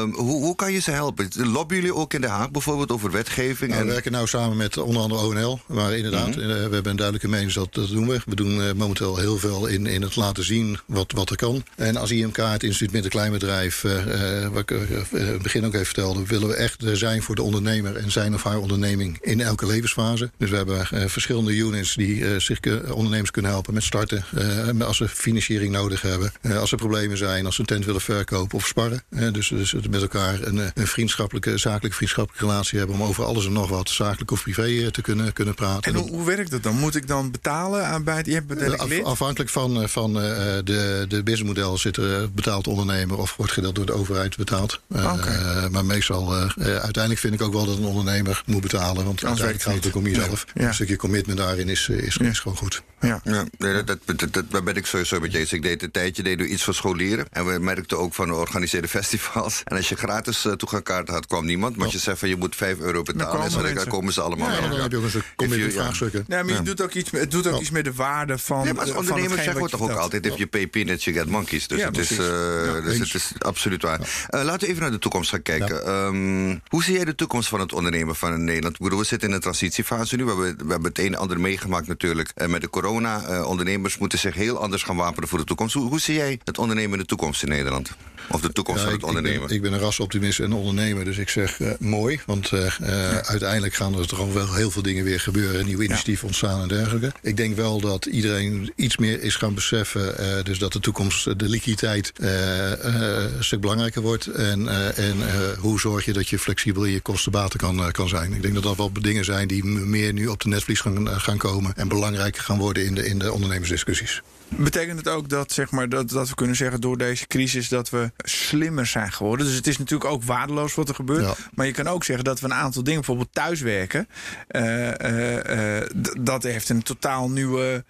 Ehm, 0.01 0.09
hoe, 0.11 0.43
hoe 0.43 0.55
kan 0.55 0.71
je 0.73 0.79
ze 0.79 0.91
helpen? 0.91 1.27
Lobbyen 1.37 1.81
jullie 1.81 1.95
ook 1.95 2.13
in 2.13 2.21
Den 2.21 2.29
Haag 2.29 2.51
bijvoorbeeld 2.51 2.91
over 2.91 3.11
wetgeving? 3.11 3.69
Nou, 3.69 3.81
en... 3.81 3.87
we 3.87 3.93
werken 3.93 4.11
nou 4.11 4.27
samen 4.27 4.57
met 4.57 4.77
onder 4.77 5.01
andere 5.01 5.21
ONL. 5.21 5.59
Maar 5.65 5.93
inderdaad, 5.93 6.27
Mhm. 6.29 6.39
eh, 6.39 6.45
we 6.45 6.53
hebben 6.53 6.85
een 6.91 6.95
duidelijke 6.95 7.27
mening 7.29 7.53
dat 7.53 7.73
dat 7.73 7.87
doen 7.89 8.07
we. 8.07 8.19
We 8.25 8.35
doen 8.35 8.61
eh, 8.61 8.73
momenteel 8.73 9.17
heel 9.17 9.37
veel 9.37 9.65
in, 9.67 9.85
in 9.87 10.01
het 10.01 10.15
laten 10.15 10.43
zien 10.43 10.79
wat, 10.85 11.11
wat 11.11 11.29
er 11.29 11.35
kan. 11.35 11.63
En 11.75 11.97
als 11.97 12.11
IMK, 12.11 12.37
het 12.37 12.63
Instituut 12.63 12.91
Midden- 12.91 13.11
en 13.11 13.17
Kleinbedrijf, 13.17 13.83
eh, 13.83 14.43
eh, 14.43 14.49
wat 14.51 14.59
ik 14.61 14.71
in 14.71 15.05
het 15.17 15.41
begin 15.41 15.65
ook 15.65 15.73
even 15.73 15.85
vertelde, 15.85 16.25
willen 16.25 16.47
we 16.47 16.53
echt 16.55 16.83
er 16.83 16.97
zijn 16.97 17.21
voor 17.23 17.35
de 17.35 17.41
ondernemer 17.41 17.95
en 17.95 18.11
zijn 18.11 18.33
of 18.33 18.43
haar 18.43 18.57
onderneming 18.57 19.17
in 19.21 19.41
elke 19.41 19.65
levensfase. 19.65 20.31
Dus 20.37 20.49
we 20.49 20.55
hebben 20.55 20.87
eh, 20.89 21.07
verschillende 21.41 21.77
units 21.77 21.95
die 21.95 22.25
eh, 22.33 22.39
zich 22.39 22.59
ondernemers 22.91 23.31
kunnen 23.31 23.51
helpen 23.51 23.73
met 23.73 23.83
starten. 23.83 24.25
eh, 24.35 24.87
als 24.87 24.97
ze 24.97 25.07
financiering 25.07 25.71
nodig 25.73 26.01
hebben. 26.01 26.31
eh, 26.41 26.57
als 26.59 26.71
er 26.71 26.77
problemen 26.77 27.17
zijn, 27.17 27.45
als 27.45 27.55
ze 27.55 27.61
een 27.61 27.67
tent 27.67 27.85
willen 27.85 28.01
verkopen 28.01 28.57
of 28.57 28.67
sparren. 28.67 29.03
Dus, 29.31 29.47
dus 29.47 29.73
met 29.89 30.01
elkaar 30.01 30.41
een, 30.41 30.57
een 30.73 30.87
vriendschappelijke, 30.87 31.57
zakelijke 31.57 31.95
vriendschappelijke 31.95 32.45
relatie 32.47 32.77
hebben 32.77 32.95
om 32.95 33.03
over 33.03 33.23
alles 33.25 33.45
en 33.45 33.51
nog 33.53 33.69
wat, 33.69 33.89
zakelijk 33.89 34.31
of 34.31 34.41
privé, 34.43 34.91
te 34.91 35.01
kunnen, 35.01 35.33
kunnen 35.33 35.53
praten. 35.53 35.93
En 35.93 35.99
hoe, 35.99 36.09
hoe 36.09 36.25
werkt 36.25 36.51
dat 36.51 36.63
dan? 36.63 36.75
Moet 36.79 36.95
ik 36.95 37.07
dan 37.07 37.31
betalen 37.31 37.85
aan 37.85 38.03
bij 38.03 38.17
het... 38.17 38.25
Je 38.25 38.33
hebt 38.33 38.79
Af- 38.79 39.03
afhankelijk 39.03 39.49
van, 39.51 39.89
van 39.89 40.13
de, 40.13 41.05
de 41.07 41.23
businessmodel 41.23 41.77
zit 41.77 41.97
er 41.97 42.31
betaald 42.31 42.67
ondernemer 42.67 43.17
of 43.17 43.35
wordt 43.37 43.51
gedeeld 43.51 43.75
door 43.75 43.85
de 43.85 43.93
overheid 43.93 44.37
betaald. 44.37 44.79
Oké. 44.91 45.29
eh, 45.29 45.67
maar 45.69 45.85
meestal, 45.85 46.33
uiteindelijk 46.57 47.19
vind 47.19 47.33
ik 47.33 47.41
ook 47.41 47.53
wel 47.53 47.65
dat 47.65 47.77
een 47.77 47.83
ondernemer 47.85 48.43
moet 48.45 48.61
betalen. 48.61 49.05
Want 49.05 49.23
uiteindelijk 49.25 49.63
gaat 49.63 49.73
het 49.75 49.87
ook 49.87 49.95
om 49.95 50.07
jezelf. 50.07 50.45
Ja. 50.53 50.67
Een 50.67 50.73
stukje 50.73 50.95
commitment 50.95 51.21
daarin 51.27 51.69
is, 51.69 51.87
eh, 51.91 51.97
is, 51.97 52.17
is 52.17 52.39
gewoon 52.39 52.57
goed. 52.57 52.83
Ja. 52.99 53.21
Ja, 53.23 53.45
nee, 53.57 53.73
dat, 53.83 53.87
dat, 54.05 54.19
dat, 54.19 54.33
dat- 54.33 54.51
daar 54.51 54.63
ben 54.63 54.75
ik 54.75 54.85
sowieso 54.85 55.19
met 55.19 55.31
je 55.31 55.37
eens. 55.39 55.53
Ik 55.53 55.61
deed 55.61 55.83
een 55.83 55.91
tijdje 55.91 56.23
deden 56.23 56.45
we 56.45 56.51
iets 56.51 56.63
voor 56.63 56.73
scholieren. 56.73 57.25
En 57.31 57.45
we 57.45 57.59
merkten 57.59 57.97
ook 57.99 58.13
van 58.13 58.27
de 58.27 58.33
organiseerde 58.33 58.87
festivals. 58.97 59.61
En 59.63 59.77
als 59.77 59.89
je 59.89 59.95
gratis 59.95 60.45
uh, 60.45 60.53
toegangkaarten 60.53 61.13
had, 61.13 61.27
kwam 61.27 61.45
niemand. 61.45 61.75
Maar 61.75 61.85
als 61.85 61.93
je 61.93 61.99
zegt 61.99 62.19
van 62.19 62.29
je 62.29 62.35
moet 62.35 62.55
5 62.55 62.79
euro 62.79 63.01
betalen, 63.01 63.27
komen 63.27 63.45
en 63.45 63.51
zo, 63.51 63.73
dan 63.73 63.87
komen 63.87 64.13
ze 64.13 64.21
allemaal. 64.21 64.51
Ja, 64.51 64.59
wel. 64.59 64.69
dan 64.69 64.79
heb 64.79 64.91
je 64.91 64.97
ook 64.97 65.03
een 65.37 65.71
vraagstukken. 65.71 66.23
Nee, 66.27 66.43
maar 66.43 66.53
je 66.53 66.61
doet 66.61 66.81
ook 66.81 66.93
iets, 66.93 67.11
het 67.11 67.31
doet 67.31 67.47
ook 67.47 67.53
Ja. 67.53 67.59
iets 67.59 67.69
met 67.69 67.83
de 67.83 67.93
waarde 67.93 68.37
van. 68.37 68.65
Ja, 68.65 68.73
maar 68.73 68.81
als 68.81 68.91
ondernemer 68.91 69.37
zeggen 69.37 69.55
we 69.55 69.61
je 69.61 69.69
toch 69.69 69.81
ook 69.81 69.91
altijd: 69.91 70.25
if 70.25 70.35
you 70.35 70.47
pay 70.47 70.67
peanuts, 70.67 71.03
you 71.03 71.17
get 71.17 71.27
monkeys. 71.29 71.67
Dus, 71.67 71.79
Ja, 71.79 71.85
het, 71.87 71.97
is, 71.97 72.11
eh, 72.11 72.17
Ja, 72.17 72.81
dus 72.81 72.99
het 72.99 73.13
is 73.13 73.31
absoluut 73.39 73.81
waar. 73.81 73.99
Eh, 74.29 74.43
laten 74.43 74.59
we 74.59 74.67
even 74.67 74.81
naar 74.81 74.91
de 74.91 74.99
toekomst 74.99 75.29
gaan 75.29 75.41
kijken. 75.41 75.85
Ehm, 75.85 76.57
hoe 76.67 76.83
zie 76.83 76.93
jij 76.95 77.05
de 77.05 77.15
toekomst 77.15 77.49
van 77.49 77.59
het 77.59 77.73
ondernemen 77.73 78.15
van 78.15 78.43
Nederland? 78.43 78.75
Ik 78.75 78.81
bedoel, 78.81 78.99
we 78.99 79.05
zitten 79.05 79.27
in 79.29 79.33
een 79.35 79.41
transitiefase 79.41 80.15
nu. 80.15 80.23
We 80.23 80.29
hebben, 80.29 80.65
we 80.65 80.71
hebben 80.71 80.91
het 80.93 80.99
een 81.13 81.19
en 81.19 81.25
ander 81.25 81.39
meegemaakt 81.39 81.87
natuurlijk 81.87 82.31
eh, 82.35 82.47
met 82.47 82.61
de 82.61 82.69
corona. 82.69 83.43
Ondernemers 83.45 83.97
moeten 83.97 84.19
zich 84.19 84.35
heel 84.35 84.57
anders 84.57 84.83
gaan 84.83 84.95
wapenen 84.95 85.29
voor 85.29 85.39
de 85.39 85.45
toekomst. 85.45 85.73
Hoe, 85.73 85.89
hoe 85.89 85.99
zie 85.99 86.15
jij 86.15 86.39
het 86.43 86.57
ondernemen 86.57 86.91
in 86.93 86.99
de 86.99 87.05
toekomst 87.05 87.43
in 87.43 87.49
Nederland? 87.49 87.91
Of 88.29 88.41
de 88.41 88.51
toekomst 88.51 88.81
Ja, 88.81 88.85
van 88.85 88.95
ik, 88.95 89.01
het 89.01 89.09
ik 89.09 89.15
ondernemen? 89.15 89.47
ben, 89.47 89.55
ik 89.55 89.61
ben 89.61 89.73
een 89.73 89.79
rasoptimist 89.79 90.39
en 90.39 90.53
ondernemer, 90.53 91.05
dus 91.05 91.17
ik 91.17 91.29
zeg 91.29 91.59
eh, 91.59 91.71
mooi. 91.79 92.19
Want 92.25 92.51
eh, 92.51 93.17
uiteindelijk 93.17 93.73
gaan 93.73 93.97
er 93.99 94.07
toch 94.07 94.33
wel 94.33 94.53
heel 94.53 94.71
veel 94.71 94.81
dingen 94.81 95.03
weer 95.03 95.19
gebeuren. 95.19 95.65
Nieuwe 95.65 95.83
initiatieven 95.83 96.27
ontstaan 96.27 96.61
en 96.61 96.67
dergelijke. 96.67 97.11
Ik 97.21 97.37
denk 97.37 97.55
wel 97.55 97.79
dat 97.81 98.05
iedereen 98.05 98.71
iets 98.75 98.97
meer 98.97 99.21
is 99.21 99.35
gaan 99.35 99.53
beseffen. 99.53 100.15
dus 100.45 100.59
dat 100.59 100.73
de 100.73 100.79
toekomst, 100.79 101.39
de 101.39 101.49
liquiditeit 101.49 102.11
een 102.19 103.43
stuk 103.43 103.61
belangrijker 103.61 104.01
wordt. 104.01 104.27
En, 104.27 104.67
en 104.95 105.15
hoe 105.59 105.79
zorg 105.79 106.05
je 106.05 106.13
dat 106.13 106.29
je 106.29 106.39
flexibel 106.39 106.83
in 106.83 106.91
je 106.91 106.99
kostenbaten 106.99 107.59
kan, 107.59 107.91
kan 107.91 108.09
zijn. 108.09 108.33
Ik 108.33 108.41
denk 108.41 108.53
dat 108.53 108.63
dat 108.63 108.77
wel 108.77 108.91
dingen 109.01 109.25
zijn 109.25 109.47
die 109.47 109.65
meer 109.65 110.13
nu 110.13 110.27
op 110.27 110.41
de 110.41 110.49
netvlies 110.49 110.79
gaan, 110.79 111.02
eh, 111.07 111.19
gaan 111.19 111.37
komen. 111.37 111.73
En 111.75 111.87
belangrijker 111.87 112.43
gaan 112.43 112.57
worden 112.57 112.85
in 112.85 112.95
de, 112.95 113.05
in 113.05 113.19
de 113.19 113.31
ondernemersdiscussies. 113.31 114.21
Betekent 114.47 114.97
het 114.97 115.07
ook 115.07 115.29
dat, 115.29 115.51
zeg 115.51 115.71
maar, 115.71 115.89
dat, 115.89 116.09
dat 116.09 116.29
we 116.29 116.35
kunnen 116.35 116.55
zeggen 116.55 116.81
door 116.81 116.97
deze 116.97 117.27
crisis 117.27 117.69
dat 117.69 117.89
we 117.89 118.11
slimmer 118.17 118.85
zijn 118.85 119.11
geworden? 119.11 119.45
Dus 119.45 119.55
het 119.55 119.67
is 119.67 119.77
natuurlijk 119.77 120.11
ook 120.11 120.23
waardeloos 120.23 120.75
wat 120.75 120.89
er 120.89 120.95
gebeurt. 120.95 121.23
Ja. 121.25 121.33
Maar 121.53 121.65
je 121.65 121.71
kan 121.71 121.87
ook 121.87 122.03
zeggen 122.03 122.25
dat 122.25 122.39
we 122.39 122.45
een 122.45 122.53
aantal 122.53 122.83
dingen, 122.83 122.99
bijvoorbeeld 122.99 123.33
thuiswerken, 123.33 124.07
eh, 124.47 125.79
eh, 125.79 125.89
dat 126.19 126.43
heeft 126.43 126.69
een 126.69 126.83
totaal 126.83 127.29
nieuwe 127.29 127.83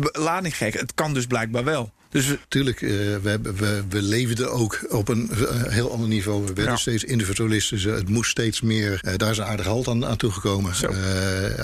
b- 0.00 0.16
lading 0.16 0.52
gekregen. 0.52 0.80
Het 0.80 0.94
kan 0.94 1.14
dus 1.14 1.26
blijkbaar 1.26 1.64
wel. 1.64 1.92
Dus 2.12 2.26
we, 2.26 2.38
Tuurlijk, 2.48 2.82
eh, 2.82 2.88
we, 3.22 3.38
we, 3.56 3.82
we 3.88 4.02
leefden 4.02 4.52
ook 4.52 4.78
op 4.88 5.08
een 5.08 5.30
eh, 5.30 5.62
heel 5.72 5.92
ander 5.92 6.08
niveau. 6.08 6.40
We 6.46 6.52
werden 6.52 6.72
Ja. 6.72 6.76
steeds 6.78 7.04
individualistischer. 7.04 7.94
Het 7.94 8.08
moest 8.08 8.30
steeds 8.30 8.60
meer. 8.60 8.98
eh, 9.02 9.12
daar 9.16 9.30
is 9.30 9.38
een 9.38 9.44
aardig 9.44 9.66
halt 9.66 9.88
aan, 9.88 10.06
aan 10.06 10.16
toegekomen. 10.16 10.70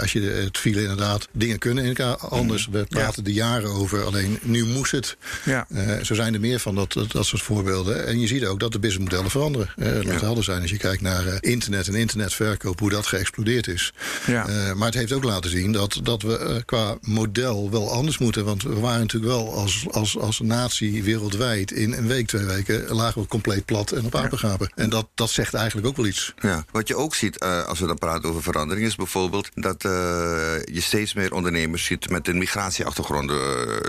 Als 0.01 0.13
je 0.13 0.21
de- 0.21 0.27
het 0.45 0.59
viel 0.59 0.79
inderdaad. 0.79 1.29
Dingen 1.33 1.59
kunnen 1.59 1.83
in 1.85 1.89
elkaar 1.97 2.17
anders. 2.17 2.69
We 2.71 2.85
praten 2.89 3.25
er 3.25 3.31
jaren 3.31 3.71
over. 3.71 4.05
Alleen 4.05 4.39
nu 4.43 4.65
moest 4.65 4.93
het. 4.93 5.17
ja. 5.45 5.67
Zo 6.03 6.15
zijn 6.15 6.35
er 6.35 6.41
meer 6.41 6.59
van 6.61 6.75
dat, 6.75 6.93
dat, 6.93 7.13
dat 7.13 7.27
soort 7.27 7.43
voorbeelden. 7.43 8.07
En 8.07 8.21
je 8.21 8.27
ziet 8.27 8.45
ook 8.45 8.61
dat 8.61 8.73
de 8.73 8.79
businessmodellen 8.79 9.31
veranderen. 9.31 9.71
Ja. 9.77 10.19
helder 10.21 10.45
zijn 10.45 10.61
als 10.63 10.71
je 10.71 10.77
kijkt 10.77 11.03
naar 11.03 11.25
internet 11.41 11.89
en 11.89 11.95
internetverkoop, 11.95 12.79
hoe 12.79 12.91
dat 12.91 13.07
geëxplodeerd 13.07 13.67
is. 13.67 13.93
Ja. 14.27 14.75
Maar 14.75 14.87
het 14.87 14.95
heeft 14.97 15.13
ook 15.13 15.25
laten 15.25 15.51
zien 15.51 15.73
dat, 15.73 16.01
dat 16.03 16.23
we 16.23 16.63
qua 16.65 16.97
model 17.01 17.71
wel 17.71 17.91
anders 17.93 18.19
moeten. 18.19 18.45
Want 18.45 18.63
we 18.63 18.75
waren 18.81 19.01
natuurlijk 19.01 19.33
wel 19.33 19.55
als, 19.55 19.85
als, 19.91 20.19
als 20.19 20.38
als 20.39 20.49
natie 20.49 21.03
wereldwijd 21.05 21.71
in 21.73 21.93
een 21.93 22.07
week, 22.07 22.27
twee 22.27 22.45
weken 22.45 22.95
lagen 22.95 23.23
we 23.23 23.29
compleet 23.29 23.65
plat 23.65 23.93
en 23.93 24.05
op 24.05 24.15
apengapen. 24.15 24.73
En 24.75 24.91
dat, 24.91 25.09
dat 25.15 25.31
zegt 25.31 25.55
eigenlijk 25.55 25.87
ook 25.87 25.97
wel 25.97 26.07
iets. 26.07 26.35
Ja. 26.41 26.65
Wat 26.71 26.89
je 26.89 26.97
ook 26.97 27.15
ziet 27.15 27.43
uh, 27.43 27.65
als 27.65 27.79
we 27.79 27.87
dan 27.87 27.99
praten 27.99 28.29
over 28.29 28.43
verandering 28.43 28.87
is 28.87 28.95
bijvoorbeeld 28.97 29.49
dat 29.55 29.85
uh, 29.85 29.93
je 30.65 30.81
steeds 30.81 31.15
meer 31.15 31.33
ondernemers 31.33 31.85
ziet 31.85 32.11
met 32.11 32.29
een 32.29 32.39
migratieachtergrond. 32.39 33.31
Uh, 33.31 33.39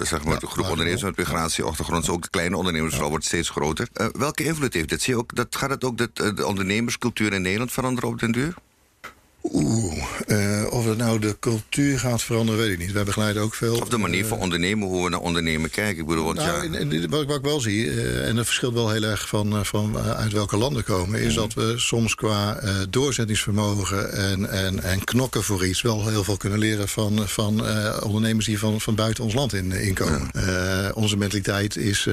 zeg 0.01 0.23
maar, 0.23 0.39
de 0.39 0.47
groep 0.47 0.69
ondernemers 0.69 1.03
met 1.03 1.17
migratieachtergrond. 1.17 2.05
Dus 2.05 2.15
ook 2.15 2.21
de 2.21 2.29
kleine 2.29 2.57
ondernemers 2.57 2.95
ja. 2.95 3.09
wordt 3.09 3.25
steeds 3.25 3.49
groter. 3.49 3.87
welke 4.17 4.43
invloed 4.43 4.73
heeft 4.73 4.89
dit? 4.89 5.01
Zie 5.01 5.13
je 5.13 5.19
ook, 5.19 5.35
dat, 5.35 5.55
gaat 5.55 5.69
het 5.69 5.83
ook 5.83 5.97
dat, 5.97 6.15
de 6.15 6.45
ondernemerscultuur 6.45 7.33
in 7.33 7.41
Nederland 7.41 7.71
veranderen 7.71 8.09
op 8.09 8.19
den 8.19 8.31
duur? 8.31 8.53
Oeh, 9.41 9.93
uh, 10.27 10.65
of 10.69 10.85
het 10.85 10.97
nou 10.97 11.19
de 11.19 11.37
cultuur 11.39 11.99
gaat 11.99 12.21
veranderen, 12.21 12.61
weet 12.61 12.71
ik 12.71 12.77
niet. 12.77 12.91
Wij 12.91 13.03
begeleiden 13.03 13.41
ook 13.41 13.53
veel. 13.53 13.75
Of 13.75 13.89
de 13.89 13.97
manier 13.97 14.25
van 14.25 14.37
ondernemen, 14.37 14.87
hoe 14.87 15.03
we 15.03 15.09
naar 15.09 15.19
ondernemen 15.19 15.69
kijken. 15.69 16.01
Ik 16.01 16.07
bedoel, 16.07 16.25
want 16.25 16.37
nou, 16.37 16.71
ja. 16.71 16.79
in, 16.79 16.91
in, 16.91 17.09
wat, 17.09 17.25
wat, 17.25 17.37
ik 17.37 17.43
wel 17.43 17.59
zie, 17.59 17.85
uh, 17.85 18.27
en 18.27 18.35
dat 18.35 18.45
verschilt 18.45 18.73
wel 18.73 18.89
heel 18.89 19.03
erg 19.03 19.27
van, 19.27 19.65
van 19.65 19.97
uit 19.97 20.31
welke 20.31 20.57
landen 20.57 20.83
komen, 20.83 21.19
is 21.19 21.29
mm. 21.29 21.41
dat 21.41 21.53
we 21.53 21.73
soms 21.77 22.15
qua 22.15 22.59
doorzettingsvermogen 22.89 24.13
en, 24.13 24.49
en, 24.49 24.83
en 24.83 25.03
knokken 25.03 25.43
voor 25.43 25.65
iets 25.65 25.81
wel 25.81 26.07
heel 26.07 26.23
veel 26.23 26.37
kunnen 26.37 26.59
leren 26.59 26.87
van, 26.87 27.27
van 27.27 27.63
ondernemers 28.03 28.45
die 28.45 28.59
van, 28.59 28.81
van 28.81 28.95
buiten 28.95 29.23
ons 29.23 29.33
land 29.33 29.53
in, 29.53 29.71
inkomen. 29.71 30.31
Onze 30.95 31.17
mentaliteit 31.17 31.75
is, 31.75 32.07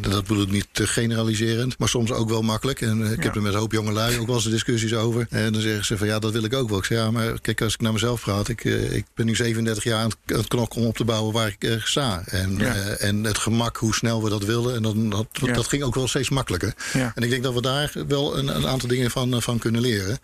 dat 0.00 0.26
bedoel 0.26 0.42
ik 0.42 0.50
niet 0.50 0.66
te 0.72 0.86
generaliserend, 0.86 1.78
maar 1.78 1.88
soms 1.88 2.12
ook 2.12 2.28
wel 2.28 2.42
makkelijk. 2.42 2.80
En 2.80 3.00
ik 3.00 3.16
ja. 3.16 3.22
heb 3.22 3.34
er 3.34 3.42
met 3.42 3.52
een 3.52 3.58
hoop 3.58 3.72
jongelui 3.72 4.18
ook 4.18 4.26
wel 4.26 4.36
eens 4.36 4.50
discussies 4.50 4.94
over. 4.94 5.26
En 5.30 5.52
dan 5.52 5.62
ze 5.82 5.98
van 5.98 6.06
ja, 6.06 6.18
dat 6.18 6.32
wil 6.32 6.44
ik 6.44 6.54
ook 6.54 6.68
wel. 6.68 6.78
Ik 6.78 6.84
zeg 6.84 6.98
ja, 6.98 7.10
maar 7.10 7.40
kijk, 7.40 7.60
als 7.60 7.74
ik 7.74 7.80
naar 7.80 7.92
mezelf 7.92 8.20
praat, 8.20 8.48
ik, 8.48 8.64
uh, 8.64 8.92
ik 8.92 9.04
ben 9.14 9.26
nu 9.26 9.36
37 9.36 9.84
jaar 9.84 10.00
aan 10.00 10.12
het, 10.26 10.48
knokken 10.48 10.80
om 10.80 10.86
op 10.86 10.96
te 10.96 11.04
bouwen 11.04 11.32
waar 11.32 11.56
ik 11.58 11.80
sta. 11.84 12.22
En, 12.26 12.56
ja. 12.56 12.74
uh, 12.74 13.02
en 13.02 13.24
het 13.24 13.38
gemak, 13.38 13.76
hoe 13.76 13.94
snel 13.94 14.22
we 14.22 14.30
dat 14.30 14.44
wilden. 14.44 14.74
En 14.74 14.82
dan, 14.82 15.10
dat, 15.10 15.26
ja. 15.32 15.52
dat 15.52 15.68
ging 15.68 15.82
ook 15.82 15.94
wel 15.94 16.08
steeds 16.08 16.28
makkelijker. 16.28 16.74
Ja. 16.92 17.12
En 17.14 17.22
ik 17.22 17.30
denk 17.30 17.42
dat 17.42 17.54
we 17.54 17.62
daar 17.62 17.92
wel 18.08 18.38
een, 18.38 18.56
een 18.56 18.66
aantal 18.66 18.88
dingen 18.88 19.10
van, 19.10 19.42
van 19.42 19.58
kunnen 19.58 19.80
leren. 19.80 20.18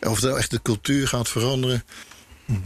of 0.00 0.20
het 0.20 0.36
echt 0.36 0.50
de 0.50 0.62
cultuur 0.62 1.08
gaat 1.08 1.28
veranderen. 1.28 1.84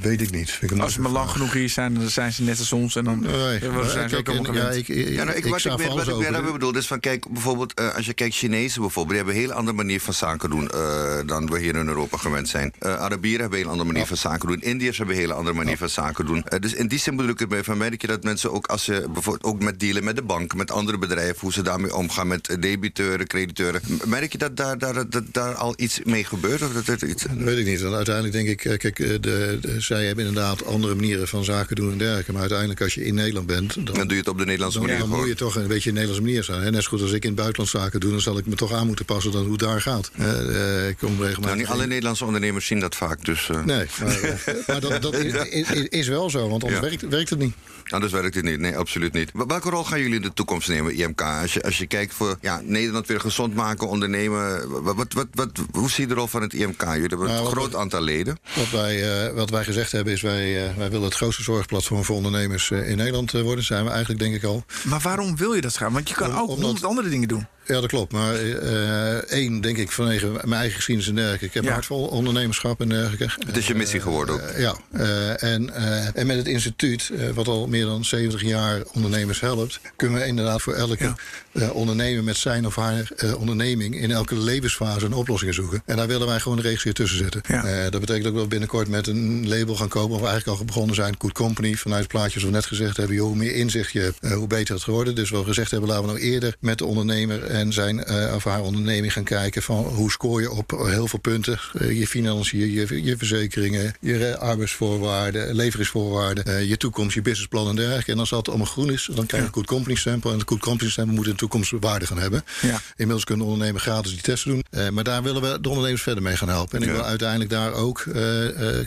Weet 0.00 0.20
ik 0.20 0.30
niet. 0.30 0.58
Ik 0.60 0.78
als 0.78 0.92
ze 0.92 1.00
maar 1.00 1.10
lang 1.10 1.30
genoeg 1.30 1.52
hier 1.52 1.68
zijn, 1.68 1.94
dan 1.94 2.08
zijn 2.08 2.32
ze 2.32 2.42
net 2.42 2.58
als 2.58 2.72
ons. 2.72 2.96
En 2.96 3.04
dan 3.04 3.20
nee, 3.20 3.60
zijn 3.88 4.08
ze 4.08 4.16
ook 4.16 4.28
allemaal 4.28 4.54
ja, 4.54 4.68
ik, 4.68 4.88
ik, 4.88 5.08
ja, 5.08 5.24
nou, 5.24 5.36
ik, 5.36 5.46
wat 5.46 5.64
ik, 5.64 5.72
ik, 5.72 5.88
wat 5.88 6.08
ik 6.08 6.16
weer 6.16 6.52
bedoel, 6.52 6.76
is 6.76 6.86
van 6.86 7.00
kijk, 7.00 7.32
bijvoorbeeld, 7.32 7.80
uh, 7.80 7.94
als 7.94 8.06
je 8.06 8.12
kijkt 8.12 8.34
Chinezen 8.34 8.80
bijvoorbeeld, 8.80 9.08
die 9.08 9.16
hebben 9.16 9.34
een 9.34 9.40
hele 9.40 9.54
andere 9.54 9.76
manier 9.76 10.00
van 10.00 10.14
zaken 10.14 10.50
doen 10.50 10.70
uh, 10.74 11.18
dan 11.26 11.46
we 11.46 11.58
hier 11.58 11.76
in 11.76 11.88
Europa 11.88 12.16
gewend 12.16 12.48
zijn. 12.48 12.72
Uh, 12.80 12.94
Arabieren 12.94 13.40
hebben 13.40 13.58
een 13.58 13.64
hele 13.64 13.70
andere 13.70 13.86
manier 13.86 14.02
ja. 14.02 14.08
van 14.08 14.16
zaken 14.16 14.48
doen. 14.48 14.60
Indiërs 14.60 14.96
hebben 14.96 15.14
een 15.14 15.20
hele 15.20 15.34
andere 15.34 15.56
manier 15.56 15.72
ja. 15.72 15.78
van 15.78 15.88
zaken 15.88 16.26
doen. 16.26 16.44
dus 16.60 16.74
in 16.74 16.88
die 16.88 16.98
zin 16.98 17.16
bedoel 17.16 17.32
ik 17.32 17.38
het 17.38 17.50
mee 17.50 17.62
van 17.62 17.78
merk 17.78 18.00
je 18.00 18.06
dat 18.06 18.22
mensen 18.22 18.52
ook 18.52 18.66
als 18.66 18.84
ze 18.84 19.06
bijvoorbeeld 19.12 19.44
ook 19.44 19.62
met 19.62 19.80
dealen 19.80 20.04
met 20.04 20.16
de 20.16 20.22
bank, 20.22 20.54
met 20.54 20.70
andere 20.70 20.98
bedrijven, 20.98 21.40
hoe 21.40 21.52
ze 21.52 21.62
daarmee 21.62 21.94
omgaan 21.94 22.26
met 22.26 22.56
debiteuren, 22.60 23.26
crediteuren. 23.26 23.80
Merk 24.04 24.32
je 24.32 24.38
dat 24.38 24.56
daar, 24.56 24.78
daar, 24.78 25.08
dat, 25.08 25.24
daar 25.32 25.54
al 25.54 25.74
iets 25.76 26.00
mee 26.04 26.24
gebeurt? 26.24 26.62
Of 26.62 26.72
dat 26.72 27.02
er 27.02 27.08
iets... 27.08 27.22
Dat 27.22 27.36
weet 27.36 27.58
ik 27.58 27.66
niet. 27.66 27.80
Want 27.80 27.94
uiteindelijk 27.94 28.34
denk 28.34 28.48
ik, 28.48 28.78
kijk, 28.78 28.96
de, 28.96 29.20
de, 29.20 29.69
zij 29.78 30.06
hebben 30.06 30.26
inderdaad 30.26 30.64
andere 30.64 30.94
manieren 30.94 31.28
van 31.28 31.44
zaken 31.44 31.76
doen 31.76 31.92
en 31.92 31.98
dergelijke. 31.98 32.32
Maar 32.32 32.40
uiteindelijk, 32.40 32.80
als 32.80 32.94
je 32.94 33.04
in 33.04 33.14
Nederland 33.14 33.46
bent. 33.46 33.74
Dan, 33.74 33.84
dan 33.84 33.94
doe 33.94 34.10
je 34.10 34.16
het 34.16 34.28
op 34.28 34.38
de 34.38 34.44
Nederlandse 34.44 34.78
dan, 34.78 34.88
manier. 34.88 35.02
Dan 35.02 35.18
moet 35.18 35.28
je 35.28 35.34
toch 35.34 35.56
een 35.56 35.66
beetje 35.66 35.88
een 35.88 35.94
Nederlandse 35.94 36.26
manier 36.26 36.44
zijn. 36.44 36.62
En 36.62 36.72
net 36.72 36.82
zo 36.82 36.88
goed 36.88 37.02
als 37.02 37.12
ik 37.12 37.22
in 37.22 37.28
het 37.28 37.38
buitenland 37.38 37.70
zaken 37.70 38.00
doe, 38.00 38.10
dan 38.10 38.20
zal 38.20 38.38
ik 38.38 38.46
me 38.46 38.54
toch 38.54 38.72
aan 38.72 38.86
moeten 38.86 39.04
passen 39.04 39.32
dan 39.32 39.42
hoe 39.42 39.50
het 39.50 39.60
daar 39.60 39.80
gaat. 39.80 40.10
Uh, 40.20 40.26
uh, 40.26 40.88
ik 40.88 40.96
kom 40.96 41.10
regelmatig. 41.10 41.44
Nou, 41.44 41.56
niet 41.56 41.66
alle 41.66 41.86
Nederlandse 41.86 42.24
ondernemers 42.24 42.66
zien 42.66 42.80
dat 42.80 42.96
vaak. 42.96 43.24
Dus, 43.24 43.48
uh... 43.48 43.64
Nee, 43.64 43.86
maar, 44.00 44.42
maar 44.66 44.80
dat, 44.80 45.02
dat 45.02 45.14
is, 45.14 45.32
is, 45.50 45.88
is, 45.88 46.08
wel 46.08 46.30
zo, 46.30 46.48
want 46.48 46.62
anders 46.62 46.80
ja. 46.80 46.88
werkt, 46.88 47.08
werkt 47.08 47.30
het 47.30 47.38
niet. 47.38 47.54
Anders 47.84 48.12
werkt 48.12 48.34
het 48.34 48.44
niet. 48.44 48.58
Nee, 48.58 48.76
absoluut 48.76 49.12
niet. 49.12 49.30
Welke 49.46 49.70
rol 49.70 49.84
gaan 49.84 50.00
jullie 50.00 50.14
in 50.14 50.22
de 50.22 50.32
toekomst 50.32 50.68
nemen, 50.68 50.94
IMK? 50.94 51.22
Als 51.22 51.54
je, 51.54 51.62
als 51.62 51.78
je 51.78 51.86
kijkt 51.86 52.14
voor 52.14 52.38
ja, 52.40 52.60
Nederland 52.64 53.06
weer 53.06 53.20
gezond 53.20 53.54
maken, 53.54 53.88
ondernemen. 53.88 54.70
Wat, 54.82 55.12
wat, 55.12 55.26
wat, 55.32 55.50
hoe 55.72 55.90
zie 55.90 56.02
je 56.02 56.08
de 56.08 56.14
rol 56.14 56.26
van 56.26 56.42
het 56.42 56.54
IMK? 56.54 56.82
Jullie 56.82 57.00
hebben 57.00 57.26
nou, 57.26 57.40
een 57.40 57.46
groot 57.46 57.74
aantal 57.74 58.00
leden. 58.00 58.38
Wat 58.56 58.70
wij, 58.70 59.32
wat 59.34 59.50
wij 59.50 59.59
gezegd 59.64 59.92
hebben 59.92 60.12
is, 60.12 60.20
wij, 60.20 60.74
wij 60.76 60.90
willen 60.90 61.04
het 61.04 61.14
grootste 61.14 61.42
zorgplatform 61.42 62.04
voor 62.04 62.16
ondernemers 62.16 62.70
in 62.70 62.96
Nederland 62.96 63.32
worden. 63.32 63.56
Dat 63.56 63.64
zijn 63.64 63.84
we 63.84 63.90
eigenlijk, 63.90 64.20
denk 64.20 64.34
ik 64.34 64.44
al. 64.44 64.64
Maar 64.84 65.00
waarom 65.00 65.36
wil 65.36 65.52
je 65.54 65.60
dat 65.60 65.76
gaan? 65.76 65.92
Want 65.92 66.08
je 66.08 66.14
kan 66.14 66.38
ook 66.38 66.48
honderd 66.48 66.84
andere 66.84 67.08
dingen 67.08 67.28
doen. 67.28 67.46
Ja, 67.70 67.80
dat 67.80 67.86
klopt. 67.86 68.12
Maar 68.12 68.44
uh, 68.44 69.14
één, 69.14 69.60
denk 69.60 69.76
ik, 69.76 69.90
vanwege 69.90 70.26
mijn 70.26 70.52
eigen 70.52 70.76
geschiedenis 70.76 71.08
en 71.08 71.14
dergelijke. 71.14 71.46
Ik 71.46 71.54
heb 71.54 71.64
ja. 71.64 71.72
hartvol 71.72 72.06
ondernemerschap 72.06 72.80
en 72.80 72.88
dergelijke. 72.88 73.28
Het 73.46 73.56
is 73.56 73.66
je 73.66 73.74
missie 73.74 74.00
geworden 74.00 74.34
ook. 74.34 74.40
Uh, 74.40 74.60
ja. 74.60 74.76
Uh, 74.92 75.42
en, 75.42 75.74
en 76.14 76.26
met 76.26 76.36
het 76.36 76.46
instituut, 76.46 77.10
wat 77.34 77.48
al 77.48 77.66
meer 77.66 77.84
dan 77.84 78.04
70 78.04 78.42
jaar 78.42 78.82
ondernemers 78.92 79.40
helpt... 79.40 79.80
kunnen 79.96 80.20
we 80.20 80.26
inderdaad 80.26 80.62
voor 80.62 80.74
elke 80.74 81.14
ja. 81.52 81.70
ondernemer 81.70 82.24
met 82.24 82.36
zijn 82.36 82.66
of 82.66 82.76
haar 82.76 83.10
onderneming... 83.38 84.00
in 84.00 84.10
elke 84.10 84.38
levensfase 84.38 85.06
een 85.06 85.12
oplossing 85.12 85.54
zoeken. 85.54 85.82
En 85.86 85.96
daar 85.96 86.06
willen 86.06 86.26
wij 86.26 86.40
gewoon 86.40 86.58
een 86.58 86.64
regisseur 86.64 86.94
tussen 86.94 87.18
zetten. 87.18 87.42
Ja. 87.48 87.90
dat 87.90 88.00
betekent 88.00 88.26
ook 88.26 88.34
dat 88.34 88.42
we 88.42 88.48
binnenkort 88.48 88.88
met 88.88 89.06
een 89.06 89.48
label 89.48 89.74
gaan 89.74 89.88
komen... 89.88 90.14
of 90.14 90.20
we 90.22 90.28
eigenlijk 90.28 90.58
al 90.58 90.64
begonnen 90.64 90.94
zijn, 90.94 91.14
Good 91.18 91.32
Company. 91.32 91.74
Vanuit 91.74 92.02
het 92.02 92.10
plaatje 92.10 92.40
zoals 92.40 92.54
we 92.54 92.60
net 92.60 92.66
gezegd 92.66 92.96
hebben... 92.96 93.16
Joh, 93.16 93.26
hoe 93.26 93.36
meer 93.36 93.54
inzicht 93.54 93.92
je 93.92 94.00
hebt, 94.00 94.32
hoe 94.32 94.46
beter 94.46 94.74
het 94.74 94.84
geworden. 94.84 95.14
Dus 95.14 95.30
we 95.30 95.44
gezegd 95.44 95.70
hebben, 95.70 95.88
laten 95.88 96.04
we 96.04 96.10
nou 96.10 96.22
eerder 96.24 96.56
met 96.60 96.78
de 96.78 96.84
ondernemer 96.84 97.59
en 97.60 97.72
zijn 97.72 98.04
uh, 98.10 98.34
of 98.34 98.44
haar 98.44 98.60
onderneming 98.60 99.12
gaan 99.12 99.24
kijken 99.24 99.62
van 99.62 99.84
hoe 99.84 100.10
scoor 100.10 100.40
je 100.40 100.50
op 100.50 100.70
heel 100.70 101.06
veel 101.06 101.18
punten. 101.18 101.60
Uh, 101.72 101.98
je 101.98 102.06
financiën, 102.06 102.58
je, 102.58 103.04
je 103.04 103.16
verzekeringen, 103.16 103.94
je 104.00 104.38
arbeidsvoorwaarden, 104.38 105.54
leveringsvoorwaarden, 105.54 106.48
uh, 106.48 106.68
je 106.68 106.76
toekomst, 106.76 107.14
je 107.14 107.22
businessplan 107.22 107.68
en 107.68 107.76
dergelijke. 107.76 108.12
En 108.12 108.18
als 108.18 108.30
dat 108.30 108.48
allemaal 108.48 108.66
groen 108.66 108.92
is, 108.92 109.08
dan 109.14 109.26
krijg 109.26 109.42
je 109.42 109.48
een 109.48 109.54
good 109.54 109.66
company 109.66 109.96
stempel. 109.96 110.32
En 110.32 110.38
de 110.38 110.44
good 110.46 110.60
company 110.60 110.90
stempel 110.90 111.14
moet 111.14 111.24
in 111.24 111.30
de 111.30 111.38
toekomst 111.38 111.72
waarde 111.80 112.06
gaan 112.06 112.18
hebben. 112.18 112.44
Ja. 112.62 112.80
Inmiddels 112.90 113.24
kunnen 113.24 113.46
ondernemers 113.46 113.82
gratis 113.82 114.10
die 114.10 114.20
testen 114.20 114.50
doen. 114.50 114.92
maar 114.94 115.04
daar 115.04 115.22
willen 115.22 115.42
we 115.42 115.60
de 115.60 115.68
ondernemers 115.68 116.02
verder 116.02 116.22
mee 116.22 116.36
gaan 116.36 116.48
helpen. 116.48 116.82
En 116.82 116.88
ik 116.88 116.94
wil 116.94 117.04
uiteindelijk 117.04 117.50
daar 117.50 117.72
ook 117.72 118.06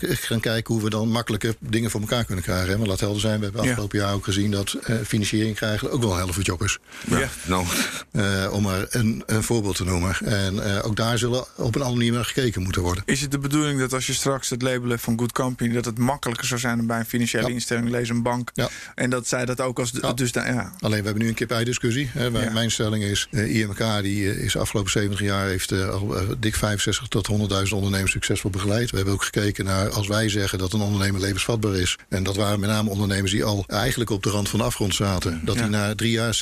gaan 0.08 0.40
kijken 0.40 0.74
hoe 0.74 0.84
we 0.84 0.90
dan 0.90 1.10
makkelijker 1.10 1.56
dingen 1.60 1.92
voor 1.92 2.02
elkaar 2.02 2.26
kunnen 2.26 2.44
krijgen. 2.44 2.70
Hè? 2.70 2.78
Maar 2.78 2.88
laat 2.88 3.00
helder 3.00 3.22
zijn, 3.22 3.38
we 3.38 3.44
hebben 3.44 3.62
afgelopen 3.62 4.00
ja. 4.00 4.06
jaar 4.06 4.14
ook 4.14 4.24
gezien 4.24 4.52
dat 4.52 4.76
financiering 5.06 5.56
krijgen 5.56 5.92
ook 5.92 6.02
wel 6.02 6.12
een 6.12 6.18
helft 6.18 6.34
voor 6.34 6.44
job 6.44 6.64
is. 6.64 6.78
Ja, 7.10 7.30
nou. 7.46 7.66
om 8.52 8.62
maar 8.63 8.86
een, 8.89 9.23
een, 9.26 9.43
voorbeeld 9.43 9.76
te 9.76 9.84
noemen. 9.84 10.15
En 10.26 10.56
uh, 10.56 10.86
ook 10.86 10.95
daar 10.95 11.17
zullen 11.17 11.45
op 11.56 11.76
een 11.76 11.82
andere 11.82 11.95
manier 11.95 12.12
naar 12.12 12.26
gekeken 12.26 12.62
moeten 12.62 12.82
worden. 12.82 13.04
Is 13.06 13.21
het 13.21 13.32
de 13.32 13.38
bedoeling 13.38 13.80
dat 13.80 13.93
als 13.93 14.08
je 14.08 14.13
straks 14.13 14.49
het 14.49 14.62
label 14.62 14.89
hebt 14.89 15.02
van 15.02 15.19
Good 15.19 15.32
Company... 15.32 15.73
dat 15.73 15.86
het 15.86 15.97
makkelijker 15.97 16.47
zou 16.47 16.60
zijn 16.60 16.78
dan 16.78 16.88
bij 16.88 16.99
een 16.99 17.06
financiële 17.06 17.47
ja. 17.47 17.54
instelling, 17.54 17.89
lees 17.89 18.10
een 18.10 18.21
bank... 18.21 18.49
Ja. 18.54 18.69
en 18.95 19.10
dat 19.10 19.28
zij 19.28 19.45
dat 19.45 19.62
ook 19.62 19.80
als... 19.80 19.91
De, 19.91 19.99
ja. 20.02 20.13
dus 20.13 20.32
da, 20.32 20.47
ja. 20.47 20.73
Alleen, 20.80 20.99
we 20.99 21.06
hebben 21.06 21.23
nu 21.23 21.30
een 21.30 21.36
kip-ei-discussie. 21.36 22.10
Mijn 22.54 22.71
stelling 22.71 23.04
is, 23.04 23.28
uh, 23.32 23.56
IMK 23.56 24.02
die, 24.02 24.23
uh, 24.23 24.43
is 24.43 24.54
de 24.54 24.60
afgelopen 24.60 24.91
70 24.91 25.19
jaar... 25.19 25.47
heeft 25.47 25.71
al 25.71 26.15
dik 26.39 26.56
65 26.56 27.08
tot 27.08 27.30
100.000 27.32 27.73
ondernemers 27.73 28.12
succesvol 28.12 28.49
begeleid. 28.49 28.89
We 28.89 28.95
hebben 28.95 29.13
ook 29.13 29.23
gekeken 29.23 29.65
naar, 29.65 29.89
als 29.89 30.08
wij 30.08 30.30
zeggen 30.30 30.58
dat 30.58 30.73
een 30.73 30.82
ondernemer 30.82 31.21
levensvatbaar 31.21 31.76
is... 31.76 31.97
en 32.10 32.23
dat 32.23 32.36
waren 32.36 32.60
met 32.60 32.69
name 32.69 32.89
ondernemers 32.89 33.32
die 33.32 33.43
al 33.43 33.63
eigenlijk 33.67 34.10
op 34.10 34.23
de 34.23 34.30
rand 34.30 34.49
van 34.49 34.60
de 34.60 34.65
afgrond 34.65 34.95
zaten... 34.95 35.41
dat 35.43 35.56
die 35.56 35.65
na 35.65 35.95
drie 35.95 36.12
jaar 36.12 36.39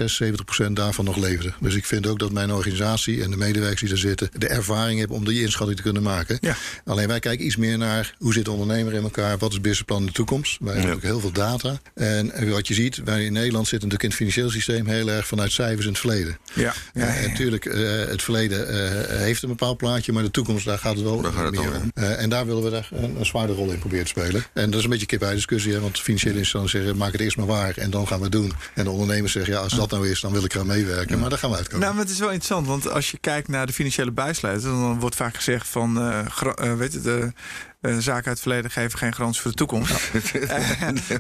76% 0.67 0.71
daarvan 0.71 1.05
nog 1.05 1.17
leefden. 1.17 1.55
Dus 1.59 1.75
ik 1.75 1.85
vind 1.85 2.00
ook 2.07 2.19
dat 2.19 2.31
mijn 2.31 2.51
organisatie 2.51 3.23
en 3.23 3.31
de 3.31 3.37
medewerkers 3.37 3.81
die 3.81 3.89
er 3.89 3.97
zitten... 3.97 4.29
de 4.37 4.47
ervaring 4.47 4.99
hebben 4.99 5.17
om 5.17 5.25
die 5.25 5.41
inschatting 5.41 5.77
te 5.77 5.83
kunnen 5.83 6.03
maken. 6.03 6.37
Ja. 6.41 6.55
Alleen 6.85 7.07
wij 7.07 7.19
kijken 7.19 7.45
iets 7.45 7.55
meer 7.55 7.77
naar 7.77 8.15
hoe 8.17 8.33
zit 8.33 8.45
de 8.45 8.51
ondernemer 8.51 8.93
in 8.93 9.03
elkaar... 9.03 9.37
wat 9.37 9.49
is 9.49 9.53
het 9.53 9.63
businessplan 9.63 9.99
in 9.99 10.05
de 10.05 10.11
toekomst. 10.11 10.57
Wij 10.59 10.75
hebben 10.75 10.93
ook 10.93 11.01
heel 11.01 11.19
veel 11.19 11.31
data. 11.31 11.79
En 11.93 12.49
wat 12.49 12.67
je 12.67 12.73
ziet, 12.73 13.01
wij 13.03 13.25
in 13.25 13.33
Nederland 13.33 13.67
zitten 13.67 13.89
natuurlijk 13.89 14.03
in 14.03 14.09
het 14.09 14.17
financieel 14.17 14.49
systeem... 14.49 14.87
heel 14.87 15.09
erg 15.09 15.27
vanuit 15.27 15.51
cijfers 15.51 15.85
in 15.85 15.91
het 15.91 15.99
verleden. 15.99 16.37
Ja. 16.53 16.73
ja, 16.93 17.13
ja, 17.13 17.27
natuurlijk, 17.27 17.65
uh, 17.65 18.05
het 18.05 18.21
verleden 18.21 18.73
uh, 18.73 19.17
heeft 19.17 19.43
een 19.43 19.49
bepaald 19.49 19.77
plaatje... 19.77 20.11
maar 20.11 20.23
de 20.23 20.31
toekomst, 20.31 20.65
daar 20.65 20.77
gaat 20.77 20.95
het 20.95 21.03
wel 21.03 21.21
daar 21.21 21.31
gaat 21.31 21.45
het 21.45 21.59
meer 21.59 21.75
om. 21.75 21.91
Uh, 21.93 22.21
en 22.21 22.29
daar 22.29 22.45
willen 22.45 22.63
we 22.63 22.69
daar 22.69 22.89
een, 22.91 23.15
een 23.19 23.25
zwaarder 23.25 23.55
rol 23.55 23.71
in 23.71 23.79
proberen 23.79 24.05
te 24.05 24.11
spelen. 24.11 24.43
En 24.53 24.69
dat 24.69 24.79
is 24.79 24.83
een 24.83 24.89
beetje 24.89 25.05
kip-ei-discussie. 25.05 25.79
Want 25.79 25.99
financiële 25.99 26.37
instellingen 26.37 26.71
zeggen, 26.71 26.97
maak 26.97 27.11
het 27.11 27.21
eerst 27.21 27.37
maar 27.37 27.45
waar... 27.45 27.77
en 27.77 27.89
dan 27.89 28.07
gaan 28.07 28.17
we 28.17 28.23
het 28.23 28.31
doen. 28.31 28.53
En 28.73 28.83
de 28.83 28.89
ondernemers 28.89 29.31
zeggen, 29.31 29.53
ja, 29.53 29.59
als 29.59 29.75
dat 29.75 29.91
nou 29.91 30.09
is, 30.09 30.21
dan 30.21 30.31
wil 30.31 30.43
ik 30.43 30.53
eraan 30.53 30.67
meewerken. 30.67 31.19
Maar 31.19 31.29
daar 31.29 31.39
gaan 31.39 31.49
we 31.49 31.55
uitkomen. 31.55 31.79
Nou, 31.85 31.90
maar 31.91 32.03
het 32.03 32.13
is 32.13 32.19
wel 32.19 32.31
interessant, 32.31 32.67
want 32.67 32.89
als 32.89 33.11
je 33.11 33.17
kijkt 33.17 33.47
naar 33.47 33.65
de 33.65 33.73
financiële 33.73 34.11
bijsluiter, 34.11 34.69
dan 34.69 34.99
wordt 34.99 35.15
vaak 35.15 35.35
gezegd 35.35 35.67
van, 35.67 35.97
uh, 35.97 36.25
uh, 36.63 36.73
weet 36.73 37.03
de 37.03 37.33
uh, 37.81 37.97
zaken 37.97 38.13
uit 38.13 38.25
het 38.25 38.39
verleden 38.39 38.71
geven 38.71 38.99
geen 38.99 39.13
garantie 39.13 39.41
voor 39.41 39.51
de 39.51 39.57
toekomst. 39.57 39.91
Uh, 40.31 40.47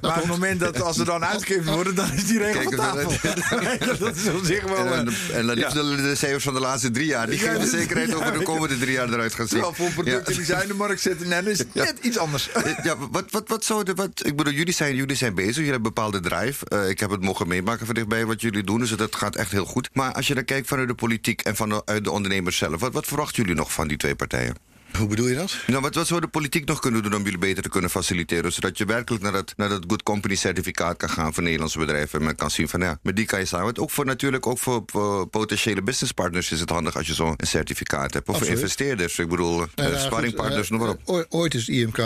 maar 0.01 0.15
op 0.15 0.15
het 0.15 0.25
moment 0.25 0.59
dat 0.59 0.81
als 0.81 0.95
ze 0.95 1.03
dan 1.03 1.25
uitgegeven 1.25 1.73
worden, 1.73 1.95
dan 1.95 2.11
is 2.11 2.25
die 2.25 2.37
regel 2.37 2.61
van 2.61 2.75
tafel. 2.75 3.11
dat 3.99 4.15
is 4.15 4.27
op 4.27 4.43
zich 4.43 4.63
wel... 4.63 4.93
En, 4.93 5.07
en 5.33 5.45
dan 5.45 5.55
liefst 5.55 5.73
ja. 5.73 5.81
de 5.81 6.15
cijfers 6.15 6.43
van 6.43 6.53
de 6.53 6.59
laatste 6.59 6.91
drie 6.91 7.05
jaar. 7.05 7.27
Die 7.27 7.39
geven 7.39 7.59
de 7.59 7.67
zekerheid 7.67 8.13
over 8.15 8.33
de 8.33 8.43
komende 8.43 8.77
drie 8.77 8.91
jaar 8.91 9.09
eruit 9.09 9.33
gaan 9.33 9.47
zien. 9.47 9.61
Terwijl 9.61 9.91
voor 9.91 10.03
producten 10.03 10.35
die 10.35 10.45
zij 10.45 10.61
in 10.61 10.67
de 10.67 10.73
markt 10.73 11.01
zetten, 11.01 11.27
nee, 11.27 11.41
dan 11.41 11.51
is 11.51 11.57
het 11.57 11.73
net 11.73 11.97
iets 12.01 12.17
anders. 12.17 12.49
ja, 12.83 12.95
wat, 13.11 13.31
wat, 13.31 13.47
wat 13.47 13.65
zou 13.65 13.83
de... 13.83 13.93
Wat, 13.93 14.25
ik 14.25 14.35
bedoel, 14.35 14.53
jullie 14.53 14.73
zijn, 14.73 14.95
jullie 14.95 15.15
zijn 15.15 15.35
bezig. 15.35 15.55
Jullie 15.55 15.71
hebben 15.71 15.93
bepaalde 15.93 16.19
drive. 16.19 16.65
Uh, 16.73 16.89
ik 16.89 16.99
heb 16.99 17.09
het 17.09 17.21
mogen 17.21 17.47
meemaken 17.47 17.85
van 17.85 17.95
dichtbij 17.95 18.25
wat 18.25 18.41
jullie 18.41 18.63
doen. 18.63 18.79
Dus 18.79 18.89
dat 18.89 19.15
gaat 19.15 19.35
echt 19.35 19.51
heel 19.51 19.65
goed. 19.65 19.89
Maar 19.93 20.13
als 20.13 20.27
je 20.27 20.33
dan 20.33 20.45
kijkt 20.45 20.67
vanuit 20.67 20.87
de 20.87 20.95
politiek 20.95 21.41
en 21.41 21.55
vanuit 21.55 22.03
de 22.03 22.11
ondernemers 22.11 22.57
zelf. 22.57 22.79
Wat, 22.79 22.93
wat 22.93 23.05
verwachten 23.05 23.41
jullie 23.41 23.57
nog 23.57 23.73
van 23.73 23.87
die 23.87 23.97
twee 23.97 24.15
partijen? 24.15 24.70
Hoe 24.97 25.07
bedoel 25.07 25.27
je 25.27 25.35
dat? 25.35 25.55
Nou, 25.67 25.81
wat, 25.81 25.95
wat 25.95 26.07
zou 26.07 26.21
de 26.21 26.27
politiek 26.27 26.65
nog 26.65 26.79
kunnen 26.79 27.03
doen 27.03 27.15
om 27.15 27.23
jullie 27.23 27.37
beter 27.39 27.63
te 27.63 27.69
kunnen 27.69 27.89
faciliteren? 27.89 28.53
Zodat 28.53 28.77
je 28.77 28.85
werkelijk 28.85 29.23
naar 29.23 29.31
dat, 29.31 29.53
naar 29.57 29.69
dat 29.69 29.83
Good 29.87 30.03
Company 30.03 30.35
certificaat 30.35 30.97
kan 30.97 31.09
gaan 31.09 31.33
voor 31.33 31.43
Nederlandse 31.43 31.79
bedrijven. 31.79 32.19
En 32.19 32.25
men 32.25 32.35
kan 32.35 32.51
zien 32.51 32.69
van 32.69 32.81
ja, 32.81 32.99
met 33.01 33.15
die 33.15 33.25
kan 33.25 33.39
je 33.39 33.45
samen. 33.45 33.65
Want 33.65 33.79
ook 33.79 33.91
voor 33.91 34.05
natuurlijk 34.05 34.47
ook 34.47 34.57
voor, 34.59 34.83
voor 34.85 35.27
potentiële 35.27 35.81
businesspartners 35.81 36.51
is 36.51 36.59
het 36.59 36.69
handig 36.69 36.95
als 36.97 37.07
je 37.07 37.13
zo'n 37.13 37.33
certificaat 37.37 38.13
hebt. 38.13 38.29
Of 38.29 38.37
voor 38.37 38.47
investeerders. 38.47 39.19
Ik 39.19 39.29
bedoel, 39.29 39.55
Nou 39.57 39.89
uh, 39.89 39.95
ja, 39.95 39.99
sparringpartners, 39.99 40.67
goed, 40.67 40.77
noem 40.77 40.87
maar 40.87 40.97
op. 41.05 41.15
eh, 41.19 41.39
Ooit 41.39 41.53
is 41.53 41.67
het 41.67 41.75
IMK 41.75 41.97
eh, 41.97 42.05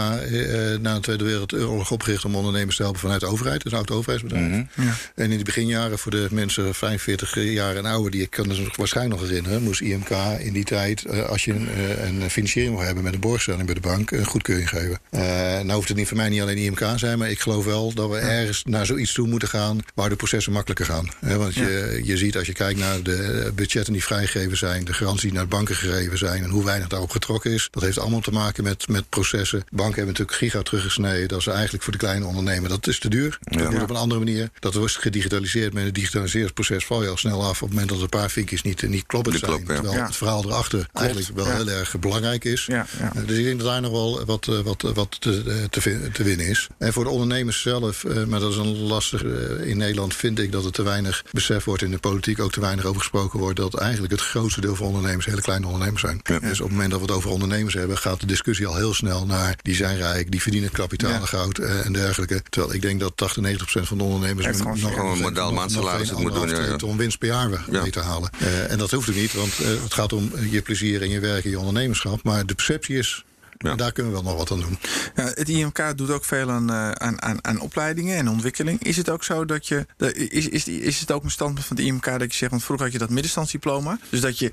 na 0.79 0.93
de 0.93 0.99
Tweede 0.99 1.23
Wereldoorlog 1.23 1.91
opgericht 1.91 2.25
om 2.25 2.35
ondernemers 2.35 2.75
te 2.75 2.81
helpen 2.81 2.99
vanuit 3.01 3.19
de 3.19 3.25
overheid. 3.27 3.63
Dat 3.63 3.65
is 3.65 3.71
een 3.71 3.77
oud 3.85 3.91
overheidsbedrijf. 3.97 4.65
Mhm. 4.75 4.87
En 5.15 5.31
in 5.31 5.37
de 5.37 5.43
beginjaren 5.43 5.99
voor 5.99 6.11
de 6.11 6.27
mensen 6.31 6.75
45 6.75 7.35
jaar 7.43 7.75
en 7.75 7.85
ouder, 7.85 8.11
die 8.11 8.21
ik 8.21 8.29
kan 8.29 8.47
me 8.47 8.67
waarschijnlijk 8.75 9.19
nog 9.19 9.29
herinneren, 9.29 9.63
moest 9.63 9.81
IMK 9.81 10.09
in 10.39 10.53
die 10.53 10.63
tijd, 10.63 11.05
eh, 11.05 11.23
als 11.25 11.45
je 11.45 11.53
een, 11.53 11.69
eh, 11.69 12.07
een 12.07 12.29
financiering 12.29 12.74
hebben 12.83 13.03
met 13.03 13.13
een 13.13 13.19
borgstelling 13.19 13.65
bij 13.65 13.73
de 13.75 13.79
bank, 13.81 14.11
een 14.11 14.25
goedkeuring 14.25 14.69
geven. 14.69 14.99
Eh 15.09 15.21
nou 15.59 15.71
hoeft 15.71 15.87
het 15.87 15.97
niet 15.97 16.07
voor 16.07 16.17
mij 16.17 16.29
niet 16.29 16.41
alleen 16.41 16.57
IMK 16.57 16.83
zijn, 16.95 17.17
maar 17.17 17.29
ik 17.29 17.39
geloof 17.39 17.65
wel 17.65 17.93
dat 17.93 18.09
we 18.09 18.17
ergens 18.17 18.63
naar 18.67 18.85
zoiets 18.85 19.13
toe 19.13 19.27
moeten 19.27 19.47
gaan 19.47 19.79
waar 19.95 20.09
de 20.09 20.15
processen 20.15 20.51
makkelijker 20.53 20.85
gaan. 20.85 21.09
Want 21.37 21.53
je, 21.53 22.01
je 22.03 22.17
ziet 22.17 22.37
als 22.37 22.47
je 22.47 22.53
kijkt 22.53 22.79
naar 22.79 23.03
de 23.03 23.51
budgetten 23.55 23.93
die 23.93 24.03
vrijgegeven 24.03 24.57
zijn, 24.57 24.85
de 24.85 24.93
garanties 24.93 25.21
die 25.23 25.33
naar 25.33 25.43
de 25.43 25.49
banken 25.49 25.75
gegeven 25.75 26.17
zijn 26.17 26.43
en 26.43 26.49
hoe 26.49 26.63
weinig 26.65 26.87
daarop 26.87 27.09
getrokken 27.09 27.51
is. 27.51 27.67
Dat 27.71 27.83
heeft 27.83 27.99
allemaal 27.99 28.19
te 28.19 28.31
maken 28.31 28.63
met, 28.63 28.87
met 28.87 29.09
processen. 29.09 29.59
Banken 29.71 29.95
hebben 29.95 30.05
natuurlijk 30.05 30.37
giga 30.37 30.61
teruggesneden. 30.61 31.27
Dat 31.27 31.39
is 31.39 31.47
eigenlijk 31.47 31.83
voor 31.83 31.93
de 31.93 31.99
kleine 31.99 32.25
ondernemer. 32.25 32.69
Dat 32.69 32.87
is 32.87 32.99
te 32.99 33.09
duur. 33.09 33.37
Dat 33.41 33.61
Ja. 33.61 33.69
moet 33.69 33.81
op 33.81 33.89
een 33.89 33.95
andere 33.95 34.19
manier. 34.23 34.49
Dat 34.59 34.73
wordt 34.73 34.95
gedigitaliseerd. 34.97 35.73
Met 35.73 35.85
een 35.85 35.93
digitaliseringsproces 35.93 36.85
val 36.85 37.03
je 37.03 37.09
al 37.09 37.17
snel 37.17 37.43
af 37.43 37.61
op 37.61 37.67
het 37.67 37.69
moment 37.69 37.89
dat 37.89 38.01
een 38.01 38.09
paar 38.09 38.29
vinkjes 38.29 38.61
niet, 38.61 38.87
niet 38.89 39.05
kloppend 39.05 39.39
zijn. 39.39 39.51
kloppen, 39.51 39.73
ja. 39.75 39.79
Terwijl 39.81 39.99
Ja. 40.01 40.05
het 40.07 40.15
verhaal 40.15 40.45
erachter 40.45 40.87
eigenlijk 40.93 41.27
wel 41.35 41.45
heel 41.55 41.69
erg 41.69 41.99
belangrijk 41.99 42.43
is. 42.43 42.64
Ja, 42.67 42.85
ja. 42.99 43.11
Eh, 43.15 43.27
Dus 43.27 43.37
ik 43.37 43.43
denk 43.43 43.57
dat 43.59 43.67
daar 43.67 43.81
nog 43.81 43.91
wel 43.91 44.25
wat, 44.25 44.47
eh, 44.47 44.59
wat, 44.59 44.81
wat 44.81 45.15
te, 45.21 45.43
eh, 45.47 45.55
te, 45.69 46.09
te 46.13 46.23
winnen 46.23 46.47
is. 46.47 46.67
En 46.77 46.93
voor 46.93 47.03
de 47.03 47.09
ondernemers 47.09 47.61
zelf, 47.61 48.03
eh, 48.03 48.23
maar 48.23 48.39
dat 48.39 48.51
is 48.51 48.57
een 48.57 48.77
lastig. 48.77 49.23
eh, 49.23 49.67
in 49.69 49.77
Nederland 49.77 50.13
vind 50.15 50.39
ik 50.39 50.51
dat 50.51 50.65
er 50.65 50.71
te 50.71 50.83
weinig 50.83 51.23
besef 51.31 51.63
wordt 51.63 51.81
in 51.81 51.91
de 51.91 51.97
politiek, 51.97 52.39
ook 52.39 52.51
te 52.51 52.59
weinig 52.59 52.85
over 52.85 52.99
gesproken 52.99 53.39
wordt. 53.39 53.55
Dat 53.57 53.73
eigenlijk 53.79 54.11
het 54.11 54.21
grootste 54.21 54.61
deel 54.61 54.75
van 54.75 54.87
ondernemers 54.87 55.25
hele 55.25 55.41
kleine 55.41 55.65
ondernemers 55.65 56.01
zijn. 56.01 56.19
Ja. 56.23 56.39
Dus 56.39 56.59
op 56.59 56.65
het 56.67 56.71
moment 56.71 56.91
dat 56.91 56.99
we 56.99 57.05
het 57.05 57.15
over 57.15 57.29
ondernemers 57.29 57.73
hebben, 57.73 57.97
gaat 57.97 58.19
de 58.19 58.25
discussie 58.25 58.67
al 58.67 58.75
heel 58.75 58.93
snel 58.93 59.25
naar 59.25 59.55
die 59.61 59.75
zijn 59.75 59.97
rijk, 59.97 60.31
die 60.31 60.41
verdienen 60.41 60.71
kapitaal 60.71 61.21
goud 61.21 61.57
eh, 61.57 61.85
en 61.85 61.93
dergelijke. 61.93 62.41
Terwijl 62.49 62.73
ik 62.73 62.81
denk 62.81 62.99
dat 62.99 63.11
80, 63.17 63.41
90 63.41 63.63
procent 63.67 63.87
van 63.87 63.97
de 63.97 64.03
ondernemers 64.03 64.45
gewoon 64.57 65.11
een 65.11 65.21
modaal 65.21 65.53
maandsalaris 65.53 66.11
moet 66.11 66.33
doen, 66.33 66.49
ja, 66.49 66.75
ton 66.75 66.97
winst 66.97 67.17
per 67.17 67.27
jaar 67.27 67.65
mee 67.81 67.91
te 67.91 67.99
halen. 67.99 68.29
Eh, 68.39 68.71
en 68.71 68.77
dat 68.77 68.91
hoeft 68.91 69.09
ook 69.09 69.15
niet, 69.15 69.33
want 69.33 69.59
eh, 69.59 69.67
het 69.83 69.93
gaat 69.93 70.13
om 70.13 70.31
je 70.49 70.61
plezier 70.61 71.01
en 71.01 71.09
je 71.09 71.19
werk 71.19 71.43
en 71.43 71.49
je 71.49 71.59
ondernemerschap. 71.59 72.23
Maar 72.23 72.45
de 72.45 72.54
perceptie 72.55 72.97
is, 72.97 73.23
Ja. 73.57 73.75
daar 73.75 73.91
kunnen 73.91 74.11
we 74.13 74.21
wel 74.21 74.27
nog 74.31 74.37
wat 74.37 74.51
aan 74.51 74.59
doen. 74.59 74.77
Ja, 75.15 75.23
het 75.33 75.49
IMK 75.49 75.97
doet 75.97 76.09
ook 76.09 76.25
veel 76.25 76.51
aan, 76.51 76.69
eh, 76.69 76.91
aan, 76.91 77.21
aan, 77.21 77.45
aan 77.45 77.59
opleidingen 77.59 78.17
en 78.17 78.29
ontwikkeling. 78.29 78.83
Is 78.83 78.97
het 78.97 79.09
ook 79.09 79.23
zo 79.23 79.45
dat 79.45 79.67
je. 79.67 79.85
de- 79.97 80.13
Is, 80.13 80.47
is, 80.47 80.67
is 80.67 80.99
het 80.99 81.11
ook 81.11 81.23
een 81.23 81.31
standpunt 81.31 81.65
van 81.65 81.77
het 81.77 81.85
IMK 81.85 82.05
dat 82.05 82.31
je 82.31 82.37
zegt. 82.37 82.51
Want 82.51 82.63
vroeger 82.63 82.85
had 82.85 82.93
je 82.93 82.99
dat 82.99 83.09
middenstandsdiploma. 83.09 83.99
Dus 84.09 84.21
dat, 84.21 84.39
je, 84.39 84.51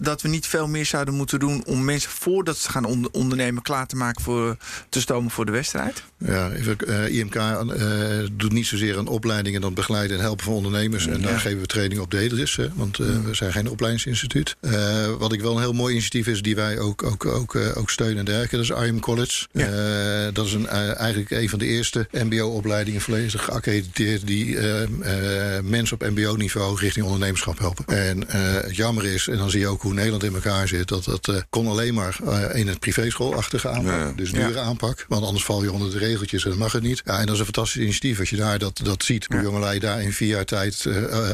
dat 0.00 0.22
we 0.22 0.28
niet 0.28 0.46
veel 0.46 0.68
meer 0.68 0.86
zouden 0.86 1.14
moeten 1.14 1.38
doen 1.38 1.64
om 1.66 1.84
mensen 1.84 2.10
voordat 2.10 2.56
ze 2.58 2.70
gaan 2.70 2.84
onder- 2.84 3.10
ondernemen 3.12 3.62
klaar 3.62 3.86
te 3.86 3.96
maken 3.96 4.22
voor 4.22 4.56
te 4.88 5.00
stomen 5.00 5.30
voor 5.30 5.46
de 5.46 5.52
wedstrijd? 5.52 6.02
Ja, 6.18 6.50
even, 6.50 6.76
eh, 6.78 7.14
IMK 7.18 7.34
eh, 7.34 8.18
doet 8.32 8.52
niet 8.52 8.66
zozeer 8.66 8.98
aan 8.98 9.06
opleidingen 9.08 9.60
dan 9.60 9.74
begeleiden 9.74 10.16
en 10.16 10.22
helpen 10.22 10.44
van 10.44 10.54
ondernemers. 10.54 11.06
En 11.06 11.22
daar 11.22 11.40
geven 11.40 11.60
we 11.60 11.66
training 11.66 12.00
op 12.00 12.10
deeltjes, 12.10 12.56
hè, 12.56 12.68
want 12.74 12.98
eh, 12.98 13.06
we 13.24 13.34
zijn 13.34 13.52
geen 13.52 13.68
opleidingsinstituut. 13.68 14.56
Eh, 14.60 15.06
wat 15.18 15.32
ik 15.32 15.40
wel 15.40 15.54
een 15.54 15.60
heel 15.62 15.72
mooi 15.72 15.92
initiatief 15.92 16.26
is, 16.26 16.42
die 16.42 16.54
wij 16.54 16.78
ook, 16.78 17.02
ook, 17.02 17.24
ook, 17.26 17.54
eh, 17.54 17.76
ook 17.76 17.90
steunen 17.90 18.24
dergelijke, 18.32 18.56
dat 18.68 18.82
is 18.82 18.88
IM 18.88 19.00
College. 19.00 19.46
Ja. 19.52 19.66
Eh, 19.66 20.34
dat 20.34 20.46
is 20.46 20.52
een, 20.52 20.68
eh, 20.68 20.98
eigenlijk 20.98 21.30
een 21.30 21.48
van 21.48 21.58
de 21.58 21.66
eerste 21.66 22.08
MBO-opleidingen 22.12 23.00
volledig 23.00 23.44
geaccrediteerd 23.44 24.26
die 24.26 24.58
eh, 24.58 24.88
mensen 25.62 26.00
op 26.00 26.08
MBO-niveau 26.10 26.78
richting 26.78 27.04
ondernemerschap 27.04 27.58
helpen. 27.58 27.86
En 27.86 28.24
het 28.28 28.76
jammer 28.76 29.04
is, 29.04 29.28
en 29.28 29.36
dan 29.36 29.50
zie 29.50 29.60
je 29.60 29.66
ook 29.66 29.82
hoe 29.82 29.94
Nederland 29.94 30.24
in 30.24 30.34
elkaar 30.34 30.68
zit, 30.68 30.88
dat 30.88 31.04
dat 31.04 31.44
kon 31.50 31.66
alleen 31.68 31.94
maar 31.94 32.16
in 32.52 32.68
het 32.68 32.78
privéschoolachtige 32.78 33.68
aanpak. 33.68 33.92
Ja. 33.92 34.12
Dus 34.16 34.30
Ja. 34.30 34.46
dure 34.46 34.60
aanpak, 34.60 35.04
want 35.08 35.24
anders 35.24 35.44
val 35.44 35.62
je 35.62 35.72
onder 35.72 35.90
de 35.90 35.98
regeltjes 35.98 36.44
en 36.44 36.50
dan 36.50 36.58
mag 36.58 36.72
het 36.72 36.82
niet. 36.82 37.02
Ja, 37.04 37.18
en 37.18 37.24
dat 37.24 37.34
is 37.34 37.38
een 37.38 37.44
fantastisch 37.44 37.82
initiatief 37.82 38.18
als 38.18 38.30
je 38.30 38.36
daar 38.36 38.58
dat, 38.58 38.80
dat 38.82 39.04
ziet. 39.04 39.26
Hoe 39.28 39.42
jongelui 39.42 39.78
daar 39.78 40.02
in 40.02 40.12
vier 40.12 40.28
jaar 40.28 40.44
tijd 40.44 40.86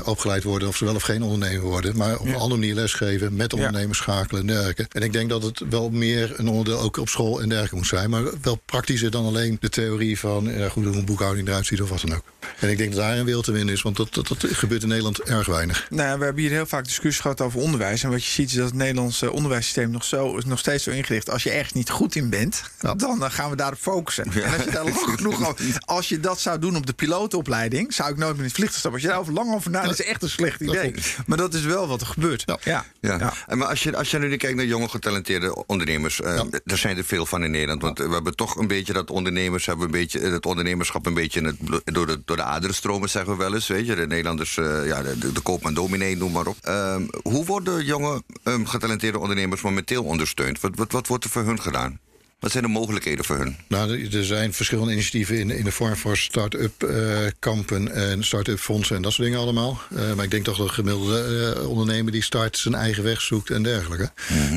opgeleid 0.05 0.43
worden 0.43 0.69
of 0.69 0.77
ze 0.77 0.85
wel 0.85 0.95
of 0.95 1.03
geen 1.03 1.23
ondernemer 1.23 1.63
worden. 1.63 1.97
Maar 1.97 2.19
op 2.19 2.27
een 2.27 2.35
andere 2.35 2.61
manier 2.61 2.75
lesgeven, 2.75 3.37
met 3.37 3.53
ondernemers 3.53 3.99
schakelen 3.99 4.41
en 4.41 4.47
dergelijke. 4.47 4.87
En 4.93 5.03
ik 5.03 5.13
denk 5.13 5.29
dat 5.29 5.43
het 5.43 5.63
wel 5.71 5.91
meer 5.91 6.33
een 6.37 6.49
onderdeel 6.49 6.79
ook 6.89 6.97
op 6.97 7.09
school 7.09 7.41
en 7.41 7.49
dergelijke 7.49 7.77
moet 7.77 7.87
zijn. 7.87 8.11
Maar 8.11 8.23
wel 8.43 8.61
praktischer 8.65 9.11
dan 9.11 9.25
alleen 9.25 9.57
de 9.61 9.69
theorie 9.69 10.19
van 10.19 10.51
eh, 10.51 10.71
goed, 10.71 10.85
hoe 10.85 10.95
een 10.97 11.05
boekhouding 11.05 11.49
eruit 11.49 11.67
ziet 11.67 11.83
of 11.83 11.89
wat 11.89 12.01
dan 12.01 12.15
ook. 12.17 12.23
En 12.61 12.71
ik 12.71 12.79
denk 12.79 12.91
dat 12.91 13.01
daar 13.01 13.19
een 13.19 13.25
wil 13.25 13.43
te 13.43 13.53
winnen 13.53 13.75
is, 13.75 13.83
want 13.83 13.97
dat, 13.97 14.15
dat, 14.15 14.29
dat 14.29 14.45
gebeurt 14.51 14.83
in 14.83 14.89
Nederland 14.89 15.21
erg 15.23 15.47
weinig. 15.47 15.87
Nou, 15.91 16.09
ja, 16.09 16.19
we 16.19 16.25
hebben 16.25 16.43
hier 16.43 16.53
heel 16.53 16.67
vaak 16.67 16.85
discussies 16.85 17.21
gehad 17.21 17.41
over 17.41 17.61
onderwijs. 17.61 18.03
En 18.03 18.11
wat 18.11 18.25
je 18.25 18.31
ziet 18.31 18.49
is 18.49 18.55
dat 18.55 18.65
het 18.65 18.75
Nederlandse 18.75 19.33
onderwijssysteem 19.33 19.91
nog, 19.91 20.05
zo, 20.05 20.37
is 20.37 20.45
nog 20.45 20.59
steeds 20.59 20.85
zo 20.85 20.91
ingericht. 20.91 21.31
Als 21.31 21.43
je 21.43 21.51
ergens 21.51 21.73
niet 21.73 21.91
goed 21.91 22.15
in 22.15 22.31
bent, 22.31 22.63
Ja. 22.81 22.95
dan 22.95 23.25
eh, 23.25 23.31
gaan 23.31 23.51
we 23.51 23.57
daarop 23.57 23.79
focussen. 23.79 24.25
En 24.33 24.45
als 24.53 24.65
je 24.65 24.71
daar 24.71 24.85
lang 24.85 24.97
genoeg 25.17 25.49
over, 25.49 25.77
als 25.85 26.09
je 26.09 26.21
dat 26.21 26.41
zou 26.41 26.59
doen 26.59 26.77
op 26.77 26.87
de 26.87 26.93
pilotenopleiding, 26.93 27.95
zou 27.95 28.11
ik 28.11 28.17
nooit 28.17 28.31
meer 28.31 28.39
in 28.41 28.45
het 28.47 28.55
vliegtuig 28.55 28.79
stappen. 28.79 29.01
Als 29.01 29.03
je 29.03 29.09
daar 29.09 29.19
over 29.19 29.33
lang 29.33 29.55
over 29.55 29.71
nadenkt, 29.71 30.01
is 30.01 30.07
echt 30.07 30.23
een 30.23 30.31
slecht 30.31 30.61
idee. 30.61 30.95
Maar 31.27 31.39
dat 31.39 31.55
is 31.55 31.63
wel 31.65 31.87
wat 31.89 32.01
er 32.01 32.07
gebeurt. 32.07 32.43
Ja. 32.47 32.59
ja. 32.65 32.85
Ja. 33.01 33.19
Ja. 33.19 33.33
En 33.47 33.59
Maar 33.59 33.69
als 33.69 33.83
je, 33.83 33.97
als 33.97 34.11
je 34.11 34.19
nu 34.19 34.37
kijkt 34.37 34.57
naar 34.57 34.65
jonge 34.67 34.89
getalenteerde 34.89 35.67
ondernemers, 35.67 36.21
eh, 36.21 36.41
Er 36.79 36.85
zijn 36.85 36.97
er 36.97 37.05
veel 37.05 37.27
van 37.27 37.45
in 37.45 37.51
Nederland. 37.51 37.83
Want 37.83 37.99
we 37.99 38.13
hebben 38.13 38.37
toch 38.37 38.57
een 38.57 38.67
beetje 38.67 38.93
dat 38.93 39.11
ondernemers 39.11 39.67
hebben 39.67 39.85
een 39.85 39.91
beetje 39.91 40.21
het 40.21 40.47
ondernemerschap 40.47 41.07
een 41.07 41.15
beetje 41.15 41.41
in 41.41 41.47
het, 41.47 41.57
door, 41.85 42.07
de, 42.07 42.23
door 42.25 42.37
de 42.37 42.43
aderen 42.43 42.75
stromen, 42.75 43.09
zeggen 43.09 43.33
we 43.33 43.39
wel 43.39 43.55
eens. 43.55 43.67
Weet 43.67 43.87
je, 43.87 43.95
de 43.95 44.07
Nederlanders, 44.07 44.57
eh, 44.57 44.87
ja, 44.87 45.03
de, 45.03 45.19
de, 45.19 45.33
de 45.33 45.41
koopman 45.41 45.75
dominee, 45.75 46.17
noem 46.17 46.33
maar 46.33 46.47
op. 46.47 46.57
Ehm, 46.61 47.03
hoe 47.23 47.45
worden 47.45 47.85
jonge 47.85 48.23
ehm, 48.43 48.65
getalenteerde 48.65 49.19
ondernemers 49.19 49.63
momenteel 49.63 50.05
ondersteund? 50.05 50.61
Wat, 50.61 50.77
wat, 50.77 50.93
wat 50.93 51.07
wordt 51.07 51.25
er 51.25 51.31
voor 51.31 51.45
hun 51.45 51.61
gedaan? 51.61 52.01
Wat 52.41 52.51
zijn 52.51 52.63
de 52.65 52.69
mogelijkheden 52.71 53.25
voor 53.25 53.37
hun? 53.39 53.57
Nou, 53.69 54.09
er- 54.11 54.25
zijn 54.25 54.53
verschillende 54.55 54.93
initiatieven 54.93 55.39
in, 55.39 55.51
in 55.51 55.65
de 55.65 55.71
vorm 55.73 55.97
van 55.97 56.17
start-up 56.17 56.83
eh, 56.83 57.17
kampen 57.39 57.93
en 57.95 58.25
start-up 58.25 58.59
fondsen 58.59 58.97
en 58.97 59.03
dat 59.03 59.13
soort 59.13 59.27
dingen 59.27 59.43
allemaal. 59.43 59.81
Eh, 59.97 60.13
maar 60.15 60.25
ik 60.25 60.31
denk 60.31 60.45
toch 60.45 60.57
dat 60.57 60.67
de 60.67 60.73
gemiddelde 60.73 61.55
eh, 61.57 61.69
ondernemer 61.69 62.13
die 62.13 62.23
start 62.23 62.59
zijn 62.59 62.75
eigen 62.75 63.03
weg 63.05 63.21
zoekt 63.21 63.51
en 63.51 63.63
dergelijke. 63.63 64.11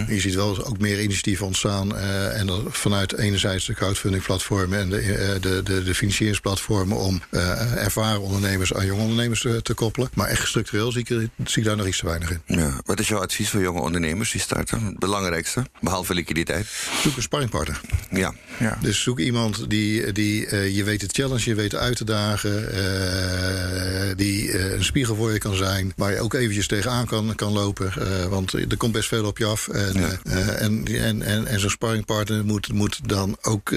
Je 0.07 0.19
ziet 0.19 0.35
wel 0.35 0.65
ook 0.65 0.79
meer 0.79 1.01
initiatieven 1.01 1.45
ontstaan. 1.45 1.97
en 1.97 2.47
dan 2.47 2.65
vanuit 2.69 3.17
enerzijds 3.17 3.65
de 3.65 3.73
crowdfunding 3.73 4.23
platformen 4.23 4.79
en 4.79 4.89
de, 4.89 5.37
de, 5.41 5.63
de, 5.63 5.83
de 5.83 5.95
financieringsplatformen 5.95 6.97
om 6.97 7.21
ervaren 7.75 8.21
ondernemers 8.21 8.73
aan 8.73 8.85
jonge 8.85 9.01
ondernemers 9.01 9.41
te, 9.41 9.61
te 9.61 9.73
koppelen. 9.73 10.09
Maar 10.13 10.27
echt 10.27 10.47
structureel 10.47 10.91
zie 10.91 11.01
ik, 11.01 11.07
zie 11.07 11.61
ik 11.61 11.63
daar 11.63 11.77
nog 11.77 11.87
iets 11.87 11.99
te 11.99 12.05
weinig 12.05 12.29
in. 12.31 12.41
Ja. 12.45 12.79
Wat 12.85 12.99
is 12.99 13.07
jouw 13.07 13.19
advies 13.19 13.49
voor 13.49 13.61
jonge 13.61 13.81
ondernemers 13.81 14.31
die 14.31 14.41
starten? 14.41 14.85
Het 14.85 14.99
belangrijkste, 14.99 15.65
behalve 15.79 16.13
liquiditeit. 16.13 16.67
Zoek 17.03 17.15
een 17.15 17.21
sparringpartner. 17.21 17.70
Ja. 18.11 18.33
Ja. 18.59 18.77
Dus 18.81 19.01
zoek 19.01 19.19
iemand 19.19 19.69
die, 19.69 20.11
die 20.11 20.45
eh, 20.47 20.75
je 20.75 20.83
weet 20.83 20.99
te 20.99 21.07
challenge, 21.11 21.49
je 21.49 21.55
weet 21.55 21.75
uit 21.75 21.95
te 21.95 22.03
dagen. 22.05 22.71
eh, 22.73 24.15
die 24.15 24.51
eh, 24.51 24.71
een 24.71 24.83
spiegel 24.83 25.15
voor 25.15 25.31
je 25.31 25.37
kan 25.37 25.55
zijn. 25.55 25.93
Waar 25.95 26.11
je 26.11 26.19
ook 26.19 26.33
eventjes 26.33 26.67
tegenaan 26.67 27.05
kan, 27.05 27.35
kan 27.35 27.51
lopen. 27.51 27.93
want 28.29 28.53
er 28.53 28.77
komt 28.77 28.91
best 28.91 29.07
veel 29.07 29.25
op 29.25 29.37
je 29.37 29.45
af. 29.45 29.67
En, 29.67 29.99
Ja. 29.99 30.09
en, 30.53 30.85
en, 30.87 31.21
en, 31.21 31.47
en 31.47 31.59
zo'n 31.59 31.69
sparringpartner 31.69 32.45
moet, 32.45 32.73
moet 32.73 32.99
dan 33.09 33.37
ook. 33.41 33.69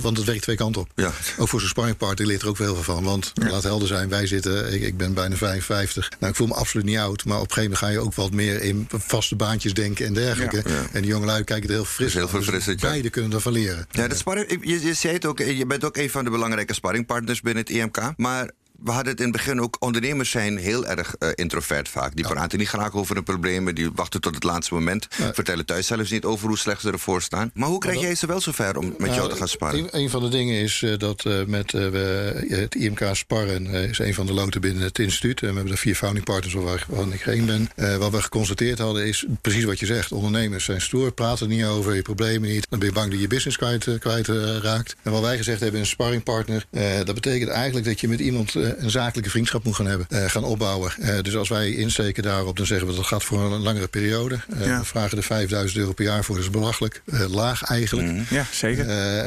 want 0.00 0.16
het 0.16 0.26
werkt 0.26 0.42
twee 0.42 0.56
kanten 0.56 0.80
op. 0.80 0.88
Ja. 0.94 1.12
Ook 1.38 1.48
voor 1.48 1.60
zo'n 1.60 1.68
sparringpartner 1.68 2.26
leert 2.26 2.42
er 2.42 2.48
ook 2.48 2.56
veel 2.56 2.74
van. 2.82 3.04
Want 3.04 3.32
laat 3.50 3.62
helder 3.62 3.88
zijn, 3.88 4.08
wij 4.08 4.26
zitten. 4.26 4.72
Ik, 4.74 4.82
ik 4.82 4.96
ben 4.96 5.14
bijna 5.14 5.36
55. 5.36 6.10
Nou, 6.18 6.30
ik 6.32 6.36
voel 6.38 6.46
me 6.46 6.54
absoluut 6.54 6.86
niet 6.86 6.98
oud. 6.98 7.24
Maar 7.24 7.40
op 7.40 7.48
een 7.48 7.52
gegeven 7.52 7.70
moment 7.70 7.78
ga 7.94 8.00
je 8.00 8.06
ook 8.06 8.14
wat 8.14 8.32
meer 8.32 8.62
in 8.62 8.88
vaste 8.90 9.36
baantjes 9.36 9.74
denken 9.74 10.06
en 10.06 10.14
dergelijke. 10.14 10.62
En 10.92 11.00
die 11.02 11.10
jongelui 11.10 11.44
kijken 11.44 11.68
er 11.68 11.74
heel 11.74 11.84
fris 11.84 12.14
heel 12.14 12.28
aan. 12.32 12.40
Dus 12.40 12.74
beide 12.74 13.10
kunnen 13.16 13.32
ervan 13.32 13.52
leren. 13.52 13.86
Ja, 13.90 14.08
dat 14.08 14.18
sparring, 14.18 14.58
je, 14.60 14.86
je 14.86 14.94
zei 14.94 15.14
het 15.14 15.26
ook, 15.26 15.38
je 15.38 15.66
bent 15.66 15.84
ook 15.84 15.96
een 15.96 16.10
van 16.10 16.24
de 16.24 16.30
belangrijke 16.30 16.74
sparringpartners 16.74 17.40
binnen 17.40 17.62
het 17.62 17.72
IMK. 17.72 18.12
Maar 18.16 18.50
we 18.82 18.90
hadden 18.90 19.12
het 19.12 19.20
in 19.20 19.28
het 19.28 19.36
begin 19.36 19.60
ook, 19.60 19.76
ondernemers 19.78 20.30
zijn 20.30 20.56
heel 20.56 20.86
erg 20.86 21.14
eh, 21.14 21.28
introvert 21.34 21.88
vaak. 21.88 22.16
Die 22.16 22.28
praten 22.28 22.58
niet 22.58 22.68
graag 22.68 22.94
over 22.94 23.14
hun 23.14 23.24
problemen, 23.24 23.74
die 23.74 23.90
wachten 23.94 24.20
tot 24.20 24.34
het 24.34 24.44
laatste 24.44 24.74
moment. 24.74 25.08
Nee. 25.18 25.32
Vertellen 25.32 25.66
thuis 25.66 25.86
zelfs 25.86 26.10
niet 26.10 26.24
over 26.24 26.48
hoe 26.48 26.58
slecht 26.58 26.80
ze 26.80 26.90
ervoor 26.90 27.22
staan. 27.22 27.50
Maar 27.54 27.68
hoe 27.68 27.78
krijg 27.78 28.00
jij 28.00 28.14
ze 28.14 28.26
wel 28.26 28.40
zover 28.40 28.78
om 28.78 28.94
met 28.98 29.14
jou 29.14 29.28
te 29.28 29.36
gaan 29.36 29.48
sparren? 29.48 29.78
Een, 29.78 29.88
een 29.90 30.10
van 30.10 30.22
de 30.22 30.28
dingen 30.28 30.60
is 30.60 30.82
eh, 30.82 30.98
dat 30.98 31.24
eh, 31.24 31.44
met 31.44 31.72
het 31.72 32.74
IMK 32.74 33.04
Sparren 33.12 33.66
is 33.66 33.98
een 33.98 34.14
van 34.14 34.26
de 34.26 34.32
loten 34.32 34.60
binnen 34.60 34.82
het 34.82 34.98
instituut. 34.98 35.40
En 35.40 35.48
we 35.48 35.54
hebben 35.54 35.72
er 35.72 35.78
vier 35.78 35.94
founding 35.94 36.24
partners 36.24 36.54
waar, 36.54 36.84
waarvan 36.88 37.12
ik 37.12 37.26
één 37.26 37.46
ben. 37.46 37.70
Wat 37.98 38.10
we 38.10 38.22
geconstateerd 38.22 38.78
hadden 38.78 39.06
is 39.06 39.26
precies 39.40 39.64
wat 39.64 39.78
je 39.78 39.86
zegt. 39.86 40.12
Ondernemers 40.12 40.64
zijn 40.64 40.80
stoer, 40.80 41.12
praten 41.12 41.50
er 41.50 41.56
niet 41.56 41.64
over, 41.64 41.94
je 41.94 42.02
problemen 42.02 42.48
niet. 42.48 42.66
Dan 42.70 42.78
ben 42.78 42.88
je 42.88 42.94
bang 42.94 43.10
dat 43.10 43.20
je 43.20 43.26
business 43.26 43.56
kwijt, 43.56 43.98
kwijt 43.98 44.26
raakt. 44.62 44.96
En 45.02 45.12
wat 45.12 45.22
wij 45.22 45.36
gezegd 45.36 45.60
hebben, 45.60 45.80
een 45.80 45.86
sparringpartner. 45.86 46.66
dat 47.04 47.14
betekent 47.14 47.50
eigenlijk 47.50 47.86
dat 47.86 48.00
je 48.00 48.08
met 48.08 48.20
iemand 48.20 48.54
een 48.78 48.90
zakelijke 48.90 49.30
vriendschap 49.30 49.64
moet 49.64 49.74
gaan 49.74 49.86
hebben, 49.86 50.30
gaan 50.30 50.44
opbouwen. 50.44 50.92
dus 51.22 51.36
als 51.36 51.48
wij 51.48 51.70
insteken 51.70 52.22
daarop, 52.22 52.56
dan 52.56 52.66
zeggen 52.66 52.86
we 52.86 52.94
dat 52.94 53.06
gaat 53.06 53.24
voor 53.24 53.52
een 53.52 53.62
langere 53.62 53.88
periode. 53.88 54.38
We 54.46 54.80
vragen 54.82 55.16
er 55.16 55.24
5000 55.24 55.80
euro 55.80 55.92
per 55.92 56.04
jaar 56.04 56.24
voor, 56.24 56.34
dat 56.34 56.44
is 56.44 56.50
belachelijk. 56.50 57.02
laag 57.28 57.62
eigenlijk. 57.62 58.08
Mhm. 58.08 58.34
Ja, 58.34 58.46
zeker. 58.52 58.86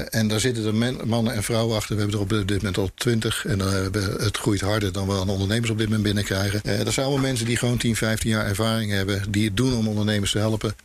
en 0.10 0.28
daar 0.28 0.39
zitten 0.39 0.65
er 0.65 1.08
mannen 1.08 1.34
en 1.34 1.43
vrouwen 1.43 1.75
achter. 1.75 1.95
We 1.95 2.02
hebben 2.02 2.19
er 2.19 2.23
op 2.23 2.47
dit 2.47 2.58
moment 2.58 2.78
al 2.78 2.91
20. 2.95 3.45
En 3.45 3.60
het 4.21 4.38
groeit 4.38 4.62
harder 4.62 4.91
dan 4.91 5.08
we 5.08 5.13
aan 5.13 5.30
ondernemers 5.30 5.69
op 5.69 5.78
dit 5.78 5.86
moment 5.86 6.04
binnenkrijgen. 6.04 6.62
dat 6.84 6.93
zijn 6.93 7.06
allemaal 7.06 7.28
mensen 7.28 7.45
die 7.45 7.58
gewoon 7.58 7.78
10, 7.78 7.95
15 7.95 8.30
jaar 8.30 8.45
ervaring 8.45 8.91
hebben. 8.91 9.21
Die 9.30 9.45
het 9.45 9.58
doen 9.58 9.73
om 9.73 9.88
ondernemers 9.88 10.32
te 10.32 10.38
helpen. 10.38 10.75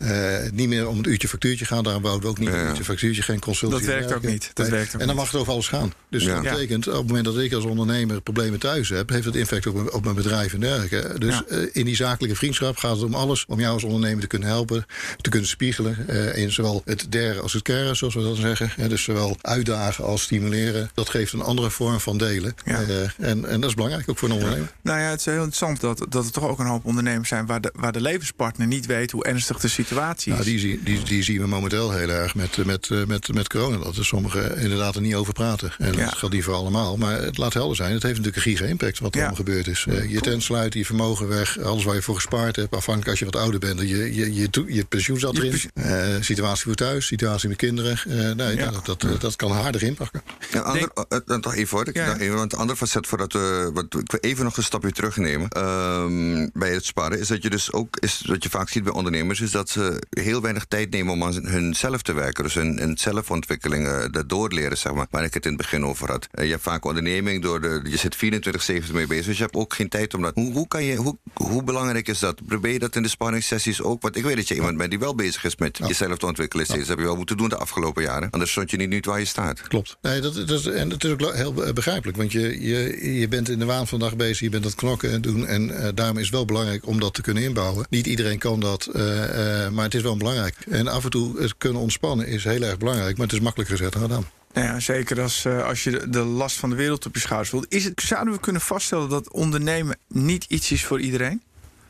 niet 0.53 0.69
meer 0.69 0.89
om 0.89 0.97
het 0.97 1.07
uurtje 1.07 1.29
factuurtje 1.29 1.65
gaan. 1.65 1.83
Daarom 1.83 2.03
bouwen 2.03 2.23
we 2.23 2.29
ook 2.29 2.39
niet 2.39 2.49
ja, 2.49 2.55
een 2.61 2.69
uurtje 2.69 2.85
factuurtje, 2.85 3.23
geen 3.23 3.41
consultie. 3.41 3.79
Dat 3.79 3.87
werkt 3.87 4.13
ook 4.13 4.23
niet. 4.23 4.51
Dat 4.55 4.69
werkt 4.69 4.95
ook 4.95 5.01
en 5.01 5.07
dan 5.07 5.17
mag 5.17 5.31
het 5.31 5.41
over 5.41 5.53
alles 5.53 5.69
gaan. 5.69 5.93
Dus 6.09 6.25
dat 6.25 6.43
betekent, 6.43 6.89
op 6.89 6.95
het 6.95 7.07
moment 7.07 7.25
dat 7.25 7.39
ik 7.39 7.53
als 7.53 7.65
ondernemer 7.65 8.21
problemen 8.21 8.44
thuis 8.59 8.89
heb, 8.89 9.09
heeft 9.09 9.25
het 9.25 9.37
effect 9.37 9.67
op 9.67 9.75
mijn, 9.75 9.93
op 9.93 10.05
mijn 10.05 10.17
bedrijf 10.17 10.53
en 10.53 10.61
dergelijke. 10.61 11.19
Dus 11.19 11.43
in 11.73 11.85
die 11.85 11.97
zakelijke 11.97 12.37
vriendschap 12.37 12.77
gaat 12.77 12.95
het 12.95 13.05
om 13.05 13.15
alles 13.15 13.45
om 13.49 13.61
jou 13.61 13.73
als 13.75 13.85
ondernemer 13.85 14.21
te 14.21 14.27
kunnen 14.27 14.49
helpen, 14.49 14.87
te 15.21 15.31
kunnen 15.31 15.49
spiegelen. 15.49 16.07
Uh, 16.11 16.37
in 16.37 16.53
zowel 16.53 16.83
het 16.85 17.07
der 17.09 17.41
als 17.41 17.53
het 17.53 17.63
keren, 17.63 17.97
zoals 17.97 18.15
we 18.15 18.23
dat 18.23 18.37
zeggen. 18.37 18.89
dus 18.89 19.03
zowel 19.03 19.37
uitdagen 19.41 20.05
als 20.05 20.23
stimuleren. 20.23 20.91
Dat 20.95 21.09
geeft 21.09 21.33
een 21.33 21.43
andere 21.43 21.71
vorm 21.71 22.01
van 22.01 22.19
delen. 22.19 22.55
Uh, 22.65 23.01
en, 23.19 23.45
en 23.49 23.61
dat 23.61 23.71
is 23.71 23.75
belangrijk 23.75 24.11
ook 24.11 24.19
voor 24.19 24.29
een 24.29 24.35
ondernemer. 24.35 24.73
Nou 24.83 25.01
ja, 25.01 25.11
het 25.11 25.19
is 25.19 25.25
heel 25.25 25.35
interessant 25.35 25.81
dat, 25.81 26.07
dat 26.09 26.25
er 26.25 26.33
toch 26.33 26.49
ook 26.49 26.59
een 26.59 26.67
hoop 26.67 26.85
ondernemers 26.85 27.29
zijn 27.29 27.47
waar 27.47 27.61
de, 27.61 27.73
waar 27.75 27.93
de 27.93 28.01
levenspartner 28.01 28.67
niet 28.67 28.87
weet 28.87 29.11
hoe 29.11 29.25
ernstig 29.25 29.59
de 29.61 29.69
situatie 29.69 30.33
is. 30.33 30.39
Nou, 30.39 30.51
die, 30.51 30.81
die, 30.83 31.03
die 31.03 31.23
zien 31.23 31.41
we 31.41 31.47
momenteel 31.47 31.93
heel 31.93 32.09
erg 32.09 32.35
met, 32.35 32.65
met, 32.65 32.89
met, 33.07 33.35
met 33.35 33.49
corona. 33.49 33.77
Dat 33.77 33.97
er 33.97 34.05
sommigen 34.05 34.57
inderdaad 34.57 34.95
er 34.95 35.01
niet 35.01 35.15
over 35.15 35.33
praten. 35.33 35.73
En 35.79 35.93
dat 35.93 36.15
gaat 36.15 36.31
niet 36.31 36.45
voor 36.45 36.55
allemaal. 36.55 36.97
Maar 36.97 37.23
het 37.23 37.39
laat 37.39 37.55
helder 37.55 37.77
zijn. 37.77 37.93
Het 37.93 38.03
heeft 38.03 38.17
natuurlijk 38.17 38.34
een 38.37 38.43
giga 38.43 38.65
impact 38.65 38.99
wat 38.99 39.15
er 39.15 39.21
allemaal 39.21 39.37
gebeurd 39.37 39.67
is. 39.67 39.87
Uh, 39.89 40.11
je 40.11 40.21
tent 40.21 40.43
sluiten, 40.43 40.81
je 40.81 40.87
vermogen 40.87 41.29
weg. 41.29 41.59
Alles 41.59 41.85
waar 41.85 41.95
je 41.95 42.03
voor 42.03 42.15
gespaard 42.15 42.57
hebt. 42.57 42.75
Afhankelijk 42.75 43.11
als 43.11 43.19
je 43.19 43.25
wat 43.25 43.37
ouder 43.37 43.61
bent. 43.61 43.81
Je, 43.81 44.15
je, 44.15 44.35
je, 44.35 44.65
je 44.67 44.85
pensioen 44.85 45.19
zat 45.19 45.37
erin. 45.37 45.61
Uh, 45.75 46.17
situatie 46.21 46.65
voor 46.65 46.75
thuis, 46.75 47.07
situatie 47.07 47.49
met 47.49 47.59
kinderen. 47.59 48.01
Uh, 48.07 48.31
nee, 48.33 48.57
dat, 48.57 48.87
dat, 48.87 49.21
dat, 49.21 49.37
kan 49.37 49.51
harder 49.51 49.83
inpakken. 49.83 50.23
Ja, 50.53 50.61
ander, 50.61 50.91
dan 51.27 51.41
toch 51.41 51.55
even 51.55 51.77
hoor. 51.77 51.89
Ja. 51.93 52.19
Even, 52.19 52.37
want 52.37 52.51
de 52.51 52.57
andere 52.57 52.79
facet 52.79 53.07
voordat 53.07 53.33
we. 53.33 53.71
Wat, 53.75 53.85
ik 53.85 54.11
wil 54.11 54.21
even 54.21 54.45
nog 54.45 54.57
een 54.57 54.63
stapje 54.63 54.93
terugnemen. 54.93 55.49
Uh, 55.57 56.49
bij 56.53 56.73
het 56.73 56.85
sparen 56.85 57.21
is 57.21 57.29
dat 57.29 57.43
je 57.43 57.51
dus 57.51 57.73
ook. 57.73 57.97
Is, 57.97 58.23
wat 58.27 58.43
je 58.43 58.51
vaak 58.51 58.69
ziet 58.69 58.85
bij 58.85 58.93
ondernemers. 58.93 59.41
Is 59.41 59.51
dat 59.51 59.69
ze 59.69 60.03
heel 60.11 60.41
weinig 60.41 60.65
tijd 60.65 60.91
nemen 60.91 61.13
om 61.13 61.23
aan 61.23 61.47
hunzelf 61.47 62.03
te 62.03 62.13
werken. 62.13 62.45
Dus 62.45 62.55
hun, 62.55 62.79
hun 62.79 62.99
zelfontwikkeling, 62.99 64.11
dat 64.11 64.29
doorleren, 64.29 64.79
zeg 64.79 64.93
maar. 64.93 65.07
Waar 65.11 65.25
ik 65.25 65.35
het 65.35 65.45
in 65.45 65.53
het 65.53 65.61
begin 65.61 65.85
over 65.85 66.11
had. 66.11 66.29
je 66.33 66.43
hebt 66.43 66.63
vaak 66.63 66.85
onderneming. 66.85 67.43
Door 67.43 67.61
de, 67.61 67.81
je 67.85 67.97
zit 67.97 68.17
24-7 68.25 68.93
mee 68.93 69.07
bezig. 69.07 69.27
Dus 69.27 69.37
je 69.37 69.43
hebt 69.43 69.57
ook 69.57 69.75
geen 69.75 69.89
tijd 69.89 70.15
om 70.15 70.23
dat. 70.23 70.35
Hoe, 70.35 70.53
hoe, 70.53 70.69
kan 70.69 70.85
je, 70.85 70.97
hoe, 70.97 71.19
hoe 71.35 71.65
belangrijk 71.65 72.09
is 72.09 72.19
dat? 72.19 72.47
Probeer 72.47 72.73
je 72.73 72.79
dat 72.79 72.97
in 72.97 73.03
de 73.03 73.09
spanningssessies 73.09 73.83
ook? 73.83 74.03
Want 74.03 74.17
ik 74.17 74.25
weet 74.25 74.37
dat 74.37 74.49
je 74.49 74.55
iemand 74.55 74.77
bent 74.77 74.91
die 74.91 74.99
wel 74.99 75.15
bezig 75.15 75.45
is 75.45 75.57
met 75.57 75.79
jezelf 75.87 76.19
te 76.19 76.27
ontwikkelen. 76.27 76.67
Dat 76.67 76.87
heb 76.87 76.99
je 76.99 77.05
wel 77.05 77.17
moeten 77.17 77.37
doen 77.37 77.49
de 77.49 77.57
afgelopen 77.57 78.03
jaren. 78.03 78.31
Anders 78.31 78.51
stond 78.51 78.71
je 78.71 78.77
niet 78.77 78.89
nu 78.89 79.01
waar 79.01 79.19
je 79.19 79.25
staat. 79.25 79.61
Klopt. 79.61 79.97
Nee, 80.03 80.21
dat, 80.21 80.35
dat 80.35 80.51
is, 80.51 80.67
en 80.67 80.91
het 80.91 81.05
is 81.05 81.11
ook 81.11 81.35
heel 81.35 81.53
begrijpelijk. 81.73 82.17
Want 82.17 82.33
je, 82.33 82.61
je, 82.63 83.19
je 83.19 83.29
bent 83.29 83.49
in 83.49 83.59
de 83.59 83.65
waan 83.65 83.87
van 83.87 83.99
dag 83.99 84.17
bezig. 84.17 84.41
Je 84.41 84.49
bent 84.49 84.65
het 84.65 84.75
knokken 84.75 85.11
en 85.11 85.21
doen. 85.21 85.47
En 85.47 85.69
uh, 85.69 85.89
daarom 85.95 86.17
is 86.17 86.25
het 86.25 86.35
wel 86.35 86.45
belangrijk 86.45 86.87
om 86.87 87.01
dat 87.01 87.15
te 87.15 87.23
kunnen 87.23 87.43
inbouwen. 87.43 87.87
Niet 87.91 88.07
iedereen 88.07 88.39
kan 88.39 88.61
dat. 88.61 88.89
Uh, 88.93 89.03
uh, 89.05 89.69
maar 89.69 89.85
het 89.85 89.95
is 89.95 90.03
wel 90.03 90.17
belangrijk. 90.17 90.57
En 90.71 90.89
af 90.89 91.05
en 91.05 91.11
toe 91.11 91.41
het 91.41 91.55
kunnen 91.59 91.83
ontspannen 91.83 92.27
is 92.27 92.45
heel 92.45 92.63
erg 92.63 92.79
belangrijk. 92.79 93.17
Maar 93.17 93.27
het 93.27 93.37
is 93.37 93.43
makkelijker 93.43 93.77
gezegd 93.77 93.93
dan 93.95 94.03
gedaan. 94.03 94.44
Nou 94.55 94.67
ja, 94.67 94.81
zeker 94.81 95.21
als, 95.21 95.45
uh, 95.45 95.65
als 95.65 95.85
je 95.85 96.09
de 96.09 96.25
last 96.25 96.57
van 96.57 96.71
de 96.71 96.77
wereld 96.77 97.07
op 97.07 97.15
je 97.15 97.21
schouders 97.21 97.51
voelt. 97.51 97.67
Is 97.69 97.85
het, 97.85 98.01
zouden 98.01 98.35
we 98.35 98.41
kunnen 98.41 98.63
vaststellen 98.63 99.09
dat 99.09 99.31
ondernemen 99.31 99.99
niet 100.09 100.45
iets 100.49 100.73
is 100.73 100.85
voor 100.85 101.01
iedereen? 101.01 101.43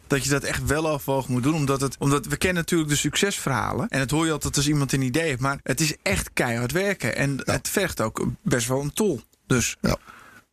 Dat 0.06 0.24
je 0.24 0.30
dat 0.30 0.42
echt 0.42 0.66
wel 0.66 0.88
afwogen 0.88 1.32
moet 1.32 1.42
doen. 1.42 1.54
Omdat, 1.54 1.80
het, 1.80 1.96
omdat 1.98 2.26
we 2.26 2.36
kennen 2.36 2.62
natuurlijk 2.62 2.90
de 2.90 2.96
succesverhalen. 2.96 3.88
En 3.88 4.00
het 4.00 4.10
hoor 4.10 4.26
je 4.26 4.32
altijd 4.32 4.56
als 4.56 4.68
iemand 4.68 4.92
een 4.92 5.02
idee 5.02 5.22
heeft. 5.22 5.40
Maar 5.40 5.58
het 5.62 5.80
is 5.80 5.96
echt 6.02 6.30
keihard 6.32 6.72
werken. 6.72 7.16
En 7.16 7.40
het 7.44 7.68
vergt 7.68 8.00
ook 8.00 8.26
best 8.42 8.68
wel 8.68 8.80
een 8.80 8.92
tol. 8.92 9.20
Dus. 9.46 9.76
Ja. 9.80 9.96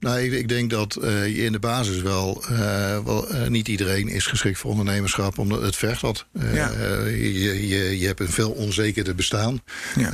Nou, 0.02 0.20
ik, 0.20 0.32
ik, 0.32 0.50
denk 0.50 0.70
dat 0.70 0.98
uh, 1.02 1.28
je 1.28 1.44
in 1.44 1.52
de 1.52 1.60
basis 1.60 2.02
wel, 2.02 2.44
uh, 2.52 3.00
wel 3.06 3.36
uh, 3.36 3.48
niet 3.48 3.68
iedereen 3.68 4.08
is 4.08 4.26
geschikt 4.26 4.58
voor 4.58 4.72
ondernemerschap, 4.72 5.38
omdat 5.38 5.62
het 5.62 5.76
vergt 5.76 6.02
wat. 6.02 6.26
Ja. 6.54 6.72
je, 7.06 7.68
je, 7.68 8.00
je 8.00 8.06
hebt 8.06 8.20
een 8.20 8.30
veel 8.30 8.52
onzekerder 8.52 9.16
bestaan. 9.16 9.62
Ja. 9.96 10.12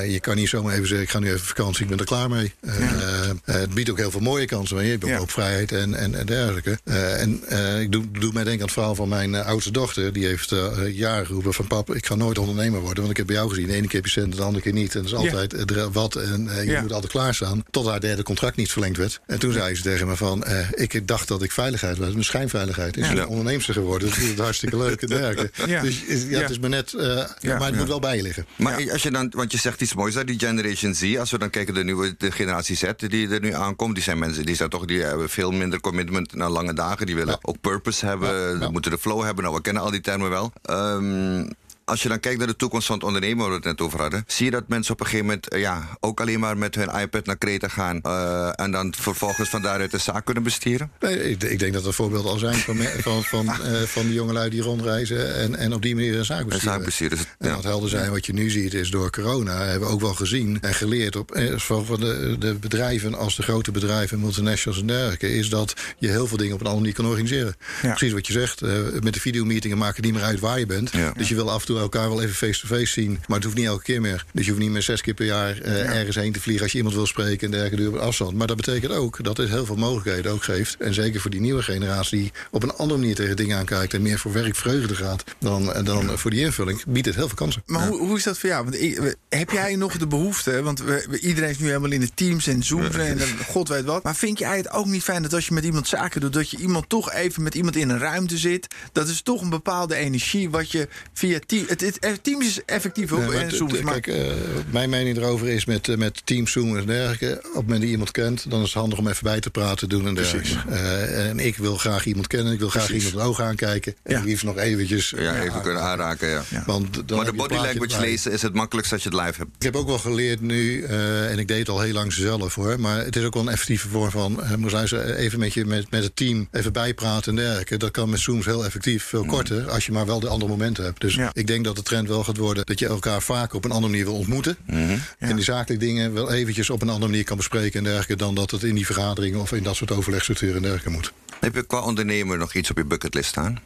je 0.00 0.20
kan 0.20 0.36
niet 0.36 0.48
zomaar 0.48 0.74
even 0.74 0.86
zeggen: 0.86 1.06
ik 1.06 1.12
ga 1.12 1.18
nu 1.18 1.26
even 1.26 1.46
vakantie, 1.46 1.82
ik 1.82 1.88
ben 1.88 1.98
er 1.98 2.04
klaar 2.04 2.30
mee. 2.30 2.54
Ja. 2.62 3.52
het 3.52 3.74
biedt 3.74 3.90
ook 3.90 3.96
heel 3.96 4.10
veel 4.10 4.20
mooie 4.20 4.46
kansen, 4.46 4.76
maar 4.76 4.84
je 4.84 4.90
hebt 4.90 5.20
ook 5.20 5.30
vrijheid 5.30 5.72
en, 5.72 5.94
en, 5.94 6.14
en 6.14 6.26
dergelijke. 6.26 6.78
en 6.84 7.42
ik 7.80 7.92
doe, 7.92 8.10
doe 8.10 8.32
mij 8.32 8.44
denken 8.44 8.60
aan 8.60 8.66
het 8.66 8.72
verhaal 8.72 8.94
van 8.94 9.08
mijn 9.08 9.34
oudste 9.34 9.70
dochter. 9.70 10.12
Die 10.12 10.26
heeft 10.26 10.54
jaren 10.92 11.26
geroepen: 11.26 11.54
van 11.54 11.66
pap, 11.66 11.94
ik 11.94 12.06
ga 12.06 12.14
nooit 12.14 12.38
ondernemer 12.38 12.80
worden, 12.80 12.98
want 12.98 13.10
ik 13.10 13.16
heb 13.16 13.26
bij 13.26 13.36
jou 13.36 13.48
gezien. 13.48 13.66
De 13.66 13.74
ene 13.74 13.86
keer 13.86 14.00
heb 14.00 14.04
je 14.04 14.20
cent, 14.20 14.36
de 14.36 14.42
andere 14.42 14.62
keer 14.62 14.72
niet. 14.72 14.94
En 14.94 15.02
dat 15.02 15.10
is 15.10 15.16
altijd 15.16 15.92
wat 15.92 16.14
en 16.14 16.50
je 16.64 16.78
moet 16.82 16.92
altijd 16.92 17.12
klaarstaan. 17.12 17.64
Tot 17.70 17.86
haar 17.86 18.00
derde 18.00 18.22
contract 18.22 18.56
niet 18.56 18.70
verlengd 18.70 18.96
en 19.26 19.38
toen 19.38 19.52
zei 19.52 19.74
ze 19.74 19.82
tegen 19.82 20.06
me 20.06 20.16
van, 20.16 20.44
uh, 20.48 20.68
ik 20.74 21.08
dacht 21.08 21.28
dat 21.28 21.42
ik 21.42 21.52
veiligheid 21.52 21.98
was. 21.98 22.12
Mijn 22.12 22.24
schijnveiligheid. 22.24 22.96
Is 22.96 23.08
ja. 23.08 23.26
onderneemster 23.26 23.74
geworden. 23.74 24.08
Dat 24.08 24.18
is 24.18 24.28
het 24.28 24.38
hartstikke 24.38 24.76
leuk 24.76 24.98
te 24.98 25.06
werken. 25.18 25.50
Ja. 25.66 25.82
Dus 25.82 26.02
ja, 26.06 26.40
het 26.40 26.50
is 26.50 26.58
maar 26.58 26.70
net, 26.70 26.92
uh, 26.92 27.02
maar 27.42 27.66
het 27.66 27.76
moet 27.76 27.88
wel 27.88 28.00
bij 28.00 28.16
je 28.16 28.22
liggen. 28.22 28.46
Maar 28.56 28.92
als 28.92 29.02
je 29.02 29.10
dan, 29.10 29.32
want 29.36 29.52
je 29.52 29.58
zegt 29.58 29.80
iets 29.80 29.94
moois, 29.94 30.14
hè, 30.14 30.24
die 30.24 30.38
Generation 30.38 30.94
Z. 30.94 31.16
Als 31.18 31.30
we 31.30 31.38
dan 31.38 31.50
kijken 31.50 31.74
de 31.74 31.84
nieuwe 31.84 32.14
de 32.18 32.30
generatie 32.30 32.76
Z 32.76 32.84
die 32.96 33.28
er 33.28 33.40
nu 33.40 33.54
aankomt. 33.54 33.94
Die 33.94 34.04
zijn 34.04 34.18
mensen, 34.18 34.46
die 34.46 34.56
zijn 34.56 34.68
toch, 34.68 34.84
die 34.84 35.02
hebben 35.02 35.28
veel 35.28 35.50
minder 35.50 35.80
commitment 35.80 36.34
naar 36.34 36.50
lange 36.50 36.74
dagen. 36.74 37.06
Die 37.06 37.14
willen 37.14 37.38
ook 37.42 37.60
purpose 37.60 38.06
hebben. 38.06 38.60
Die 38.60 38.70
moeten 38.70 38.90
de 38.90 38.98
flow 38.98 39.22
hebben. 39.22 39.44
Nou, 39.44 39.56
we 39.56 39.62
kennen 39.62 39.82
al 39.82 39.90
die 39.90 40.00
termen 40.00 40.30
wel. 40.30 40.52
Um, 40.70 41.48
als 41.88 42.02
je 42.02 42.08
dan 42.08 42.20
kijkt 42.20 42.38
naar 42.38 42.46
de 42.46 42.56
toekomst 42.56 42.86
van 42.86 42.96
het 42.96 43.04
ondernemen, 43.04 43.38
waar 43.38 43.48
we 43.48 43.54
het 43.54 43.64
net 43.64 43.80
over 43.80 44.00
hadden, 44.00 44.24
zie 44.26 44.44
je 44.44 44.50
dat 44.50 44.68
mensen 44.68 44.92
op 44.92 45.00
een 45.00 45.06
gegeven 45.06 45.26
moment 45.26 45.54
uh, 45.54 45.60
ja, 45.60 45.88
ook 46.00 46.20
alleen 46.20 46.40
maar 46.40 46.58
met 46.58 46.74
hun 46.74 46.88
iPad 46.88 47.26
naar 47.26 47.36
Kreta 47.36 47.68
gaan 47.68 48.00
uh, 48.06 48.60
en 48.60 48.70
dan 48.70 48.94
vervolgens 48.98 49.48
van 49.48 49.62
daaruit 49.62 49.90
de 49.90 49.98
zaak 49.98 50.24
kunnen 50.24 50.42
bestieren? 50.42 50.90
Nee, 51.00 51.30
ik, 51.30 51.42
ik 51.42 51.58
denk 51.58 51.72
dat 51.72 51.86
er 51.86 51.92
voorbeelden 51.92 52.30
al 52.30 52.38
zijn 52.38 52.54
van, 52.54 52.76
van, 52.76 53.24
van, 53.24 53.46
uh, 53.46 53.82
van 53.96 54.02
die 54.02 54.12
jongelui 54.12 54.50
die 54.50 54.62
rondreizen 54.62 55.34
en, 55.34 55.56
en 55.56 55.74
op 55.74 55.82
die 55.82 55.94
manier 55.94 56.18
een 56.18 56.24
zaak 56.24 56.44
besturen. 56.44 56.68
Een 56.68 56.78
zaak 56.78 56.84
besturen. 56.84 57.18
En 57.38 57.54
wat 57.54 57.64
helder 57.64 57.88
zijn, 57.88 58.10
wat 58.10 58.26
je 58.26 58.32
nu 58.32 58.50
ziet, 58.50 58.74
is 58.74 58.90
door 58.90 59.10
corona 59.10 59.64
hebben 59.64 59.88
we 59.88 59.94
ook 59.94 60.00
wel 60.00 60.14
gezien 60.14 60.58
en 60.60 60.74
geleerd 60.74 61.16
op, 61.16 61.40
van 61.56 62.00
de, 62.00 62.36
de 62.38 62.54
bedrijven 62.54 63.14
als 63.14 63.36
de 63.36 63.42
grote 63.42 63.70
bedrijven, 63.70 64.20
multinationals 64.20 64.80
en 64.80 64.86
dergelijke, 64.86 65.34
is 65.34 65.48
dat 65.48 65.74
je 65.98 66.08
heel 66.08 66.26
veel 66.26 66.36
dingen 66.36 66.54
op 66.54 66.60
een 66.60 66.66
andere 66.66 66.84
manier 66.84 66.96
kan 66.96 67.06
organiseren. 67.06 67.56
Ja. 67.82 67.88
Precies 67.88 68.12
wat 68.12 68.26
je 68.26 68.32
zegt, 68.32 68.60
met 69.02 69.14
de 69.14 69.20
videomeetingen 69.20 69.78
maakt 69.78 69.96
het 69.96 70.04
niet 70.04 70.14
meer 70.14 70.22
uit 70.22 70.40
waar 70.40 70.58
je 70.58 70.66
bent. 70.66 70.92
Ja. 70.92 71.12
Dus 71.16 71.28
je 71.28 71.34
wil 71.34 71.50
af 71.50 71.60
en 71.60 71.66
toe 71.66 71.77
elkaar 71.80 72.08
wel 72.08 72.22
even 72.22 72.34
face-to-face 72.34 72.92
zien. 72.92 73.20
Maar 73.26 73.36
het 73.36 73.44
hoeft 73.44 73.56
niet 73.56 73.66
elke 73.66 73.82
keer 73.82 74.00
meer. 74.00 74.24
Dus 74.32 74.44
je 74.44 74.50
hoeft 74.50 74.62
niet 74.62 74.72
meer 74.72 74.82
zes 74.82 75.00
keer 75.00 75.14
per 75.14 75.26
jaar 75.26 75.62
uh, 75.62 75.96
ergens 75.98 76.16
heen 76.16 76.32
te 76.32 76.40
vliegen 76.40 76.62
als 76.62 76.72
je 76.72 76.78
iemand 76.78 76.96
wil 76.96 77.06
spreken 77.06 77.52
en 77.52 77.58
dergelijke 77.58 77.96
op 77.96 77.96
afstand. 77.96 78.34
Maar 78.34 78.46
dat 78.46 78.56
betekent 78.56 78.92
ook 78.92 79.24
dat 79.24 79.36
het 79.36 79.48
heel 79.48 79.66
veel 79.66 79.76
mogelijkheden 79.76 80.32
ook 80.32 80.44
geeft. 80.44 80.76
En 80.78 80.94
zeker 80.94 81.20
voor 81.20 81.30
die 81.30 81.40
nieuwe 81.40 81.62
generatie 81.62 82.18
die 82.18 82.32
op 82.50 82.62
een 82.62 82.72
andere 82.72 83.00
manier 83.00 83.14
tegen 83.14 83.36
dingen 83.36 83.56
aankijkt 83.58 83.94
en 83.94 84.02
meer 84.02 84.18
voor 84.18 84.32
werkvreugde 84.32 84.94
gaat 84.94 85.24
dan, 85.38 85.72
eh, 85.72 85.84
dan 85.84 86.18
voor 86.18 86.30
die 86.30 86.40
invulling, 86.40 86.84
biedt 86.86 87.06
het 87.06 87.14
heel 87.14 87.26
veel 87.26 87.36
kansen. 87.36 87.62
Maar 87.66 87.88
hoe, 87.88 87.98
hoe 87.98 88.16
is 88.16 88.22
dat 88.22 88.38
voor 88.38 88.48
jou? 88.48 88.64
Want 88.64 88.80
ik, 88.80 89.16
heb 89.28 89.50
jij 89.50 89.76
nog 89.76 89.98
de 89.98 90.06
behoefte? 90.06 90.62
Want 90.62 90.82
we, 90.82 91.18
iedereen 91.20 91.50
is 91.50 91.58
nu 91.58 91.66
helemaal 91.66 91.90
in 91.90 92.00
de 92.00 92.14
teams 92.14 92.46
en 92.46 92.62
zooms 92.62 92.96
en 92.96 93.18
god 93.46 93.68
weet 93.68 93.84
wat. 93.84 94.02
Maar 94.02 94.16
vind 94.16 94.38
jij 94.38 94.56
het 94.56 94.70
ook 94.70 94.86
niet 94.86 95.02
fijn 95.02 95.22
dat 95.22 95.34
als 95.34 95.46
je 95.46 95.54
met 95.54 95.64
iemand 95.64 95.88
zaken 95.88 96.20
doet, 96.20 96.32
dat 96.32 96.50
je 96.50 96.56
iemand 96.56 96.88
toch 96.88 97.12
even 97.12 97.42
met 97.42 97.54
iemand 97.54 97.76
in 97.76 97.88
een 97.88 97.98
ruimte 97.98 98.38
zit? 98.38 98.66
Dat 98.92 99.08
is 99.08 99.22
toch 99.22 99.42
een 99.42 99.50
bepaalde 99.50 99.94
energie 99.94 100.50
wat 100.50 100.70
je 100.70 100.88
via 101.12 101.38
het, 101.68 101.80
het, 102.00 102.24
Teams 102.24 102.46
is 102.46 102.64
effectief 102.64 103.12
ook. 103.12 103.32
Nee, 103.32 103.50
Zoom, 103.50 103.70
maar... 103.82 104.00
Kijk, 104.00 104.06
uh, 104.06 104.32
mijn 104.70 104.90
mening 104.90 105.16
erover 105.16 105.48
is 105.48 105.64
met, 105.64 105.88
uh, 105.88 105.96
met 105.96 106.20
Teams, 106.24 106.52
Zoom 106.52 106.76
en 106.76 106.86
dergelijke. 106.86 107.38
Op 107.38 107.44
het 107.44 107.54
moment 107.54 107.72
dat 107.72 107.82
je 107.82 107.90
iemand 107.90 108.10
kent, 108.10 108.50
dan 108.50 108.60
is 108.60 108.66
het 108.66 108.74
handig 108.74 108.98
om 108.98 109.08
even 109.08 109.24
bij 109.24 109.40
te 109.40 109.50
praten, 109.50 109.88
doen 109.88 110.06
en 110.06 110.14
dergelijke. 110.14 110.48
Uh, 110.68 111.28
en 111.28 111.38
ik 111.38 111.56
wil 111.56 111.76
graag 111.76 112.06
iemand 112.06 112.26
kennen, 112.26 112.52
ik 112.52 112.58
wil 112.58 112.68
graag 112.68 112.86
Precies. 112.86 113.04
iemand 113.04 113.22
in 113.22 113.28
ogen 113.30 113.44
aankijken. 113.44 113.94
En 114.02 114.12
ja. 114.12 114.24
liefst 114.24 114.44
nog 114.44 114.56
eventjes. 114.56 115.12
Ja, 115.16 115.42
even 115.42 115.62
kunnen 115.62 115.82
aanraken, 115.82 116.28
ja. 116.28 116.42
ja. 116.48 116.62
Want 116.66 117.10
maar 117.10 117.24
de 117.24 117.32
body 117.32 117.54
language 117.54 118.00
lezen 118.00 118.32
is 118.32 118.42
het 118.42 118.54
makkelijkst 118.54 118.92
als 118.92 119.02
je 119.02 119.08
het 119.08 119.18
live 119.18 119.38
hebt. 119.38 119.50
Ik 119.56 119.62
heb 119.62 119.76
ook 119.76 119.86
wel 119.86 119.98
geleerd 119.98 120.40
nu, 120.40 120.82
en 120.82 121.38
ik 121.38 121.48
deed 121.48 121.58
het 121.58 121.68
al 121.68 121.80
heel 121.80 121.92
lang 121.92 122.12
zelf 122.12 122.54
hoor, 122.54 122.80
maar 122.80 123.04
het 123.04 123.16
is 123.16 123.24
ook 123.24 123.34
wel 123.34 123.42
een 123.42 123.48
effectieve 123.48 123.88
vorm 123.88 124.10
van, 124.10 124.40
uh, 124.42 125.18
even 125.18 125.38
met, 125.38 125.54
je, 125.54 125.64
met, 125.64 125.90
met 125.90 126.02
het 126.02 126.16
team 126.16 126.48
even 126.52 126.72
bijpraten 126.72 127.30
en 127.30 127.36
dergelijke. 127.36 127.76
Dat 127.76 127.90
kan 127.90 128.10
met 128.10 128.20
Zooms 128.20 128.44
heel 128.44 128.64
effectief, 128.64 129.04
veel 129.04 129.22
mm. 129.22 129.28
korter, 129.28 129.70
als 129.70 129.86
je 129.86 129.92
maar 129.92 130.06
wel 130.06 130.20
de 130.20 130.28
andere 130.28 130.50
momenten 130.50 130.84
hebt. 130.84 131.00
Dus 131.00 131.18
ik 131.32 131.46
denk 131.46 131.57
dat 131.64 131.76
de 131.76 131.82
trend 131.82 132.08
wel 132.08 132.24
gaat 132.24 132.36
worden 132.36 132.66
dat 132.66 132.78
je 132.78 132.86
elkaar 132.86 133.22
vaak 133.22 133.54
op 133.54 133.64
een 133.64 133.70
andere 133.70 133.90
manier 133.90 134.06
wil 134.06 134.16
ontmoeten. 134.16 134.56
Mhm. 134.66 134.98
En 135.18 135.36
die 135.36 135.44
zakelijke 135.44 135.84
dingen 135.84 136.12
wel 136.14 136.32
eventjes 136.32 136.70
op 136.70 136.82
een 136.82 136.88
andere 136.88 137.10
manier 137.10 137.24
kan 137.24 137.36
bespreken 137.36 137.78
en 137.78 137.84
dergelijke. 137.84 138.16
dan 138.16 138.34
dat 138.34 138.50
het 138.50 138.62
in 138.62 138.74
die 138.74 138.86
vergaderingen 138.86 139.40
of 139.40 139.52
in 139.52 139.62
dat 139.62 139.76
soort 139.76 139.90
overlegstructuren 139.90 140.56
en 140.56 140.62
dergelijke 140.62 140.90
moet. 140.90 141.12
Heb 141.40 141.54
je 141.54 141.62
qua 141.62 141.80
ondernemer 141.80 142.38
nog 142.38 142.54
iets 142.54 142.70
op 142.70 142.76
je 142.76 142.84
bucketlist 142.84 143.28
staan? 143.28 143.58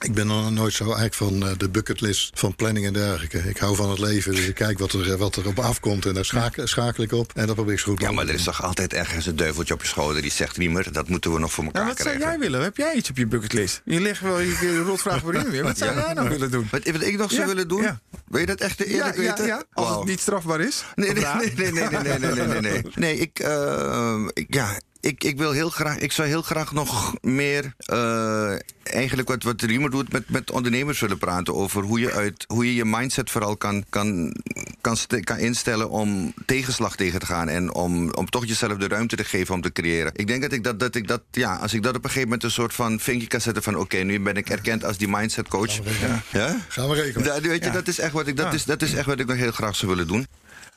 Ik 0.00 0.14
ben 0.14 0.26
nog 0.26 0.50
nooit 0.50 0.72
zo 0.74 0.84
eigenlijk 0.84 1.14
van 1.14 1.42
uh, 1.42 1.48
de 1.56 1.68
bucketlist 1.68 2.30
van 2.34 2.54
planning 2.54 2.86
en 2.86 2.92
dergelijke. 2.92 3.38
Ik 3.38 3.56
hou 3.58 3.76
van 3.76 3.90
het 3.90 3.98
leven, 3.98 4.34
dus 4.34 4.46
ik 4.46 4.54
kijk 4.54 4.78
wat 4.78 4.92
er, 4.92 5.16
wat 5.16 5.36
er 5.36 5.46
op 5.46 5.58
afkomt 5.58 6.06
en 6.06 6.14
daar 6.14 6.24
schakel, 6.24 6.66
schakel 6.66 7.02
ik 7.02 7.12
op. 7.12 7.32
En 7.34 7.46
dat 7.46 7.54
probeer 7.54 7.72
ik 7.72 7.78
zo 7.78 7.90
goed 7.90 8.00
Ja, 8.00 8.10
maar 8.12 8.28
er 8.28 8.34
is 8.34 8.44
toch 8.44 8.62
altijd 8.62 8.92
ergens 8.92 9.26
een 9.26 9.36
duiveltje 9.36 9.74
op 9.74 9.82
je 9.82 9.88
schouder 9.88 10.22
die 10.22 10.30
zegt: 10.30 10.56
Wiemer, 10.56 10.92
dat 10.92 11.08
moeten 11.08 11.32
we 11.32 11.38
nog 11.38 11.52
voor 11.52 11.64
elkaar 11.64 11.82
ja, 11.82 11.88
wat 11.88 11.96
krijgen. 11.96 12.20
zou 12.20 12.32
jij 12.32 12.40
willen? 12.40 12.62
Heb 12.62 12.76
jij 12.76 12.94
iets 12.94 13.10
op 13.10 13.16
je 13.16 13.26
bucketlist? 13.26 13.80
Je 13.84 14.00
legt 14.00 14.20
wel 14.20 14.38
je 14.40 14.82
rotvraag 14.86 15.20
voor 15.20 15.34
in 15.34 15.50
weer. 15.50 15.62
Wat 15.62 15.78
zou 15.82 15.94
jij 16.00 16.12
nou 16.12 16.28
willen 16.28 16.50
doen? 16.50 16.68
Wat, 16.70 16.90
wat 16.90 17.02
ik 17.02 17.16
nog 17.18 17.30
zou 17.30 17.40
Ja, 17.42 17.46
willen 17.48 17.68
doen? 17.68 17.82
ja. 17.82 18.00
Wil 18.28 18.40
je 18.40 18.46
dat 18.46 18.60
echt 18.60 18.80
eerlijk 18.84 19.16
ja, 19.16 19.22
ja, 19.22 19.28
weten? 19.28 19.46
ja. 19.46 19.62
Als 19.72 19.96
het 19.96 20.04
niet 20.04 20.20
strafbaar 20.20 20.60
is. 20.60 20.84
Nee, 20.94 21.12
nee, 21.12 21.22
Of 21.24 21.34
nee, 21.34 21.52
nee, 21.56 21.72
nee, 21.72 21.88
nee, 21.88 22.00
nee, 22.02 22.18
nee, 22.18 22.30
nee, 22.46 22.46
nee, 22.60 22.60
nee. 22.60 22.82
Nee, 22.94 23.16
ik, 23.18 23.38
eh, 23.38 24.18
ik- 24.32 24.54
ja, 24.54 24.80
ik, 25.00 25.24
ik 25.24 25.38
wil 25.38 25.52
heel 25.52 25.70
graag, 25.70 25.98
ik 25.98 26.12
zou 26.12 26.28
heel 26.28 26.42
graag 26.42 26.72
nog 26.72 27.14
meer, 27.20 27.74
eh, 27.78 28.54
eigenlijk 28.82 29.28
wat, 29.28 29.42
wat 29.42 29.62
Riemer 29.62 29.90
doet, 29.90 30.12
met, 30.12 30.30
met 30.30 30.50
ondernemers 30.50 31.00
willen 31.00 31.18
praten 31.18 31.54
over 31.54 31.82
hoe 31.82 32.00
je, 32.00 32.12
uit, 32.12 32.44
hoe 32.48 32.66
je 32.66 32.74
je 32.74 32.84
mindset 32.84 33.30
vooral 33.30 33.56
kan, 33.56 33.84
kan, 33.88 34.34
kan, 34.80 34.96
kan 35.24 35.38
instellen 35.38 35.90
om 35.90 36.32
tegenslag 36.46 36.96
tegen 36.96 37.20
te 37.20 37.26
gaan 37.26 37.48
en 37.48 37.74
om, 37.74 38.10
om 38.14 38.30
toch 38.30 38.46
jezelf 38.46 38.76
de 38.78 38.88
ruimte 38.88 39.16
te 39.16 39.24
geven 39.24 39.54
om 39.54 39.60
te 39.60 39.72
creëren. 39.72 40.12
Ik 40.14 40.26
denk 40.26 40.42
dat 40.42 40.52
ik 40.52 40.64
dat, 40.64 40.80
dat 40.80 40.94
ik 40.94 41.08
dat, 41.08 41.22
ja, 41.30 41.54
als 41.56 41.74
ik 41.74 41.82
dat 41.82 41.96
op 41.96 42.04
een 42.04 42.10
gegeven 42.10 42.28
moment 42.28 42.44
een 42.44 42.50
soort 42.50 42.74
van 42.74 43.00
vinkje 43.00 43.26
kan 43.26 43.40
zetten 43.40 43.62
van 43.62 43.76
oké, 43.76 43.96
nu 43.96 44.20
ben 44.20 44.36
ik 44.36 44.50
erkend 44.50 44.84
als 44.84 44.96
die 44.98 45.08
mindset 45.08 45.48
coach. 45.48 45.82
regelen. 45.84 46.22
Ja? 46.32 46.56
Gaan 46.68 46.88
we 46.88 46.94
regelen. 46.94 47.26
Ja, 47.34 47.40
weet 47.40 47.58
je, 47.60 47.66
Ja. 47.66 47.72
dat 47.72 47.88
is 47.88 47.98
echt 47.98 48.12
wat 48.12 48.26
ik, 48.26 48.36
dat 48.36 48.46
Ja. 48.46 48.52
is, 48.52 48.64
dat 48.64 48.82
is 48.82 48.94
echt 48.94 49.06
wat 49.06 49.20
ik 49.20 49.26
nog 49.26 49.36
heel 49.36 49.52
graag 49.52 49.76
zou 49.76 49.90
willen 49.90 50.06
doen. 50.06 50.26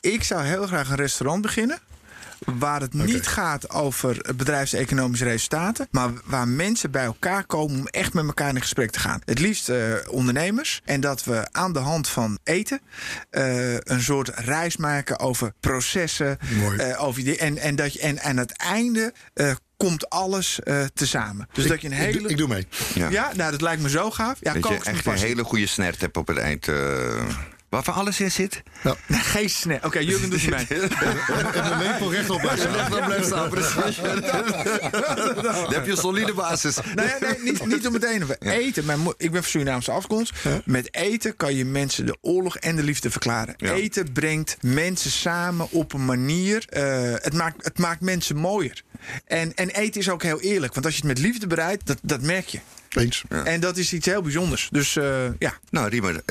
Ik 0.00 0.22
zou 0.22 0.42
heel 0.44 0.66
graag 0.66 0.88
een 0.90 0.96
restaurant 0.96 1.42
beginnen. 1.42 1.78
Waar 2.44 2.80
het 2.80 2.92
niet 2.94 3.26
gaat 3.26 3.70
over 3.70 4.24
bedrijfseconomische 4.36 5.24
resultaten. 5.24 5.86
Maar 5.90 6.10
waar 6.24 6.48
mensen 6.48 6.90
bij 6.90 7.04
elkaar 7.04 7.44
komen 7.46 7.78
om 7.78 7.86
echt 7.86 8.12
met 8.14 8.26
elkaar 8.26 8.54
in 8.54 8.60
gesprek 8.60 8.90
te 8.90 8.98
gaan. 8.98 9.20
Het 9.24 9.38
liefst 9.38 9.68
eh, 9.68 9.78
ondernemers. 10.10 10.80
En 10.84 11.00
dat 11.00 11.24
we 11.24 11.48
aan 11.52 11.72
de 11.72 11.78
hand 11.78 12.08
van 12.08 12.38
eten 12.44 12.80
eh, 13.30 13.74
een 13.74 14.02
soort 14.02 14.28
reis 14.34 14.76
maken 14.76 15.18
over 15.18 15.52
processen. 15.60 16.38
Mooi. 16.58 16.78
eh, 16.78 17.04
over 17.04 17.24
die, 17.24 17.36
en, 17.36 17.58
en, 17.58 17.76
dat 17.76 17.92
je, 17.92 18.00
en 18.00 18.20
aan 18.22 18.36
het 18.36 18.52
einde 18.52 19.12
eh, 19.34 19.52
komt 19.76 20.10
alles 20.10 20.60
eh 20.60 20.84
tezamen. 20.94 21.48
Dus 21.52 21.66
dat 21.66 21.80
je 21.80 21.86
een 21.86 21.92
hele. 21.92 22.28
ik 22.28 22.36
doe 22.36 22.48
mee. 22.48 22.66
Ja. 22.94 23.08
ja. 23.10 23.30
nou, 23.34 23.50
dat 23.50 23.60
lijkt 23.60 23.82
me 23.82 23.88
zo 23.88 24.10
gaaf. 24.10 24.38
Ja, 24.40 24.52
Dat 24.52 24.68
je 24.68 24.78
echt 24.82 25.06
een 25.06 25.16
hele 25.16 25.44
goede 25.44 25.66
snert 25.66 26.00
hebt 26.00 26.16
op 26.16 26.26
het 26.28 26.36
eind. 26.38 26.68
Waarvan 27.72 27.94
alles 27.94 28.20
in 28.20 28.30
zit. 28.30 28.62
Ja. 28.82 28.96
Geen 29.34 29.50
snel. 29.50 29.78
Oké, 29.82 29.98
Jurgen 29.98 30.30
doet 30.30 30.42
het 30.42 30.50
mij. 30.50 30.66
En 31.52 31.64
de 31.64 31.76
lepel 31.78 32.12
rechtop 32.12 32.40
blijft 32.40 32.60
staan. 32.60 32.90
Dan 32.90 33.04
blijft 33.04 33.26
staan, 33.26 33.48
precies. 33.48 33.96
Dan 35.42 35.72
heb 35.72 35.84
je 35.84 35.90
een 35.90 35.96
solide 35.96 36.34
basis. 36.34 36.78
Nee, 36.94 37.10
nee 37.20 37.38
niet, 37.42 37.66
niet 37.66 37.86
om 37.86 37.94
het 37.94 38.04
ene. 38.04 38.36
Eten, 38.38 38.84
mijn 38.84 39.00
ik 39.16 39.30
ben 39.30 39.42
van 39.42 39.50
Surinaamse 39.50 39.90
afkomst. 39.90 40.32
Met 40.64 40.94
eten 40.94 41.36
kan 41.36 41.54
je 41.54 41.64
mensen 41.64 42.06
de 42.06 42.16
oorlog 42.20 42.56
en 42.56 42.76
de 42.76 42.82
liefde 42.82 43.10
verklaren. 43.10 43.54
Ja. 43.56 43.72
Eten 43.72 44.12
brengt 44.12 44.56
mensen 44.60 45.10
samen 45.10 45.70
op 45.70 45.92
een 45.92 46.04
manier. 46.04 46.64
eh, 46.68 47.12
het, 47.14 47.34
maakt, 47.34 47.64
het 47.64 47.78
maakt 47.78 48.00
mensen 48.00 48.36
mooier. 48.36 48.82
En, 49.26 49.54
en 49.54 49.68
eten 49.70 50.00
is 50.00 50.10
ook 50.10 50.22
heel 50.22 50.40
eerlijk. 50.40 50.74
Want 50.74 50.86
als 50.86 50.94
je 50.94 51.00
het 51.00 51.08
met 51.08 51.26
liefde 51.26 51.46
bereidt, 51.46 51.86
dat, 51.86 51.98
dat 52.02 52.22
merk 52.22 52.46
je. 52.46 52.58
Eens. 52.88 53.22
En 53.44 53.60
dat 53.60 53.76
is 53.76 53.92
iets 53.92 54.06
heel 54.06 54.22
bijzonders. 54.22 54.68
Dus 54.70 54.96
eh, 54.96 55.24
ja. 55.38 55.52
Nou, 55.70 55.88
Riemer, 55.88 56.22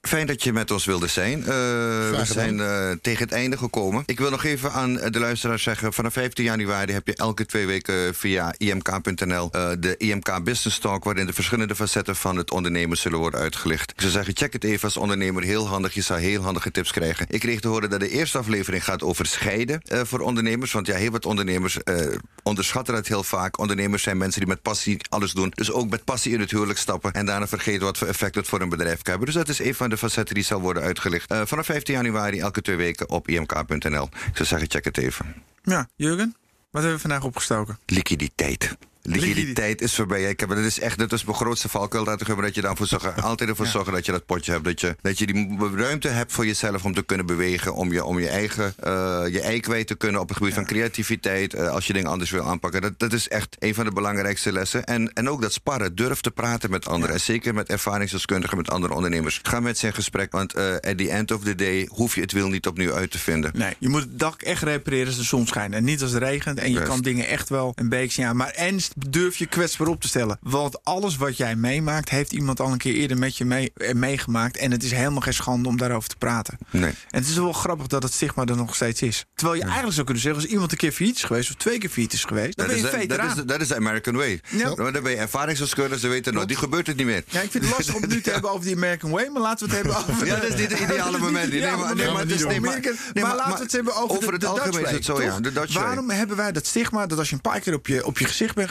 fijn 0.00 0.26
dat 0.26 0.42
je 0.42 0.52
met 0.52 0.70
ons 0.70 0.84
wilde 0.84 1.06
zijn. 1.06 1.40
Eh, 1.40 1.46
we 1.46 2.22
zijn 2.24 2.60
eh, 2.60 2.90
tegen 3.02 3.24
het 3.24 3.32
einde 3.32 3.56
gekomen. 3.56 4.02
Ik 4.06 4.18
wil 4.18 4.30
nog 4.30 4.44
even 4.44 4.72
aan 4.72 4.94
de 4.94 5.18
luisteraars 5.18 5.62
zeggen... 5.62 5.92
vanaf 5.92 6.12
15 6.12 6.44
januari 6.44 6.92
heb 6.92 7.06
je 7.06 7.14
elke 7.14 7.46
twee 7.46 7.66
weken 7.66 8.14
via 8.14 8.54
imk.nl... 8.56 9.48
eh, 9.52 9.70
de 9.78 9.96
IMK 9.96 10.44
Business 10.44 10.78
Talk... 10.78 11.04
waarin 11.04 11.26
de 11.26 11.32
verschillende 11.32 11.74
facetten 11.74 12.16
van 12.16 12.36
het 12.36 12.50
ondernemen 12.50 12.96
zullen 12.96 13.18
worden 13.18 13.40
uitgelicht. 13.40 13.90
Ik 13.90 14.00
zou 14.00 14.12
zeggen, 14.12 14.36
check 14.36 14.52
het 14.52 14.64
even 14.64 14.84
als 14.84 14.96
ondernemer. 14.96 15.42
Heel 15.42 15.68
handig, 15.68 15.94
je 15.94 16.02
zal 16.02 16.16
heel 16.16 16.42
handige 16.42 16.70
tips 16.70 16.92
krijgen. 16.92 17.26
Ik 17.28 17.40
kreeg 17.40 17.60
te 17.60 17.68
horen 17.68 17.90
dat 17.90 18.00
de 18.00 18.10
eerste 18.10 18.38
aflevering 18.38 18.84
gaat 18.84 19.02
over 19.02 19.26
scheiden 19.26 19.80
eh, 19.82 20.00
voor 20.04 20.20
ondernemers. 20.20 20.72
Want 20.72 20.86
ja, 20.86 20.96
heel 20.96 21.10
wat 21.10 21.26
ondernemers 21.26 21.82
eh, 21.82 22.06
onderschatten 22.42 22.94
dat 22.94 23.06
heel 23.06 23.22
vaak. 23.22 23.58
Ondernemers 23.58 24.02
zijn 24.02 24.16
mensen 24.16 24.40
die 24.40 24.48
met 24.48 24.62
passie 24.62 25.00
alles 25.08 25.32
doen. 25.32 25.52
Dus 25.54 25.72
ook 25.72 25.90
met 25.90 26.04
passie 26.04 26.32
in 26.32 26.40
het 26.40 26.50
huwelijk 26.50 26.78
stappen... 26.78 27.12
en 27.12 27.26
daarna 27.26 27.48
vergeten 27.48 27.82
wat 27.82 27.98
voor 27.98 28.08
effect 28.08 28.34
het 28.34 28.48
voor 28.48 28.60
een 28.60 28.68
bedrijf 28.68 29.02
kan 29.02 29.12
hebben. 29.14 29.26
Dus 29.26 29.44
dat 29.44 29.48
is 29.48 29.58
een 29.58 29.74
van 29.74 29.89
de 29.90 29.96
facetten 29.96 30.34
die 30.34 30.44
zal 30.44 30.60
worden 30.60 30.82
uitgelicht. 30.82 31.30
Eh, 31.30 31.40
vanaf 31.44 31.66
15 31.66 31.94
januari, 31.94 32.40
elke 32.40 32.62
twee 32.62 32.76
weken 32.76 33.08
op 33.08 33.28
imk.nl. 33.28 34.04
Ik 34.04 34.36
zou 34.36 34.48
zeggen, 34.48 34.70
check 34.70 34.84
het 34.84 34.98
even. 34.98 35.34
ja, 35.62 35.88
Jurgen, 35.96 36.36
wat 36.70 36.82
hebben 36.82 37.00
we 37.00 37.08
vandaag 37.08 37.24
opgestoken? 37.24 37.78
Liquiditeit. 37.86 38.76
Liquiditeit 39.02 39.80
is 39.80 39.94
voorbij. 39.94 40.22
Ik 40.22 40.40
heb, 40.40 40.48
dat 40.48 40.58
is 40.58 40.80
echt 40.80 40.98
dat 40.98 41.12
is 41.12 41.24
mijn 41.24 41.36
grootste 41.36 41.68
valkuil. 41.68 42.04
Dat, 42.04 42.18
dat 42.26 42.54
je 42.54 42.60
dan 42.60 42.76
voor 42.76 42.86
zorgen, 42.86 43.22
altijd 43.22 43.48
ervoor 43.50 43.66
zorgen 43.66 43.92
dat 43.92 44.06
je 44.06 44.12
dat 44.12 44.26
potje 44.26 44.52
hebt. 44.52 44.64
Dat 44.64 44.80
je, 44.80 44.96
dat 45.02 45.18
je 45.18 45.26
die 45.26 45.58
ruimte 45.74 46.08
hebt 46.08 46.32
voor 46.32 46.46
jezelf 46.46 46.84
om 46.84 46.94
te 46.94 47.02
kunnen 47.02 47.26
bewegen. 47.26 47.74
Om 47.74 47.92
je, 47.92 48.04
om 48.04 48.18
je 48.18 48.28
eigen 48.28 48.74
eh, 48.78 49.22
je 49.30 49.40
ei 49.40 49.60
kwijt 49.60 49.86
te 49.86 49.94
kunnen 49.94 50.20
op 50.20 50.28
het 50.28 50.36
gebied 50.36 50.54
van 50.54 50.66
creativiteit. 50.66 51.54
eh, 51.54 51.68
als 51.68 51.86
je 51.86 51.92
dingen 51.92 52.10
anders 52.10 52.30
wil 52.30 52.42
aanpakken. 52.42 52.80
Dat, 52.80 52.98
dat 52.98 53.12
is 53.12 53.28
echt 53.28 53.56
een 53.58 53.74
van 53.74 53.84
de 53.84 53.92
belangrijkste 53.92 54.52
lessen. 54.52 54.84
En, 54.84 55.12
en 55.12 55.28
ook 55.28 55.42
dat 55.42 55.52
sparren. 55.52 55.94
Durf 55.94 56.20
te 56.20 56.30
praten 56.30 56.70
met 56.70 56.86
anderen. 56.86 57.14
En 57.14 57.20
zeker 57.20 57.54
met 57.54 57.68
ervaringsdeskundigen, 57.68 58.56
met 58.56 58.70
andere 58.70 58.94
ondernemers. 58.94 59.40
Ga 59.42 59.60
met 59.60 59.78
ze 59.78 59.86
in 59.86 59.94
gesprek. 59.94 60.32
Want 60.32 60.54
eh 60.54 60.72
at 60.72 60.98
the 60.98 61.10
end 61.10 61.30
of 61.30 61.42
the 61.42 61.54
day 61.54 61.88
hoef 61.92 62.14
je 62.14 62.20
het 62.20 62.32
wiel 62.32 62.48
niet 62.48 62.66
opnieuw 62.66 62.92
uit 62.92 63.10
te 63.10 63.18
vinden. 63.18 63.50
Nee, 63.54 63.74
je 63.78 63.88
moet 63.88 64.00
het 64.00 64.18
dak 64.18 64.42
echt 64.42 64.62
repareren 64.62 65.06
als 65.06 65.16
de 65.16 65.22
zon 65.22 65.46
schijnt. 65.46 65.74
En 65.74 65.84
niet 65.84 66.02
als 66.02 66.12
het 66.12 66.22
regent. 66.22 66.58
En 66.58 66.72
je 66.72 66.82
kan 66.82 67.00
dingen 67.00 67.26
echt 67.26 67.48
wel 67.48 67.72
een 67.74 67.88
beetje 67.88 68.24
aan. 68.24 68.36
Maar 68.36 68.50
en 68.50 68.80
durf 68.96 69.36
je 69.36 69.46
kwetsbaar 69.46 69.88
op 69.88 70.00
te 70.00 70.08
stellen. 70.08 70.38
Want 70.42 70.84
alles 70.84 71.16
wat 71.16 71.36
jij 71.36 71.56
meemaakt, 71.56 72.08
heeft 72.08 72.32
iemand 72.32 72.60
al 72.60 72.72
een 72.72 72.78
keer 72.78 72.94
eerder 72.94 73.18
met 73.18 73.36
je 73.36 73.44
mee, 73.44 73.72
eh, 73.74 73.94
meegemaakt. 73.94 74.56
En 74.56 74.70
het 74.70 74.82
is 74.82 74.90
helemaal 74.90 75.20
geen 75.20 75.34
schande 75.34 75.68
om 75.68 75.76
daarover 75.76 76.08
te 76.08 76.16
praten. 76.16 76.58
Nee. 76.70 76.90
En 77.10 77.20
het 77.20 77.28
is 77.28 77.34
wel 77.34 77.52
grappig 77.52 77.86
dat 77.86 78.02
het 78.02 78.12
stigma 78.12 78.44
er 78.44 78.56
nog 78.56 78.74
steeds 78.74 79.02
is. 79.02 79.24
Terwijl 79.34 79.56
je 79.58 79.62
eigenlijk 79.64 79.92
zou 79.94 80.04
kunnen 80.04 80.22
zeggen, 80.22 80.42
als 80.42 80.50
iemand 80.50 80.72
een 80.72 80.78
keer 80.78 80.92
failliet 80.92 81.16
is 81.16 81.24
geweest, 81.24 81.48
of 81.50 81.56
twee 81.56 81.78
keer 81.78 81.90
failliet 81.90 82.12
is 82.12 82.24
geweest, 82.24 82.56
dan 82.56 82.66
Dat 82.66 82.76
ben 82.76 82.84
is, 82.84 82.90
je 82.90 82.90
dat, 82.90 83.00
veteraan. 83.00 83.28
is, 83.28 83.34
de- 83.34 83.44
dat 83.44 83.60
is 83.60 83.68
de 83.68 83.76
American 83.76 84.14
way. 84.16 84.40
Ja. 84.48 84.74
Maar 84.74 84.92
Dan 84.92 85.02
ben 85.02 85.12
je 85.12 85.18
ervaringsdeskundige, 85.18 86.00
ze 86.00 86.08
weten 86.08 86.34
nou, 86.34 86.46
die 86.46 86.56
gebeurt 86.56 86.86
het 86.86 86.96
niet 86.96 87.06
meer. 87.06 87.24
Ja, 87.28 87.40
ik 87.40 87.50
vind 87.50 87.64
het 87.64 87.72
lastig 87.76 87.94
om 87.94 88.00
het 88.02 88.10
nu 88.10 88.20
te 88.20 88.30
hebben 88.30 88.50
over 88.50 88.64
die 88.66 88.76
American 88.76 89.10
Way, 89.10 89.28
maar 89.28 89.42
laten 89.42 89.68
we 89.68 89.74
het 89.74 89.82
hebben 89.84 90.00
over... 90.14 90.26
Ja, 90.26 90.34
dat 90.36 90.48
is 90.48 90.54
niet 90.60 90.70
het 90.70 90.80
ideale 90.80 91.18
moment. 91.18 91.50
Nee, 91.52 91.60
maar, 91.60 91.78
maar 91.78 91.94
nee, 91.94 92.06
nee, 92.06 92.60
nee, 92.60 93.22
laten 93.24 93.54
we 93.56 93.62
het 93.62 93.72
hebben 93.72 93.94
over 93.96 94.20
de- 94.26 94.32
het 94.32 94.40
de 94.40 94.46
algemeen 94.46 94.72
Dutch 94.72 94.86
is 94.90 94.92
het 94.92 95.04
zo, 95.04 95.12
way, 95.12 95.24
ja. 95.24 95.40
De 95.40 95.52
Dutch 95.52 95.74
way. 95.74 95.84
Waarom 95.84 96.10
hebben 96.10 96.36
wij 96.36 96.52
dat 96.52 96.66
stigma 96.66 97.06
dat 97.06 97.18
als 97.18 97.28
je 97.28 97.34
een 97.34 97.40
paar 97.40 97.60
keer 97.60 97.74
op 97.74 97.86
je, 97.86 98.06
op 98.06 98.18
je 98.18 98.24
gezicht 98.24 98.54
bent 98.54 98.68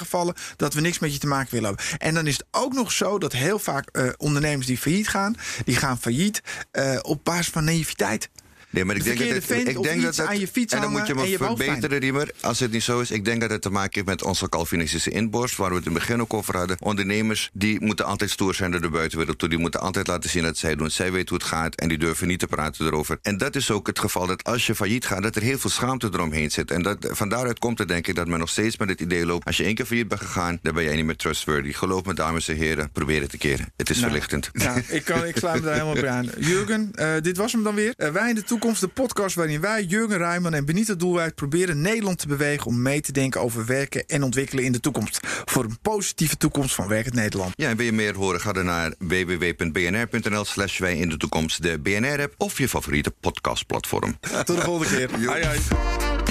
dat 0.56 0.74
we 0.74 0.82
niks 0.82 1.00
met 1.00 1.14
je 1.14 1.20
te 1.20 1.28
maken 1.28 1.52
willen 1.52 1.68
hebben? 1.68 1.86
En 1.98 2.14
dan 2.14 2.28
is 2.28 2.38
het 2.38 2.46
ook 2.52 2.74
nog 2.74 2.92
zo 2.92 3.18
dat 3.18 3.34
heel 3.34 3.60
vaak 3.60 3.90
eh, 3.90 4.10
ondernemers 4.18 4.68
die 4.68 4.78
failliet 4.78 5.08
gaan, 5.08 5.36
die 5.66 5.76
gaan 5.76 6.00
failliet 6.00 6.42
eh, 6.72 7.00
op 7.02 7.24
basis 7.24 7.50
van 7.50 7.64
naïviteit. 7.64 8.30
Nee, 8.70 8.86
maar 8.86 8.96
ik 8.96 9.04
De 9.04 9.14
denk 9.14 9.20
dat 9.20 9.44
het, 9.48 9.68
ik 9.68 9.84
denk 9.84 10.02
dat 10.02 10.16
het, 10.16 10.28
aan 10.28 10.40
je 10.40 10.48
fiets 10.48 10.74
en 10.74 10.82
dan 10.82 10.92
moet 10.92 11.08
je 11.08 11.16
me 11.16 11.30
je 11.30 11.38
verbeteren, 11.38 12.00
Riemer. 12.00 12.32
Als 12.42 12.60
het 12.60 12.72
niet 12.72 12.84
zo 12.84 13.00
is, 13.00 13.12
ik 13.12 13.26
denk 13.26 13.42
dat 13.42 13.50
het 13.50 13.62
te 13.62 13.70
maken 13.70 13.92
heeft 13.94 14.06
met 14.06 14.24
onze 14.24 14.50
Calvinistische 14.50 15.10
inborst, 15.10 15.56
waar 15.56 15.70
we 15.70 15.76
het 15.76 15.86
in 15.86 15.92
het 15.92 16.00
begin 16.00 16.22
ook 16.22 16.34
over 16.34 16.58
hadden. 16.58 16.78
Ondernemers 16.80 17.50
die 17.54 17.82
moeten 17.86 18.06
altijd 18.06 18.30
stoer 18.30 18.56
zijn 18.56 18.72
naar 18.72 18.82
de 18.82 18.90
buitenwereld 18.90 19.40
toe. 19.40 19.50
Die 19.50 19.58
moeten 19.58 19.80
altijd 19.80 20.08
laten 20.08 20.30
zien 20.30 20.44
dat 20.44 20.58
zij 20.58 20.76
doen. 20.76 20.92
Zij 20.92 21.12
weten 21.12 21.30
hoe 21.30 21.38
het 21.38 21.48
gaat 21.48 21.76
en 21.76 21.88
die 21.90 21.98
durven 21.98 22.28
niet 22.28 22.40
te 22.40 22.48
praten 22.48 22.86
erover. 22.86 23.20
En 23.22 23.38
dat 23.38 23.56
is 23.56 23.72
ook 23.72 23.88
het 23.88 24.00
geval 24.00 24.28
dat 24.28 24.44
als 24.44 24.68
je 24.68 24.76
failliet 24.76 25.06
gaat, 25.06 25.24
dat 25.24 25.36
er 25.36 25.42
heel 25.42 25.60
veel 25.60 25.70
schaamte 25.70 26.10
eromheen 26.14 26.52
zit. 26.52 26.72
En 26.72 26.82
dat, 26.82 26.98
van 27.12 27.30
daaruit 27.30 27.60
komt 27.60 27.78
het 27.80 27.88
denk 27.88 28.08
ik 28.08 28.16
dat 28.16 28.28
men 28.28 28.40
nog 28.40 28.50
steeds 28.50 28.78
met 28.78 28.90
het 28.90 29.02
idee 29.02 29.26
loopt. 29.26 29.46
Als 29.46 29.58
je 29.58 29.64
één 29.64 29.76
keer 29.76 29.86
failliet 29.86 30.08
bent 30.08 30.22
gegaan, 30.22 30.60
dan 30.62 30.74
ben 30.74 30.84
jij 30.84 30.96
niet 30.96 31.06
meer 31.06 31.16
trustworthy. 31.16 31.72
Geloof 31.72 32.06
me, 32.06 32.14
dames 32.14 32.48
en 32.48 32.56
heren, 32.56 32.92
probeer 32.92 33.22
het 33.22 33.34
een 33.34 33.40
keer. 33.40 33.66
Het 33.78 33.90
is 33.90 33.96
Nou, 33.96 34.10
verlichtend. 34.10 34.50
Nou, 34.54 34.82
ik, 34.88 35.06
kan, 35.06 35.26
ik 35.26 35.38
sluit 35.38 35.56
me 35.60 35.66
daar 35.66 35.74
helemaal 35.74 36.02
bij 36.02 36.10
aan. 36.10 36.30
Jurgen, 36.52 36.92
eh, 36.96 37.14
dit 37.22 37.38
was 37.38 37.52
hem 37.52 37.64
dan 37.64 37.76
weer. 37.76 37.94
Eh, 37.98 38.10
wij 38.12 38.30
in 38.30 38.36
de 38.36 38.44
toekomst, 38.44 38.58
de 38.60 38.88
podcast 38.94 39.36
waarin 39.36 39.62
wij, 39.62 39.84
Jurgen 39.84 40.18
Rijman 40.18 40.54
en 40.54 40.66
Benita 40.66 40.94
Doelwijd... 40.94 41.36
proberen 41.36 41.82
Nederland 41.82 42.18
te 42.18 42.28
bewegen 42.28 42.66
om 42.66 42.82
mee 42.82 43.02
te 43.02 43.12
denken 43.12 43.42
over 43.42 43.66
werken 43.66 44.08
en 44.08 44.24
ontwikkelen 44.24 44.64
in 44.64 44.72
de 44.72 44.80
toekomst. 44.80 45.20
Voor 45.46 45.64
een 45.64 45.80
positieve 45.82 46.38
toekomst 46.38 46.76
van 46.76 46.88
Werkend 46.88 47.14
Nederland. 47.14 47.54
Ja, 47.56 47.70
en 47.70 47.78
wil 47.78 47.86
je 47.86 47.92
meer 47.92 48.16
horen? 48.16 48.42
Ga 48.42 48.52
dan 48.52 48.66
naar 48.66 48.94
www.bnr.nl 49.00 50.46
slash 50.46 50.80
wij 50.80 50.98
in 50.98 51.10
de 51.10 51.18
toekomst 51.18 51.64
de 51.64 51.80
BNR-app 51.80 52.34
of 52.38 52.58
je 52.58 52.70
favoriete 52.70 53.12
podcastplatform. 53.12 54.18
Tot 54.46 54.56
de 54.56 54.62
volgende 54.62 54.96
keer. 54.96 55.28
Hoi, 55.28 55.46
hoi. 55.46 56.29